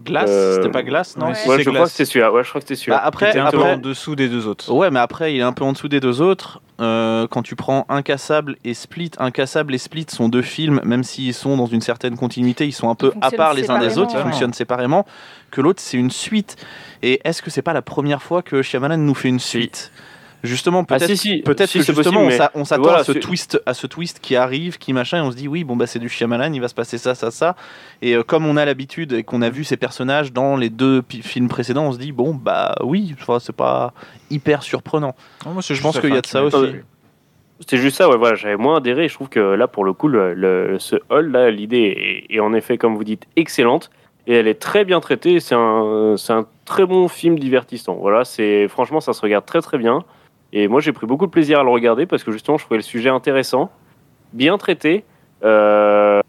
Glace, 0.07 0.31
euh, 0.31 0.55
c'était 0.57 0.71
pas 0.71 0.83
glace, 0.83 1.15
non 1.19 1.27
ouais. 1.27 1.35
Si, 1.35 1.43
je 1.47 1.61
crois 1.61 1.73
Glass. 1.73 1.85
que 1.85 1.91
c'était 1.91 2.05
celui-là, 2.07 2.33
ouais, 2.33 2.43
je 2.43 2.49
crois 2.49 2.61
que 2.63 2.67
c'était 2.67 2.75
celui-là. 2.81 2.97
Bah, 2.97 3.03
après- 3.05 3.27
C'était 3.27 3.41
un 3.41 3.51
peu 3.51 3.59
après- 3.59 3.73
en 3.75 3.77
dessous 3.77 4.17
des 4.17 4.31
deux 4.31 4.47
autres. 4.47 4.73
Ouais, 4.73 4.91
mais 4.91 4.99
après, 5.01 5.35
il 5.35 5.41
est 5.41 5.43
un 5.43 5.53
peu 5.53 5.63
en 5.65 5.73
dessous 5.73 5.89
des 5.89 6.01
deux 6.01 6.23
autres. 6.23 6.63
Euh, 6.81 7.27
quand 7.31 7.43
tu 7.43 7.55
prends 7.55 7.85
Incassable 7.91 8.57
et 8.65 8.73
Split, 8.73 9.11
Incassable 9.19 9.75
et 9.75 9.79
Split 9.79 10.07
sont 10.09 10.31
deux 10.31 10.41
films, 10.43 10.81
même 10.85 11.05
s'ils 11.05 11.35
sont 11.35 11.59
dans 11.59 11.67
une 11.67 11.83
certaine 11.83 12.17
continuité, 12.17 12.67
ils 12.67 12.73
sont 12.73 12.89
un 12.89 12.95
peu 12.95 13.13
à 13.21 13.31
part 13.31 13.53
les 13.53 13.71
uns 13.71 13.79
des 13.79 13.99
autres, 13.99 14.13
ils 14.17 14.23
fonctionnent 14.23 14.55
séparément, 14.55 15.05
que 15.51 15.61
l'autre 15.61 15.81
c'est 15.83 15.99
une 15.99 16.11
suite. 16.11 16.57
Et 17.03 17.21
est-ce 17.25 17.43
que 17.43 17.51
c'est 17.51 17.61
pas 17.63 17.75
la 17.75 17.83
première 17.83 18.23
fois 18.23 18.41
que 18.41 18.63
Shyamalan 18.63 18.97
nous 18.97 19.15
fait 19.15 19.29
une 19.29 19.39
suite? 19.39 19.93
Justement, 20.45 20.85
peut-être 20.85 21.07
si, 21.07 21.17
si, 21.17 21.43
peut-être 21.43 21.71
si, 21.71 21.79
que 21.79 21.85
c'est 21.85 21.95
justement 21.95 22.21
possible, 22.21 22.25
on 22.25 22.27
mais 22.29 22.37
s'a- 22.37 22.51
on 22.55 22.65
s'attend 22.65 22.83
voilà, 22.83 22.99
à 22.99 23.05
ce 23.05 23.13
twist, 23.13 23.61
à 23.67 23.73
ce 23.75 23.87
twist 23.87 24.21
qui 24.21 24.37
arrive, 24.37 24.77
qui 24.79 24.93
machin, 24.93 25.19
et 25.19 25.21
on 25.23 25.31
se 25.31 25.37
dit 25.37 25.49
oui, 25.49 25.65
bon 25.65 25.75
bah 25.75 25.87
c'est 25.87 25.99
du 25.99 26.09
Shyamalan, 26.11 26.53
il 26.53 26.61
va 26.61 26.69
se 26.69 26.75
passer 26.75 26.99
ça, 26.99 27.15
ça, 27.15 27.31
ça. 27.31 27.57
Et 28.03 28.15
euh, 28.15 28.23
comme 28.23 28.45
on 28.47 28.57
a 28.59 28.65
l'habitude 28.65 29.13
et 29.15 29.23
qu'on 29.25 29.41
a 29.43 29.49
vu 29.51 29.65
ces 29.65 29.77
personnages 29.79 30.33
dans 30.33 30.57
les 30.57 30.69
deux 30.71 31.03
films 31.23 31.49
précédents, 31.49 31.87
on 31.87 31.93
se 31.93 31.99
dit 31.99 32.13
bon 32.13 32.35
bah 32.35 32.75
oui, 32.85 33.15
c'est 33.41 33.57
pas 33.57 33.95
hyper 34.31 34.63
surprenant. 34.63 35.17
Non, 35.47 35.53
moi, 35.53 35.63
c'est 35.63 35.75
Je 35.75 35.83
pense 35.83 35.99
qu'il 35.99 36.13
y 36.13 36.17
a 36.17 36.21
de 36.21 36.27
ça 36.27 36.45
aussi. 36.45 36.57
C'est 37.67 37.79
juste 37.79 37.97
ça, 37.97 38.09
ouais, 38.11 38.17
voilà, 38.19 38.35
j'avais 38.35 38.57
moins 38.57 38.77
adhéré. 38.79 39.09
Je 39.09 39.15
trouve 39.15 39.29
que 39.29 39.39
là, 39.41 39.69
pour 39.69 39.85
le 39.85 39.93
coup, 39.93 40.09
le, 40.09 40.35
le- 40.35 40.79
ce 40.81 40.97
hall, 41.09 41.31
là, 41.31 41.51
l'idée 41.51 42.25
est, 42.29 42.35
est 42.35 42.41
en 42.41 42.53
effet, 42.53 42.77
comme 42.79 42.97
vous 42.97 43.05
dites, 43.05 43.25
excellente. 43.37 43.91
Et 44.27 44.35
elle 44.35 44.49
est 44.49 44.61
très 44.61 44.85
bien 44.85 45.01
traitée. 45.01 45.39
C'est 45.39 45.55
un, 45.55 46.17
c'est 46.19 46.33
un 46.33 46.47
très 46.65 46.85
bon 46.85 47.09
film 47.09 47.39
divertissant. 47.39 47.95
Voilà, 47.95 48.25
c'est 48.25 48.67
franchement, 48.69 49.01
ça 49.01 49.13
se 49.13 49.21
regarde 49.21 49.47
très 49.47 49.61
très 49.63 49.79
bien. 49.79 50.03
Et 50.57 50.69
moi, 50.69 50.81
j'ai 50.81 50.93
pris 50.93 51.07
beaucoup 51.07 51.27
de 51.27 51.31
plaisir 51.33 51.59
à 51.61 51.65
le 51.65 51.69
regarder 51.71 52.07
parce 52.07 52.23
que 52.25 52.31
justement, 52.33 52.57
je 52.59 52.65
trouvais 52.65 52.79
le 52.79 52.83
sujet 52.85 53.09
intéressant, 53.11 53.71
bien 54.33 54.57
traité. 54.57 55.05
Euh, 55.45 56.21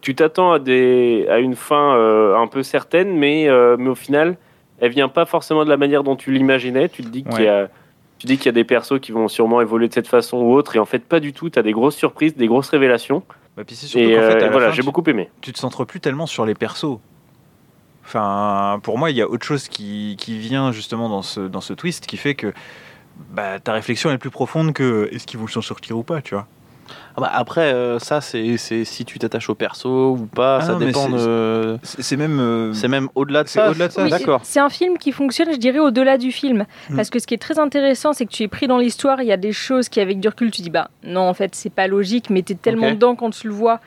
tu 0.00 0.14
t'attends 0.14 0.52
à, 0.52 0.58
des, 0.58 1.26
à 1.30 1.38
une 1.38 1.54
fin 1.54 1.94
euh, 1.94 2.36
un 2.38 2.46
peu 2.46 2.62
certaine, 2.62 3.16
mais, 3.16 3.48
euh, 3.48 3.76
mais 3.78 3.90
au 3.90 3.94
final, 3.94 4.36
elle 4.80 4.90
vient 4.90 5.08
pas 5.08 5.26
forcément 5.26 5.64
de 5.64 5.70
la 5.70 5.76
manière 5.76 6.02
dont 6.02 6.16
tu 6.16 6.32
l'imaginais. 6.32 6.88
Tu 6.88 7.02
te 7.04 7.08
dis 7.08 7.22
qu'il 7.22 7.44
y 7.44 7.48
a 7.48 7.68
tu 8.18 8.26
dis 8.28 8.36
qu'il 8.38 8.46
y 8.46 8.48
a 8.48 8.52
des 8.52 8.64
persos 8.64 8.98
qui 9.00 9.12
vont 9.12 9.28
sûrement 9.28 9.60
évoluer 9.60 9.88
de 9.88 9.92
cette 9.92 10.06
façon 10.08 10.38
ou 10.38 10.54
autre, 10.54 10.76
et 10.76 10.78
en 10.78 10.84
fait 10.86 11.00
pas 11.04 11.20
du 11.20 11.32
tout. 11.34 11.50
Tu 11.50 11.58
as 11.58 11.62
des 11.62 11.72
grosses 11.72 11.96
surprises, 11.96 12.34
des 12.36 12.46
grosses 12.46 12.70
révélations, 12.70 13.22
Bah, 13.56 13.64
puis 13.66 13.74
c'est 13.76 13.86
surtout 13.86 14.08
et 14.08 14.14
qu'en 14.14 14.20
fait, 14.22 14.36
à 14.36 14.40
la 14.40 14.50
voilà, 14.50 14.66
fin, 14.68 14.72
j'ai 14.72 14.80
tu- 14.82 14.86
beaucoup 14.86 15.02
aimé. 15.10 15.28
tu 15.42 15.52
te 15.52 15.58
centres 15.58 15.84
plus 15.84 16.00
tellement 16.00 16.24
sur 16.26 16.46
les 16.46 16.54
persos. 16.54 16.98
Enfin, 18.06 18.80
pour 18.82 18.98
moi, 18.98 19.10
il 19.10 19.16
y 19.16 19.22
a 19.22 19.28
autre 19.28 19.44
chose 19.44 19.68
qui, 19.68 20.16
qui 20.18 20.38
vient 20.38 20.72
justement 20.72 21.08
dans 21.08 21.22
ce, 21.22 21.40
dans 21.40 21.60
ce 21.60 21.72
twist 21.74 22.06
qui 22.06 22.16
fait 22.16 22.34
que 22.34 22.52
bah, 23.30 23.58
ta 23.60 23.72
réflexion 23.72 24.10
est 24.10 24.18
plus 24.18 24.30
profonde 24.30 24.72
que 24.72 25.08
est-ce 25.12 25.26
qu'ils 25.26 25.38
vont 25.40 25.46
s'en 25.46 25.62
sortir 25.62 25.96
ou 25.98 26.02
pas, 26.02 26.20
tu 26.22 26.34
vois. 26.34 26.46
Ah 27.16 27.20
bah, 27.22 27.30
après, 27.32 27.72
euh, 27.72 27.98
ça 27.98 28.20
c'est 28.20 28.56
c'est 28.56 28.84
si 28.84 29.04
tu 29.04 29.18
t'attaches 29.18 29.48
au 29.48 29.54
perso 29.54 30.10
ou 30.18 30.26
pas, 30.26 30.58
Ah 30.60 30.64
ça 30.66 30.72
non, 30.72 30.78
dépend 30.80 31.06
c'est- 31.06 31.12
de. 31.12 31.78
C'est 31.82 32.16
même. 32.16 32.40
euh, 32.40 32.72
C'est 32.74 32.88
même 32.88 33.08
au-delà 33.14 33.44
de 33.44 33.48
c'est 33.48 33.60
ça. 33.60 33.70
au-delà 33.70 33.88
de 33.88 33.92
ça, 33.92 34.02
Oui, 34.04 34.10
D'accord. 34.10 34.40
C'est 34.42 34.60
un 34.60 34.68
film 34.68 34.98
qui 34.98 35.12
fonctionne, 35.12 35.50
je 35.52 35.56
dirais, 35.58 35.78
au-delà 35.78 36.18
du 36.18 36.30
film. 36.32 36.66
Mm. 36.90 36.96
Parce 36.96 37.10
que 37.10 37.18
ce 37.20 37.26
qui 37.26 37.34
est 37.34 37.38
très 37.38 37.58
intéressant, 37.58 38.12
c'est 38.12 38.26
que 38.26 38.32
tu 38.32 38.42
es 38.42 38.48
pris 38.48 38.66
dans 38.66 38.78
l'histoire, 38.78 39.22
il 39.22 39.28
y 39.28 39.32
a 39.32 39.36
des 39.36 39.52
choses 39.52 39.88
qui, 39.88 40.00
avec 40.00 40.18
du 40.20 40.28
recul, 40.28 40.50
tu 40.50 40.60
dis, 40.62 40.70
bah 40.70 40.90
non, 41.04 41.22
en 41.22 41.34
fait, 41.34 41.54
c'est 41.54 41.70
pas 41.72 41.86
logique, 41.86 42.30
mais 42.30 42.42
tu 42.42 42.52
es 42.52 42.56
tellement 42.56 42.90
dedans 42.90 43.14
quand 43.14 43.30
tu 43.30 43.46
le 43.46 43.54
vois 43.54 43.80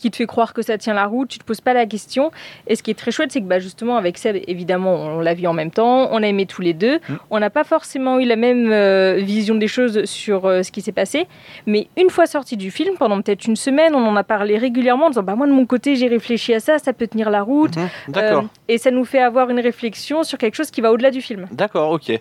qui 0.00 0.10
te 0.10 0.16
fait 0.16 0.26
croire 0.26 0.54
que 0.54 0.62
ça 0.62 0.78
tient 0.78 0.94
la 0.94 1.06
route, 1.06 1.28
tu 1.28 1.38
te 1.38 1.44
poses 1.44 1.60
pas 1.60 1.74
la 1.74 1.86
question. 1.86 2.30
Et 2.66 2.76
ce 2.76 2.82
qui 2.82 2.90
est 2.90 2.94
très 2.94 3.10
chouette, 3.10 3.32
c'est 3.32 3.40
que 3.40 3.46
bah, 3.46 3.58
justement, 3.58 3.96
avec 3.96 4.18
Seb, 4.18 4.36
évidemment, 4.46 4.94
on 4.94 5.20
l'a 5.20 5.34
vu 5.34 5.46
en 5.46 5.52
même 5.52 5.70
temps, 5.70 6.08
on 6.12 6.22
a 6.22 6.26
aimé 6.26 6.46
tous 6.46 6.62
les 6.62 6.74
deux. 6.74 6.96
Mm. 6.96 7.14
On 7.30 7.38
n'a 7.38 7.50
pas 7.50 7.64
forcément 7.64 8.18
eu 8.18 8.24
la 8.24 8.36
même 8.36 8.70
euh, 8.72 9.16
vision 9.20 9.54
des 9.54 9.68
choses 9.68 10.04
sur 10.04 10.46
euh, 10.46 10.62
ce 10.62 10.72
qui 10.72 10.82
s'est 10.82 10.92
passé. 10.92 11.26
Mais 11.66 11.88
une 11.96 12.10
fois 12.10 12.26
sorti 12.26 12.56
du 12.56 12.70
film, 12.70 12.96
pendant 12.98 13.20
peut-être 13.20 13.46
une 13.46 13.56
semaine, 13.56 13.94
on 13.94 14.06
en 14.06 14.16
a 14.16 14.24
parlé 14.24 14.58
régulièrement 14.58 15.06
en 15.06 15.10
disant, 15.10 15.22
bah 15.22 15.36
moi, 15.36 15.46
de 15.46 15.52
mon 15.52 15.66
côté, 15.66 15.96
j'ai 15.96 16.08
réfléchi 16.08 16.54
à 16.54 16.60
ça, 16.60 16.78
ça 16.78 16.92
peut 16.92 17.06
tenir 17.06 17.30
la 17.30 17.42
route. 17.42 17.76
Mhm. 17.76 17.88
Euh, 18.16 18.42
et 18.68 18.78
ça 18.78 18.90
nous 18.90 19.04
fait 19.04 19.20
avoir 19.20 19.50
une 19.50 19.60
réflexion 19.60 20.22
sur 20.22 20.38
quelque 20.38 20.54
chose 20.54 20.70
qui 20.70 20.80
va 20.80 20.92
au-delà 20.92 21.10
du 21.10 21.20
film. 21.20 21.46
D'accord, 21.52 21.90
ok. 21.90 22.20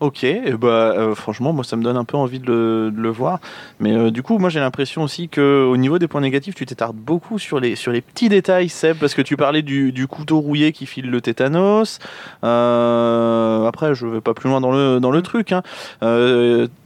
Ok, 0.00 0.22
et 0.22 0.52
bah 0.52 0.68
euh, 0.68 1.14
franchement, 1.16 1.52
moi 1.52 1.64
ça 1.64 1.74
me 1.74 1.82
donne 1.82 1.96
un 1.96 2.04
peu 2.04 2.16
envie 2.16 2.38
de 2.38 2.46
le, 2.46 2.90
de 2.92 3.00
le 3.00 3.08
voir. 3.08 3.40
Mais 3.80 3.92
euh, 3.96 4.12
du 4.12 4.22
coup, 4.22 4.38
moi 4.38 4.48
j'ai 4.48 4.60
l'impression 4.60 5.02
aussi 5.02 5.28
que 5.28 5.64
au 5.68 5.76
niveau 5.76 5.98
des 5.98 6.06
points 6.06 6.20
négatifs, 6.20 6.54
tu 6.54 6.66
t'étardes 6.66 6.96
beaucoup 6.96 7.40
sur 7.40 7.58
les, 7.58 7.74
sur 7.74 7.90
les 7.90 8.00
petits 8.00 8.28
détails, 8.28 8.68
Seb, 8.68 8.96
parce 8.98 9.14
que 9.14 9.22
tu 9.22 9.36
parlais 9.36 9.62
du, 9.62 9.90
du 9.90 10.06
couteau 10.06 10.38
rouillé 10.38 10.70
qui 10.70 10.86
file 10.86 11.10
le 11.10 11.20
tétanos. 11.20 11.98
Euh, 12.44 13.66
après, 13.66 13.94
je 13.96 14.06
vais 14.06 14.20
pas 14.20 14.34
plus 14.34 14.48
loin 14.48 14.60
dans 14.60 14.70
le, 14.70 15.00
dans 15.00 15.10
le 15.10 15.20
truc. 15.22 15.52
hein. 15.52 15.62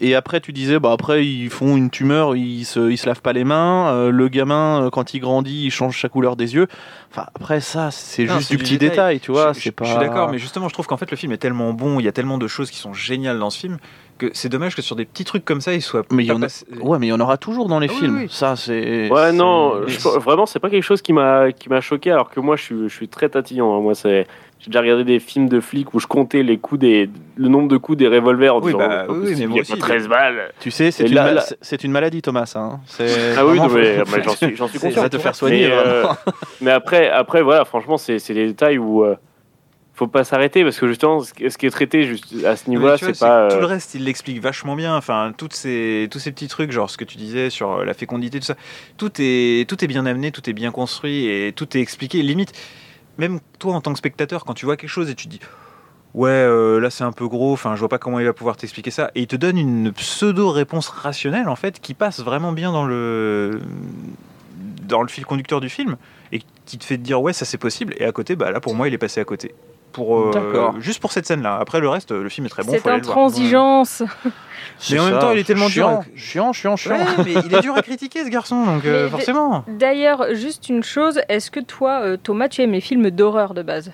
Et 0.00 0.14
après, 0.14 0.40
tu 0.40 0.52
disais, 0.52 0.78
bah 0.78 0.92
après 0.92 1.26
ils 1.26 1.50
font 1.50 1.76
une 1.76 1.90
tumeur, 1.90 2.34
ils 2.34 2.64
se, 2.64 2.90
ils 2.90 2.96
se 2.96 3.06
lavent 3.06 3.20
pas 3.22 3.34
les 3.34 3.44
mains. 3.44 4.08
Le 4.10 4.28
gamin, 4.28 4.88
quand 4.90 5.12
il 5.14 5.20
grandit, 5.20 5.64
il 5.66 5.70
change 5.70 6.00
sa 6.00 6.08
couleur 6.08 6.36
des 6.36 6.54
yeux. 6.54 6.66
Enfin, 7.10 7.26
après 7.34 7.60
ça, 7.60 7.90
c'est 7.90 8.26
juste 8.26 8.50
du 8.50 8.56
du 8.56 8.62
petit 8.62 8.78
détail. 8.78 9.16
détail, 9.18 9.20
tu 9.20 9.32
vois. 9.32 9.52
je, 9.52 9.68
pas. 9.68 9.84
je 9.84 9.90
suis 9.90 9.98
d'accord, 10.00 10.30
mais 10.30 10.38
justement, 10.38 10.68
je 10.68 10.72
trouve 10.72 10.86
qu'en 10.86 10.96
fait, 10.96 11.10
le 11.10 11.16
film 11.18 11.30
est 11.32 11.36
tellement 11.36 11.74
bon, 11.74 12.00
il 12.00 12.04
y 12.04 12.08
a 12.08 12.12
tellement 12.12 12.38
de 12.38 12.46
choses 12.48 12.70
qui 12.70 12.78
sont 12.78 12.94
géniales 13.04 13.38
dans 13.38 13.50
ce 13.50 13.58
film, 13.58 13.78
que 14.18 14.30
c'est 14.34 14.48
dommage 14.48 14.76
que 14.76 14.82
sur 14.82 14.94
des 14.96 15.04
petits 15.04 15.24
trucs 15.24 15.44
comme 15.44 15.60
ça, 15.60 15.72
il 15.74 15.82
soit 15.82 16.04
Mais 16.10 16.22
il 16.22 16.26
y 16.26 16.28
pas 16.28 16.34
en 16.36 16.42
a- 16.42 16.82
Ouais, 16.82 16.98
mais 16.98 17.06
il 17.06 17.10
y 17.10 17.12
en 17.12 17.20
aura 17.20 17.36
toujours 17.38 17.66
dans 17.68 17.78
les 17.80 17.88
Ah 17.90 17.94
films. 17.98 18.16
oui. 18.22 18.28
Ça, 18.30 18.56
c'est. 18.56 19.10
Ouais, 19.10 19.32
non, 19.32 19.86
je- 19.86 20.18
vraiment, 20.18 20.46
c'est 20.46 20.60
pas 20.60 20.70
quelque 20.70 20.82
chose 20.84 21.02
qui 21.02 21.12
m'a 21.12 21.50
qui 21.52 21.68
m'a 21.68 21.80
choqué, 21.80 22.10
alors 22.12 22.30
que 22.30 22.38
moi, 22.40 22.56
je 22.56 22.62
suis, 22.62 22.88
je 22.88 22.94
suis 22.94 23.08
très 23.08 23.28
tatillon. 23.28 23.74
hein. 23.76 23.80
Moi, 23.80 23.94
c'est. 23.94 24.26
J'ai 24.60 24.70
déjà 24.70 24.80
regardé 24.80 25.02
des 25.02 25.18
films 25.18 25.48
de 25.48 25.58
flics 25.58 25.92
où 25.92 25.98
je 25.98 26.06
comptais 26.06 26.44
les 26.44 26.56
coups 26.56 26.80
des, 26.82 27.10
le 27.34 27.48
nombre 27.48 27.66
de 27.66 27.76
coups 27.78 27.98
des 27.98 28.06
revolvers. 28.06 28.54
en 28.54 28.60
Oui, 28.60 28.66
disant, 28.66 28.78
bah, 28.78 29.06
oh, 29.08 29.14
oui, 29.14 29.32
mais 29.34 29.40
il 29.40 29.48
moi 29.48 29.56
y 29.56 29.58
a 29.58 29.62
aussi, 29.62 29.72
pas 29.72 29.78
13 29.78 30.06
balles. 30.08 30.52
Tu 30.60 30.70
sais, 30.70 30.92
c'est 30.92 31.08
une, 31.08 31.14
là- 31.14 31.34
ma- 31.34 31.76
une 31.82 31.90
maladie, 31.90 32.22
Thomas. 32.22 32.52
Hein. 32.54 32.78
C'est 32.86 33.34
Ah 33.36 33.44
oui, 33.44 33.58
vraiment, 33.58 33.66
non, 33.66 33.74
mais, 33.74 34.22
j'en 34.22 34.36
suis, 34.36 34.54
j'en 34.54 34.68
suis 34.68 34.78
conscient. 34.78 35.02
va 35.02 35.08
te 35.08 35.18
faire 35.18 35.34
soigner. 35.34 35.66
Mais, 35.66 35.72
euh, 35.74 36.04
mais 36.60 36.70
après, 36.70 37.10
après, 37.10 37.42
voilà, 37.42 37.64
franchement, 37.64 37.96
c'est 37.96 38.20
c'est 38.20 38.34
des 38.34 38.46
détails 38.46 38.78
où 38.78 39.02
euh, 39.02 39.16
faut 39.94 40.06
pas 40.06 40.24
s'arrêter 40.24 40.64
parce 40.64 40.78
que 40.78 40.88
justement, 40.88 41.20
ce 41.20 41.32
qui 41.32 41.66
est 41.66 41.70
traité 41.70 42.04
juste 42.04 42.44
à 42.44 42.56
ce 42.56 42.70
niveau-là, 42.70 42.96
c'est 42.96 43.18
pas. 43.18 43.48
Tout 43.48 43.58
le 43.58 43.64
euh, 43.64 43.66
reste, 43.66 43.94
il 43.94 44.04
l'explique 44.04 44.40
vachement 44.40 44.74
bien. 44.74 44.96
Enfin, 44.96 45.32
toutes 45.36 45.52
ces, 45.52 46.08
tous 46.10 46.18
ces 46.18 46.32
petits 46.32 46.48
trucs, 46.48 46.72
genre 46.72 46.88
ce 46.88 46.96
que 46.96 47.04
tu 47.04 47.18
disais 47.18 47.50
sur 47.50 47.72
euh, 47.72 47.84
la 47.84 47.94
fécondité, 47.94 48.40
tout 48.40 48.46
ça, 48.46 48.56
tout 48.96 49.12
est, 49.18 49.68
tout 49.68 49.84
est 49.84 49.86
bien 49.86 50.06
amené, 50.06 50.32
tout 50.32 50.48
est 50.48 50.54
bien 50.54 50.70
construit 50.70 51.26
et 51.26 51.52
tout 51.52 51.76
est 51.76 51.80
expliqué. 51.80 52.22
Limite, 52.22 52.52
même 53.18 53.40
toi 53.58 53.74
en 53.74 53.80
tant 53.80 53.92
que 53.92 53.98
spectateur, 53.98 54.44
quand 54.44 54.54
tu 54.54 54.64
vois 54.64 54.76
quelque 54.76 54.90
chose 54.90 55.10
et 55.10 55.14
tu 55.14 55.26
te 55.26 55.30
dis, 55.30 55.40
ouais, 56.14 56.30
euh, 56.30 56.80
là 56.80 56.88
c'est 56.88 57.04
un 57.04 57.12
peu 57.12 57.28
gros, 57.28 57.52
enfin, 57.52 57.74
je 57.74 57.80
vois 57.80 57.90
pas 57.90 57.98
comment 57.98 58.18
il 58.18 58.24
va 58.24 58.32
pouvoir 58.32 58.56
t'expliquer 58.56 58.90
ça, 58.90 59.10
et 59.14 59.20
il 59.20 59.26
te 59.26 59.36
donne 59.36 59.58
une 59.58 59.92
pseudo 59.92 60.50
réponse 60.50 60.88
rationnelle 60.88 61.48
en 61.48 61.56
fait, 61.56 61.80
qui 61.80 61.92
passe 61.92 62.20
vraiment 62.20 62.52
bien 62.52 62.72
dans 62.72 62.86
le, 62.86 63.60
dans 64.84 65.02
le 65.02 65.08
fil 65.08 65.26
conducteur 65.26 65.60
du 65.60 65.68
film 65.68 65.96
et 66.32 66.40
qui 66.64 66.78
te 66.78 66.84
fait 66.84 66.96
te 66.96 67.02
dire, 67.02 67.20
ouais, 67.20 67.34
ça 67.34 67.44
c'est 67.44 67.58
possible. 67.58 67.94
Et 67.98 68.06
à 68.06 68.12
côté, 68.12 68.36
bah 68.36 68.50
là 68.50 68.60
pour 68.60 68.74
moi, 68.74 68.88
il 68.88 68.94
est 68.94 68.98
passé 68.98 69.20
à 69.20 69.24
côté. 69.24 69.54
Pour, 69.92 70.18
euh, 70.18 70.30
D'accord. 70.32 70.74
juste 70.80 71.00
pour 71.00 71.12
cette 71.12 71.26
scène-là. 71.26 71.58
Après 71.60 71.80
le 71.80 71.88
reste, 71.88 72.12
le 72.12 72.28
film 72.28 72.46
est 72.46 72.50
très 72.50 72.62
bon. 72.62 72.72
Cette 72.72 72.86
intransigeance. 72.86 74.02
Mais 74.90 74.98
en 74.98 75.04
même 75.04 75.18
temps, 75.18 75.30
il 75.32 75.38
est 75.38 75.44
tellement 75.44 75.66
dur 75.66 75.72
chiant, 75.72 76.00
à- 76.00 76.04
chiant, 76.16 76.52
chiant, 76.52 76.76
chiant. 76.76 76.92
Ouais, 76.96 77.24
mais 77.24 77.32
il 77.46 77.54
est 77.54 77.60
dur 77.60 77.76
à 77.76 77.82
critiquer 77.82 78.24
ce 78.24 78.30
garçon, 78.30 78.64
donc 78.64 78.84
euh, 78.84 79.08
forcément. 79.08 79.64
D'ailleurs, 79.68 80.34
juste 80.34 80.68
une 80.68 80.82
chose, 80.82 81.20
est-ce 81.28 81.50
que 81.50 81.60
toi, 81.60 82.00
euh, 82.02 82.16
Thomas, 82.16 82.48
tu 82.48 82.62
aimes 82.62 82.72
les 82.72 82.80
films 82.80 83.10
d'horreur 83.10 83.54
de 83.54 83.62
base? 83.62 83.92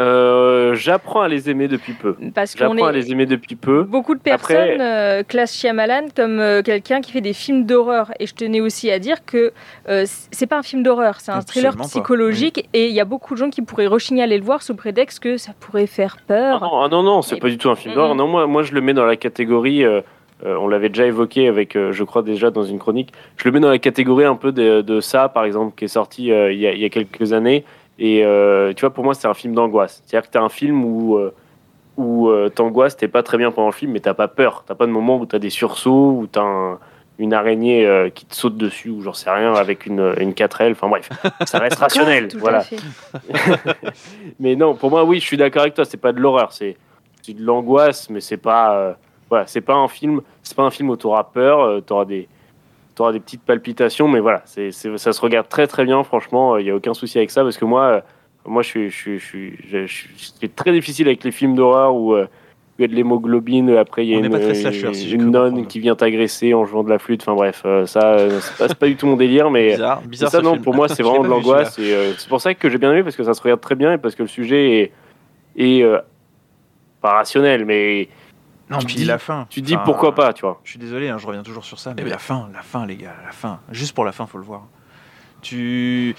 Euh, 0.00 0.74
J'apprends 0.74 1.22
à 1.22 1.28
les 1.28 1.48
aimer 1.50 1.68
depuis 1.68 1.92
peu. 1.92 2.16
Parce 2.34 2.54
qu'on 2.54 2.76
à 2.84 2.92
les 2.92 3.10
aimer 3.10 3.26
depuis 3.26 3.56
peu. 3.56 3.82
beaucoup 3.82 4.14
de 4.14 4.20
Après- 4.30 4.54
personnes 4.54 4.80
euh, 4.80 5.22
classent 5.22 5.54
Shyamalan 5.56 6.06
comme 6.14 6.38
euh, 6.40 6.62
quelqu'un 6.62 7.00
qui 7.00 7.12
fait 7.12 7.20
des 7.20 7.32
films 7.32 7.64
d'horreur. 7.64 8.12
Et 8.20 8.26
je 8.26 8.34
tenais 8.34 8.60
aussi 8.60 8.90
à 8.90 8.98
dire 8.98 9.24
que 9.24 9.52
euh, 9.88 10.04
c'est 10.30 10.46
pas 10.46 10.58
un 10.58 10.62
film 10.62 10.82
d'horreur, 10.82 11.20
c'est 11.20 11.32
un 11.32 11.40
thriller 11.40 11.76
pas, 11.76 11.84
psychologique. 11.84 12.68
Et 12.74 12.88
il 12.88 12.94
y 12.94 13.00
a 13.00 13.04
beaucoup 13.04 13.34
de 13.34 13.38
gens 13.38 13.50
qui 13.50 13.62
pourraient 13.62 13.86
rechigner 13.86 14.20
à 14.22 14.24
aller 14.24 14.38
le 14.38 14.44
voir 14.44 14.62
sous 14.62 14.74
prétexte 14.74 15.20
que 15.20 15.36
ça 15.36 15.52
pourrait 15.58 15.86
faire 15.86 16.16
Ah 16.20 16.24
peur. 16.28 16.60
non, 16.60 16.80
ah 16.82 16.88
non, 16.88 17.02
non, 17.02 17.22
c'est 17.22 17.36
Et- 17.36 17.40
pas 17.40 17.48
du 17.48 17.58
tout 17.58 17.70
un 17.70 17.76
film 17.76 17.94
d'horreur. 17.94 18.14
Non, 18.14 18.26
moi, 18.28 18.46
moi, 18.46 18.62
je 18.62 18.72
le 18.74 18.80
mets 18.80 18.94
dans 18.94 19.06
la 19.06 19.16
catégorie. 19.16 19.84
euh, 19.84 20.00
euh, 20.44 20.54
on 20.60 20.68
l'avait 20.68 20.90
déjà 20.90 21.06
évoqué 21.06 21.48
avec, 21.48 21.76
euh, 21.76 21.92
je 21.92 22.04
crois 22.04 22.20
déjà 22.22 22.50
dans 22.50 22.62
une 22.62 22.78
chronique. 22.78 23.10
Je 23.38 23.44
le 23.48 23.52
mets 23.52 23.60
dans 23.60 23.70
la 23.70 23.78
catégorie 23.78 24.26
un 24.26 24.34
peu 24.34 24.52
de, 24.52 24.82
de 24.82 25.00
ça, 25.00 25.30
par 25.30 25.46
exemple, 25.46 25.74
qui 25.74 25.86
est 25.86 25.88
sorti 25.88 26.30
euh, 26.30 26.52
il 26.52 26.58
y, 26.58 26.66
a, 26.66 26.72
il 26.72 26.78
y 26.78 26.84
a 26.84 26.90
quelques 26.90 27.32
années. 27.32 27.64
Et 27.98 28.24
euh, 28.24 28.72
tu 28.74 28.82
vois, 28.82 28.90
pour 28.92 29.04
moi, 29.04 29.14
c'est 29.14 29.26
un 29.28 29.34
film 29.34 29.54
d'angoisse. 29.54 30.02
C'est-à-dire 30.04 30.28
que 30.28 30.32
t'as 30.32 30.42
un 30.42 30.48
film 30.48 30.84
où 30.84 31.16
euh, 31.16 31.32
où 31.96 32.28
euh, 32.28 32.50
t'angoisses, 32.50 32.96
t'es 32.96 33.08
pas 33.08 33.22
très 33.22 33.38
bien 33.38 33.50
pendant 33.50 33.68
le 33.68 33.72
film, 33.74 33.92
mais 33.92 34.00
t'as 34.00 34.12
pas 34.14 34.28
peur. 34.28 34.64
T'as 34.66 34.74
pas 34.74 34.86
de 34.86 34.90
moment 34.92 35.16
où 35.16 35.24
t'as 35.24 35.38
des 35.38 35.48
sursauts, 35.50 36.10
où 36.20 36.26
t'as 36.30 36.42
un- 36.42 36.78
une 37.18 37.32
araignée 37.32 37.86
euh, 37.86 38.10
qui 38.10 38.26
te 38.26 38.34
saute 38.34 38.58
dessus, 38.58 38.90
ou 38.90 39.00
j'en 39.00 39.14
sais 39.14 39.30
rien, 39.30 39.54
avec 39.54 39.86
une, 39.86 40.14
une 40.20 40.32
4L. 40.32 40.72
Enfin 40.72 40.88
bref, 40.88 41.08
ça 41.46 41.58
reste 41.58 41.78
rationnel. 41.78 42.28
Tout 42.28 42.38
voilà. 42.38 42.62
Mais 44.40 44.56
non, 44.56 44.74
pour 44.74 44.90
moi, 44.90 45.04
oui, 45.04 45.20
je 45.20 45.24
suis 45.24 45.36
d'accord 45.36 45.62
avec 45.62 45.74
toi. 45.74 45.84
C'est 45.84 45.96
pas 45.96 46.12
de 46.12 46.20
l'horreur, 46.20 46.52
c'est 46.52 46.76
c'est 47.22 47.34
de 47.34 47.42
l'angoisse, 47.42 48.08
mais 48.08 48.20
c'est 48.20 48.36
pas, 48.36 48.96
voilà, 49.28 49.48
c'est 49.48 49.60
pas 49.60 49.74
un 49.74 49.88
film. 49.88 50.20
C'est 50.44 50.56
pas 50.56 50.62
un 50.62 50.70
film 50.70 50.90
où 50.90 50.96
t'auras 50.96 51.24
peur, 51.24 51.82
t'auras 51.84 52.04
des, 52.04 52.28
t'auras 52.96 53.12
des 53.12 53.20
petites 53.20 53.42
palpitations, 53.42 54.08
mais 54.08 54.18
voilà, 54.20 54.42
c'est, 54.46 54.72
c'est- 54.72 54.96
ça 54.98 55.12
se 55.12 55.20
regarde 55.20 55.48
très 55.48 55.66
très 55.68 55.84
bien. 55.84 56.02
Franchement, 56.02 56.56
il 56.56 56.66
y 56.66 56.70
a 56.70 56.74
aucun 56.74 56.94
souci 56.94 57.18
avec 57.18 57.30
ça 57.30 57.42
parce 57.44 57.58
que 57.58 57.64
moi, 57.64 57.82
euh, 57.84 58.00
moi, 58.46 58.62
je 58.62 58.68
suis, 58.68 58.90
je 58.90 58.96
suis, 58.96 59.18
je 59.20 59.24
suis, 59.26 59.58
je, 59.70 59.86
c'est 60.40 60.54
très 60.56 60.72
difficile 60.72 61.06
avec 61.06 61.22
les 61.22 61.30
films 61.30 61.54
d'horreur 61.54 61.94
où 61.94 62.14
euh, 62.14 62.26
il 62.78 62.82
y 62.82 62.84
a 62.84 62.88
de 62.88 62.94
l'hémoglobine. 62.94 63.70
Après, 63.76 64.04
il 64.06 64.10
y 64.10 64.14
a 64.14 64.18
On 64.18 64.24
une, 64.24 64.30
très 64.40 64.54
slasher, 64.54 64.94
si 64.94 65.12
une 65.12 65.30
nonne 65.30 65.66
qui 65.66 65.78
vient 65.80 65.94
t'agresser 65.94 66.54
en 66.54 66.64
jouant 66.64 66.84
de 66.84 66.90
la 66.90 66.98
flûte. 66.98 67.22
Enfin 67.22 67.34
bref, 67.34 67.62
euh, 67.66 67.84
ça, 67.86 68.14
euh, 68.14 68.38
c'est 68.40 68.56
pas, 68.56 68.68
c'est 68.68 68.78
pas 68.78 68.86
du 68.86 68.96
tout 68.96 69.06
mon 69.06 69.16
délire, 69.16 69.50
mais. 69.50 69.72
Bizarre, 69.72 70.00
bizarre 70.02 70.30
ça, 70.30 70.40
non, 70.40 70.52
film. 70.52 70.62
pour 70.64 70.74
moi, 70.74 70.88
c'est 70.88 71.02
vraiment 71.02 71.22
de 71.22 71.28
l'angoisse. 71.28 71.78
Et 71.78 71.92
euh, 71.94 72.12
c'est 72.16 72.28
pour 72.28 72.40
ça 72.40 72.54
que 72.54 72.68
j'ai 72.70 72.78
bien 72.78 72.92
aimé, 72.92 73.02
parce 73.02 73.16
que 73.16 73.24
ça 73.24 73.34
se 73.34 73.42
regarde 73.42 73.60
très 73.60 73.74
bien 73.74 73.92
et 73.92 73.98
parce 73.98 74.14
que 74.14 74.22
le 74.22 74.28
sujet 74.28 74.80
est, 74.80 74.92
est 75.56 75.82
euh, 75.82 75.98
pas 77.02 77.12
rationnel, 77.12 77.64
mais 77.66 78.08
Non, 78.68 78.78
tu 78.78 78.86
puis 78.86 78.94
dis- 78.96 79.04
la 79.04 79.18
fin. 79.18 79.46
tu 79.48 79.60
dis 79.62 79.76
pourquoi 79.84 80.14
pas, 80.14 80.32
tu 80.32 80.42
vois. 80.42 80.60
Je 80.64 80.70
suis 80.70 80.78
désolé, 80.78 81.08
hein, 81.08 81.18
je 81.18 81.26
reviens 81.26 81.42
toujours 81.44 81.64
sur 81.64 81.78
ça, 81.78 81.90
mais 81.90 81.96
Eh 82.00 82.04
ben. 82.04 82.10
la 82.10 82.18
fin, 82.18 82.48
la 82.52 82.62
fin, 82.62 82.84
les 82.86 82.96
gars, 82.96 83.14
la 83.24 83.32
fin. 83.32 83.60
Juste 83.70 83.94
pour 83.94 84.04
la 84.04 84.12
fin, 84.12 84.26
faut 84.26 84.38
le 84.38 84.44
voir. 84.44 84.62
Tu. 85.42 86.14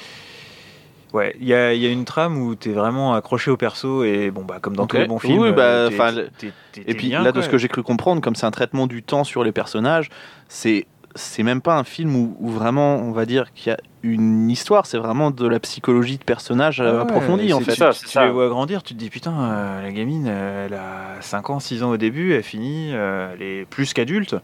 Ouais, 1.14 1.36
il 1.40 1.48
y 1.48 1.54
a, 1.54 1.74
il 1.74 1.82
y 1.82 1.88
a 1.88 1.90
une 1.90 2.04
trame 2.06 2.38
où 2.38 2.56
t'es 2.56 2.72
vraiment 2.74 3.14
accroché 3.14 3.50
au 3.50 3.56
perso 3.58 4.04
et 4.04 4.30
bon 4.30 4.44
bah 4.44 4.58
comme 4.62 4.76
dans 4.76 4.86
tous 4.88 4.98
les 4.98 5.08
bons 5.08 5.20
films. 5.20 5.40
Oui, 5.40 5.52
bah, 5.54 5.62
euh, 5.64 5.90
t'es- 5.90 5.96
enfin, 5.96 6.14
t'es- 6.14 6.30
t'es- 6.38 6.54
t'es 6.74 6.92
Et 6.92 6.94
puis 6.96 7.08
bien, 7.08 7.24
là, 7.24 7.32
de 7.32 7.42
ce 7.42 7.48
que 7.50 7.58
j'ai 7.58 7.70
cru 7.70 7.82
comprendre, 7.82 8.22
comme 8.22 8.36
c'est 8.36 8.46
un 8.46 8.52
traitement 8.52 8.88
du 8.88 9.04
temps 9.04 9.24
sur 9.24 9.44
les 9.46 9.54
personnages, 9.54 10.10
c'est 10.50 10.86
c'est 11.18 11.44
même 11.44 11.62
pas 11.62 11.76
un 11.78 11.84
film 11.84 12.16
où, 12.16 12.38
où 12.40 12.50
vraiment 12.50 12.96
on 12.98 13.12
va 13.12 13.26
dire 13.26 13.52
qu'il 13.54 13.68
y 13.72 13.74
a 13.74 13.78
une 14.04 14.50
histoire, 14.50 14.86
c'est 14.86 14.98
vraiment 14.98 15.32
de 15.32 15.46
la 15.48 15.60
psychologie 15.60 16.18
de 16.18 16.24
personnages 16.24 16.80
euh, 16.80 16.90
Ah 16.92 16.96
ouais, 16.96 17.02
approfondie 17.02 17.52
en 17.54 17.60
c'est- 17.60 17.66
fait. 17.66 17.76
ça, 17.76 17.90
Tu, 17.94 18.08
ça. 18.08 18.26
les 18.26 18.32
vois 18.32 18.48
grandir, 18.48 18.84
tu 18.84 18.94
te 18.94 19.00
dis 19.00 19.10
putain, 19.10 19.34
euh, 19.38 19.82
la 19.82 19.92
gamine, 19.92 20.28
euh, 20.30 20.68
elle 20.68 20.74
a 20.76 21.22
5 21.22 21.50
ans, 21.50 21.60
6 21.60 21.84
ans 21.84 21.90
au 21.90 21.98
début, 21.98 22.34
elle 22.34 22.44
finit, 22.44 22.92
euh, 22.94 23.34
elle 23.34 23.42
est 23.42 23.66
plus 23.66 23.94
qu'adulte. 23.94 24.36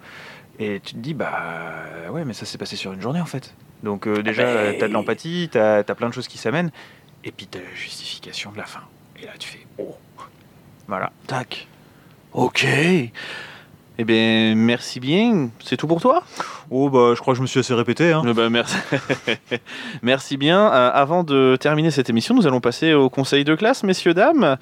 Et 0.59 0.81
tu 0.83 0.93
te 0.93 0.99
dis, 0.99 1.13
bah 1.13 1.31
ouais, 2.11 2.25
mais 2.25 2.33
ça 2.33 2.45
s'est 2.45 2.57
passé 2.57 2.75
sur 2.75 2.93
une 2.93 3.01
journée 3.01 3.21
en 3.21 3.25
fait. 3.25 3.53
Donc 3.83 4.05
euh, 4.07 4.21
déjà, 4.21 4.43
bah, 4.43 4.49
euh, 4.49 4.73
t'as 4.79 4.87
de 4.87 4.93
l'empathie, 4.93 5.49
t'as 5.51 5.77
as 5.79 5.83
plein 5.95 6.09
de 6.09 6.13
choses 6.13 6.27
qui 6.27 6.37
s'amènent, 6.37 6.71
et 7.23 7.31
puis 7.31 7.47
t'as 7.47 7.59
la 7.59 7.73
justification 7.75 8.51
de 8.51 8.57
la 8.57 8.65
fin. 8.65 8.81
Et 9.21 9.25
là, 9.25 9.31
tu 9.39 9.47
fais, 9.49 9.65
oh. 9.79 9.95
Voilà. 10.87 11.11
Tac. 11.27 11.67
Ok. 12.33 12.65
Eh 13.99 14.05
bien, 14.05 14.55
merci 14.55 14.99
bien. 14.99 15.49
C'est 15.63 15.77
tout 15.77 15.85
pour 15.85 16.01
toi? 16.01 16.23
Oh 16.71 16.89
bah, 16.89 17.13
je 17.15 17.21
crois 17.21 17.33
que 17.33 17.37
je 17.37 17.41
me 17.43 17.47
suis 17.47 17.59
assez 17.59 17.75
répété. 17.75 18.11
Hein. 18.11 18.23
Eh 18.27 18.33
ben, 18.33 18.49
merci. 18.49 18.75
merci 20.01 20.37
bien. 20.37 20.71
Euh, 20.73 20.91
avant 20.91 21.23
de 21.23 21.57
terminer 21.59 21.91
cette 21.91 22.09
émission, 22.09 22.33
nous 22.33 22.47
allons 22.47 22.59
passer 22.59 22.93
au 22.93 23.09
conseil 23.09 23.43
de 23.43 23.53
classe, 23.53 23.83
messieurs, 23.83 24.15
dames. 24.15 24.57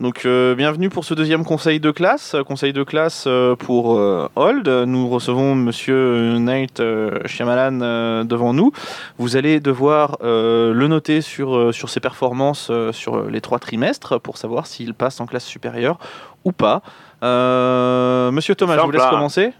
Donc, 0.00 0.26
euh, 0.26 0.54
bienvenue 0.54 0.90
pour 0.90 1.04
ce 1.04 1.12
deuxième 1.12 1.44
conseil 1.44 1.80
de 1.80 1.90
classe. 1.90 2.36
Conseil 2.46 2.72
de 2.72 2.84
classe 2.84 3.24
euh, 3.26 3.56
pour 3.56 4.00
Hold. 4.36 4.68
Nous 4.68 5.08
recevons 5.08 5.56
monsieur 5.56 6.38
Night 6.38 6.78
euh, 6.78 7.18
Shyamalan 7.26 8.24
devant 8.24 8.54
nous. 8.54 8.70
Vous 9.18 9.36
allez 9.36 9.58
devoir 9.58 10.18
le 10.20 10.86
noter 10.86 11.20
sur, 11.20 11.74
sur 11.74 11.90
ses 11.90 11.98
performances 11.98 12.70
sur 12.92 13.24
les 13.24 13.40
trois 13.40 13.58
trimestres 13.58 14.20
pour 14.20 14.36
savoir 14.36 14.68
s'il 14.68 14.94
passe 14.94 15.20
en 15.20 15.26
classe 15.26 15.44
supérieure 15.44 15.98
ou 16.44 16.52
pas. 16.52 16.82
Euh, 17.22 18.30
monsieur 18.30 18.54
Thomas, 18.54 18.76
je 18.76 18.82
vous 18.82 18.90
laisse 18.90 19.00
Sympa. 19.02 19.14
commencer. 19.14 19.52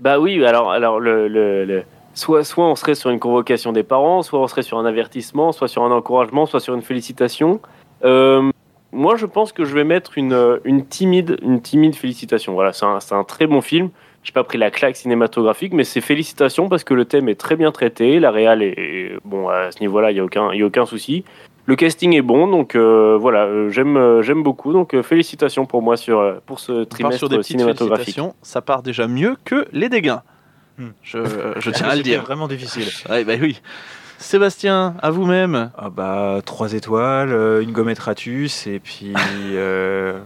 Bah 0.00 0.18
oui, 0.18 0.44
alors, 0.44 0.70
alors 0.72 1.00
le, 1.00 1.28
le- 1.28 1.64
le- 1.64 1.82
Soit, 2.12 2.42
soit 2.42 2.64
on 2.66 2.74
serait 2.74 2.96
sur 2.96 3.10
une 3.10 3.20
convocation 3.20 3.72
des 3.72 3.84
parents, 3.84 4.22
soit 4.22 4.40
on 4.40 4.48
serait 4.48 4.62
sur 4.62 4.78
un 4.78 4.84
avertissement, 4.84 5.52
soit 5.52 5.68
sur 5.68 5.84
un 5.84 5.92
encouragement, 5.92 6.44
soit 6.44 6.58
sur 6.58 6.74
une 6.74 6.82
félicitation. 6.82 7.60
Euh, 8.04 8.50
moi, 8.92 9.14
je 9.16 9.26
pense 9.26 9.52
que 9.52 9.64
je 9.64 9.72
vais 9.74 9.84
mettre 9.84 10.18
une, 10.18 10.58
une, 10.64 10.84
timide, 10.84 11.36
une 11.42 11.62
timide 11.62 11.94
félicitation. 11.94 12.52
Voilà, 12.54 12.72
c'est 12.72 12.84
un, 12.84 12.98
c'est 12.98 13.14
un 13.14 13.22
très 13.22 13.46
bon 13.46 13.60
film. 13.60 13.90
J'ai 14.24 14.32
pas 14.32 14.42
pris 14.42 14.58
la 14.58 14.72
claque 14.72 14.96
cinématographique, 14.96 15.72
mais 15.72 15.84
c'est 15.84 16.00
félicitations 16.00 16.68
parce 16.68 16.82
que 16.82 16.94
le 16.94 17.04
thème 17.04 17.28
est 17.28 17.36
très 17.38 17.54
bien 17.54 17.70
traité. 17.70 18.18
La 18.18 18.32
réal 18.32 18.60
est, 18.62 18.74
est- 18.76 19.16
bon 19.24 19.48
à 19.48 19.70
ce 19.70 19.78
niveau-là, 19.80 20.10
il 20.10 20.16
y 20.16 20.20
a 20.20 20.24
aucun, 20.24 20.52
y 20.52 20.62
a 20.62 20.66
aucun 20.66 20.86
souci. 20.86 21.24
Le 21.66 21.76
casting 21.76 22.14
est 22.14 22.22
bon, 22.22 22.48
donc 22.48 22.74
euh, 22.74 23.16
voilà, 23.20 23.44
euh, 23.44 23.68
j'aime, 23.70 23.96
euh, 23.96 24.22
j'aime 24.22 24.42
beaucoup. 24.42 24.72
Donc 24.72 25.00
félicitations 25.02 25.66
pour 25.66 25.82
moi 25.82 25.96
sur 25.96 26.40
pour 26.46 26.58
ce 26.60 26.84
trimestre 26.84 27.18
sur 27.18 27.28
des 27.28 27.42
cinématographique. 27.42 28.18
ça 28.42 28.60
part 28.62 28.82
déjà 28.82 29.06
mieux 29.06 29.36
que 29.44 29.66
les 29.72 29.88
dégâts. 29.88 30.16
Hmm. 30.78 30.88
Je, 31.02 31.18
je 31.58 31.70
tiens 31.70 31.86
à 31.86 31.90
le 31.94 31.96
C'était 31.98 32.10
dire. 32.10 32.22
vraiment 32.22 32.48
difficile. 32.48 32.86
Ouais, 33.08 33.24
bah 33.24 33.34
oui. 33.40 33.60
Sébastien, 34.20 34.94
à 35.02 35.10
vous-même. 35.10 35.70
Ah 35.78 35.88
bah, 35.90 36.40
3 36.44 36.74
étoiles, 36.74 37.32
euh, 37.32 37.62
une 37.62 37.72
gommette 37.72 37.98
ratus, 37.98 38.66
et 38.66 38.78
puis. 38.78 39.12
euh, 39.54 40.18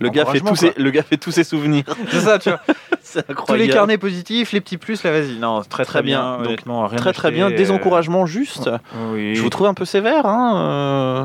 Le 0.00 0.08
gars, 0.10 0.26
fait 0.26 0.40
tous 0.40 0.54
ses, 0.56 0.72
le 0.76 0.90
gars 0.90 1.02
fait 1.02 1.16
tous 1.16 1.30
ses 1.30 1.44
souvenirs. 1.44 1.84
C'est 2.10 2.20
ça, 2.20 2.38
tu 2.38 2.50
vois. 2.50 2.60
C'est 3.02 3.22
Tous 3.26 3.32
incroyable. 3.32 3.66
les 3.68 3.72
carnets 3.74 3.98
positifs, 3.98 4.52
les 4.52 4.60
petits 4.60 4.76
plus, 4.76 5.02
là, 5.02 5.12
vas-y. 5.12 5.38
Non, 5.38 5.62
très 5.62 5.84
très, 5.84 6.00
Très 6.00 6.02
bien. 6.02 6.20
bien. 6.20 6.36
Donc, 6.38 6.46
honnêtement, 6.46 6.86
rien 6.86 6.98
Très 6.98 7.12
très 7.14 7.30
bien. 7.30 7.50
Des 7.50 7.70
euh, 7.70 7.74
encouragements 7.74 8.26
justes. 8.26 8.70
Oui. 9.12 9.34
Je 9.34 9.40
vous 9.40 9.48
trouve 9.48 9.66
un 9.66 9.74
peu 9.74 9.86
sévère. 9.86 10.26
Hein 10.26 10.56
euh. 10.56 11.24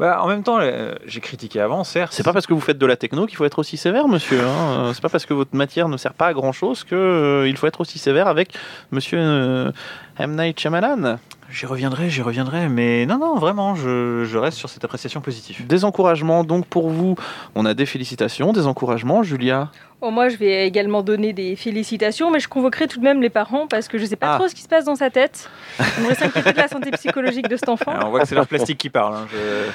Bah, 0.00 0.18
en 0.20 0.26
même 0.26 0.42
temps, 0.42 0.58
euh, 0.60 0.94
j'ai 1.06 1.20
critiqué 1.20 1.60
avant, 1.60 1.84
certes. 1.84 2.12
C'est 2.12 2.24
pas 2.24 2.32
parce 2.32 2.48
que 2.48 2.54
vous 2.54 2.60
faites 2.60 2.78
de 2.78 2.86
la 2.86 2.96
techno 2.96 3.26
qu'il 3.26 3.36
faut 3.36 3.44
être 3.44 3.60
aussi 3.60 3.76
sévère, 3.76 4.08
monsieur. 4.08 4.40
hein. 4.40 4.86
Euh, 4.88 4.92
C'est 4.94 5.02
pas 5.02 5.10
parce 5.10 5.26
que 5.26 5.34
votre 5.34 5.54
matière 5.54 5.88
ne 5.88 5.96
sert 5.96 6.14
pas 6.14 6.26
à 6.26 6.32
grand 6.32 6.50
chose 6.50 6.82
qu'il 6.82 7.54
faut 7.56 7.66
être 7.68 7.80
aussi 7.82 8.00
sévère 8.00 8.26
avec 8.26 8.52
monsieur 8.90 9.18
euh, 9.20 9.70
M. 10.18 10.34
Night 10.34 10.58
Shyamalan. 10.58 11.18
J'y 11.52 11.66
reviendrai, 11.66 12.08
j'y 12.08 12.22
reviendrai, 12.22 12.68
mais 12.70 13.04
non, 13.04 13.18
non, 13.18 13.36
vraiment, 13.36 13.74
je, 13.74 14.24
je 14.24 14.38
reste 14.38 14.56
sur 14.56 14.70
cette 14.70 14.82
appréciation 14.84 15.20
positive. 15.20 15.66
Des 15.66 15.84
encouragements, 15.84 16.44
donc 16.44 16.64
pour 16.66 16.88
vous, 16.88 17.14
on 17.54 17.66
a 17.66 17.74
des 17.74 17.84
félicitations, 17.84 18.52
des 18.54 18.66
encouragements, 18.66 19.22
Julia. 19.22 19.70
Oh, 20.00 20.10
moi, 20.10 20.30
je 20.30 20.36
vais 20.36 20.66
également 20.66 21.02
donner 21.02 21.32
des 21.34 21.54
félicitations, 21.54 22.30
mais 22.30 22.40
je 22.40 22.48
convoquerai 22.48 22.88
tout 22.88 22.98
de 22.98 23.04
même 23.04 23.20
les 23.20 23.28
parents 23.30 23.66
parce 23.68 23.86
que 23.86 23.98
je 23.98 24.06
sais 24.06 24.16
pas 24.16 24.34
Ah. 24.34 24.38
trop 24.38 24.48
ce 24.48 24.54
qui 24.54 24.62
se 24.62 24.68
passe 24.68 24.86
dans 24.86 24.96
sa 24.96 25.10
tête. 25.10 25.50
On 25.78 26.00
devrait 26.00 26.14
s'inquiéter 26.14 26.52
de 26.52 26.56
la 26.56 26.68
santé 26.68 26.90
psychologique 26.92 27.48
de 27.48 27.56
cet 27.56 27.68
enfant. 27.68 27.92
Alors, 27.92 28.06
on 28.08 28.10
voit 28.10 28.20
que 28.20 28.28
c'est 28.28 28.34
leur 28.34 28.46
plastique 28.48 28.78
qui 28.78 28.88
parle. 28.90 29.14
hein, 29.14 29.26
je- 29.30 29.70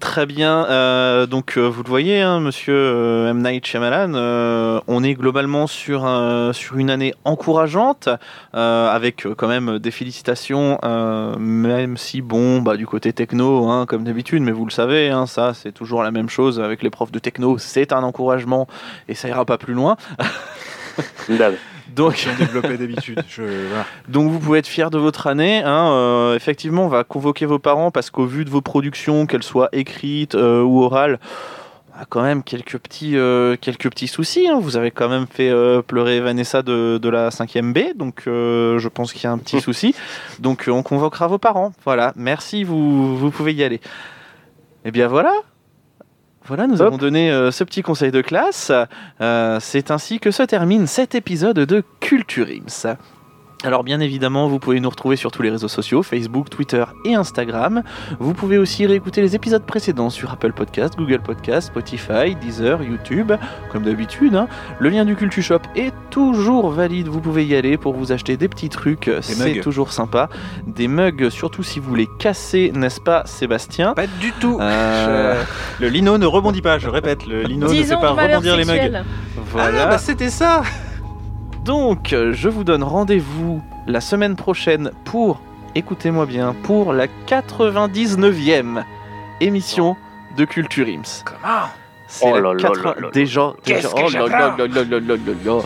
Très 0.00 0.26
bien. 0.26 0.64
euh, 0.66 1.26
donc, 1.26 1.54
euh, 1.56 1.66
vous 1.68 1.82
le 1.82 1.88
voyez, 1.88 2.20
hein, 2.20 2.38
monsieur 2.38 2.74
euh, 2.76 3.30
M. 3.30 3.42
Night 3.42 3.66
Shyamalan, 3.66 4.80
on 4.86 5.02
est 5.02 5.14
globalement 5.14 5.66
sur, 5.66 6.04
un- 6.04 6.52
sur 6.52 6.76
une 6.76 6.88
année 6.88 7.14
encourageante, 7.24 8.08
avec 8.52 9.26
quand 9.36 9.48
même 9.48 9.80
des 9.80 9.90
félicitations, 9.90 10.78
même 11.38 11.96
si, 11.96 12.22
bon, 12.22 12.60
bah, 12.62 12.76
du 12.76 12.86
côté 12.86 13.12
techno, 13.12 13.68
hein, 13.68 13.86
comme 13.86 14.04
d'habitude, 14.04 14.42
mais 14.42 14.52
vous 14.52 14.64
le 14.66 14.70
savez, 14.70 15.10
hein, 15.10 15.26
ça, 15.26 15.52
c'est 15.52 15.72
toujours 15.72 16.04
la 16.04 16.12
même 16.12 16.28
chose 16.28 16.60
avec 16.60 16.82
les 16.84 16.90
profs 16.90 17.10
de 17.12 17.18
techno, 17.18 17.58
c'est 17.58 17.92
un 17.92 18.04
encouragement 18.04 18.68
et 19.08 19.14
ça 19.14 19.28
ira 19.28 19.44
pas 19.44 19.58
plus 19.58 19.74
loin. 19.74 19.96
Donc, 21.94 22.14
Qui 22.14 22.28
ont 22.28 22.34
développé 22.38 22.76
d'habitude. 22.76 23.22
Je... 23.28 23.42
voilà. 23.42 23.84
Donc 24.08 24.30
vous 24.30 24.38
pouvez 24.38 24.58
être 24.58 24.66
fier 24.66 24.90
de 24.90 24.98
votre 24.98 25.26
année. 25.26 25.62
hein, 25.64 25.90
euh, 25.92 26.36
effectivement, 26.36 26.84
on 26.84 26.88
va 26.88 27.04
convoquer 27.04 27.46
vos 27.46 27.58
parents 27.58 27.90
parce 27.90 28.10
qu'au 28.10 28.26
vu 28.26 28.44
de 28.44 28.50
vos 28.50 28.60
productions, 28.60 29.26
qu'elles 29.26 29.42
soient 29.42 29.68
écrites 29.72 30.34
euh, 30.34 30.62
ou 30.62 30.82
orales, 30.82 31.18
on 31.96 32.00
a 32.02 32.04
quand 32.04 32.22
même 32.22 32.42
quelques 32.42 32.78
petits, 32.78 33.16
euh, 33.16 33.56
quelques 33.60 33.90
petits 33.90 34.06
soucis. 34.08 34.46
hein. 34.48 34.58
Vous 34.60 34.76
avez 34.76 34.90
quand 34.90 35.08
même 35.08 35.26
fait 35.26 35.52
pleurer 35.86 36.20
Vanessa 36.20 36.62
de, 36.62 36.98
de 36.98 37.08
la 37.08 37.30
5e 37.30 37.72
B, 37.72 37.96
donc 37.96 38.22
je 38.26 38.88
pense 38.88 39.12
qu'il 39.12 39.24
y 39.24 39.26
a 39.26 39.32
un 39.32 39.38
petit 39.38 39.60
souci. 39.68 39.94
Donc 40.38 40.66
on 40.68 40.82
convoquera 40.82 41.26
vos 41.26 41.38
parents. 41.38 41.72
Voilà, 41.84 42.12
merci, 42.16 42.64
vous, 42.64 43.16
vous 43.16 43.30
pouvez 43.30 43.54
y 43.54 43.64
aller. 43.64 43.80
Et 44.84 44.90
bien 44.92 45.08
voilà. 45.08 45.32
Voilà, 46.48 46.66
nous 46.66 46.80
Hop. 46.80 46.86
avons 46.88 46.96
donné 46.96 47.30
euh, 47.30 47.50
ce 47.50 47.62
petit 47.62 47.82
conseil 47.82 48.10
de 48.10 48.22
classe. 48.22 48.72
Euh, 49.20 49.58
C'est 49.60 49.90
ainsi 49.90 50.18
que 50.18 50.30
se 50.30 50.42
termine 50.42 50.86
cet 50.86 51.14
épisode 51.14 51.58
de 51.58 51.84
Culture 52.00 52.46
Ims. 52.48 52.96
Alors 53.64 53.82
bien 53.82 53.98
évidemment, 53.98 54.46
vous 54.46 54.60
pouvez 54.60 54.78
nous 54.78 54.88
retrouver 54.88 55.16
sur 55.16 55.32
tous 55.32 55.42
les 55.42 55.50
réseaux 55.50 55.66
sociaux, 55.66 56.04
Facebook, 56.04 56.48
Twitter 56.48 56.84
et 57.04 57.16
Instagram. 57.16 57.82
Vous 58.20 58.32
pouvez 58.32 58.56
aussi 58.56 58.86
réécouter 58.86 59.20
les 59.20 59.34
épisodes 59.34 59.64
précédents 59.64 60.10
sur 60.10 60.30
Apple 60.30 60.52
Podcast, 60.52 60.94
Google 60.96 61.18
Podcast, 61.20 61.66
Spotify, 61.68 62.36
Deezer, 62.40 62.80
YouTube, 62.84 63.32
comme 63.72 63.82
d'habitude. 63.82 64.36
hein. 64.36 64.46
Le 64.78 64.90
lien 64.90 65.04
du 65.04 65.16
Culture 65.16 65.42
Shop 65.42 65.60
est 65.74 65.92
toujours 66.10 66.70
valide, 66.70 67.08
vous 67.08 67.20
pouvez 67.20 67.44
y 67.44 67.56
aller 67.56 67.76
pour 67.76 67.94
vous 67.94 68.12
acheter 68.12 68.36
des 68.36 68.46
petits 68.46 68.68
trucs, 68.68 69.10
c'est 69.22 69.44
mugs. 69.54 69.60
toujours 69.60 69.92
sympa. 69.92 70.28
Des 70.68 70.86
mugs, 70.86 71.28
surtout 71.28 71.64
si 71.64 71.80
vous 71.80 71.96
les 71.96 72.06
cassez, 72.20 72.70
n'est-ce 72.72 73.00
pas 73.00 73.22
Sébastien? 73.26 73.94
Pas 73.94 74.06
du 74.06 74.30
tout. 74.38 74.58
Euh, 74.60 75.42
Je- 75.80 75.84
Le 75.84 75.90
lino 75.90 76.16
ne 76.16 76.26
rebondit 76.26 76.62
pas, 76.62 76.78
je 76.78 76.88
répète. 76.88 77.26
Le 77.26 77.42
lino 77.42 77.66
ne 77.68 77.74
fait 77.82 77.94
pas 77.96 78.10
rebondir 78.12 78.56
les 78.56 78.64
mugs. 78.64 79.02
Voilà. 79.50 79.82
Ah, 79.82 79.86
bah 79.86 79.98
c'était 79.98 80.30
ça 80.30 80.62
Donc, 81.64 82.08
je 82.32 82.48
vous 82.48 82.64
donne 82.64 82.82
rendez-vous 82.82 83.60
la 83.86 84.00
semaine 84.00 84.36
prochaine 84.36 84.90
pour, 85.04 85.40
écoutez-moi 85.74 86.26
bien, 86.26 86.54
pour 86.62 86.92
la 86.92 87.06
99e 87.26 88.84
émission 89.40 89.96
de 90.36 90.44
Culture 90.44 90.86
Ims. 90.86 91.22
Comment? 91.24 91.66
C'est 92.06 92.26
Oh 92.26 92.34
la 92.36 92.40
là 92.40 92.54
là 92.54 92.62
80 92.62 92.82
là 92.84 93.00
là. 93.00 93.08
déjà, 93.12 93.52
oh 93.52 94.08
là. 94.10 95.60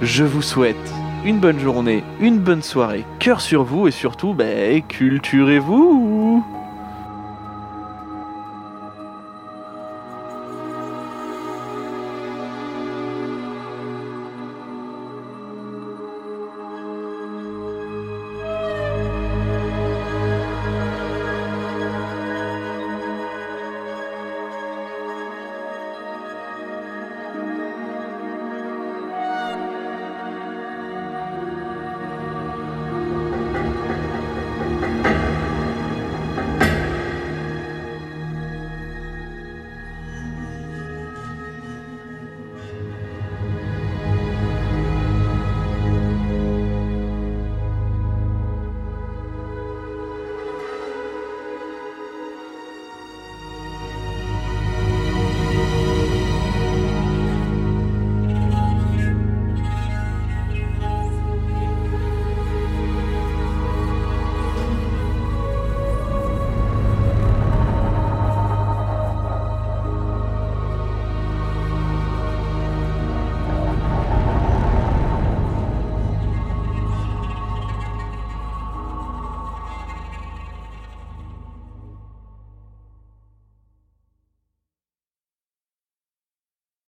Je 0.00 0.24
vous 0.24 0.42
souhaite 0.42 0.76
une 1.24 1.38
bonne 1.38 1.58
journée, 1.58 2.02
une 2.18 2.38
bonne 2.38 2.62
soirée, 2.62 3.04
cœur 3.18 3.40
sur 3.40 3.62
vous 3.62 3.86
et 3.86 3.90
surtout, 3.90 4.32
ben, 4.32 4.82
culturez-vous 4.82 6.44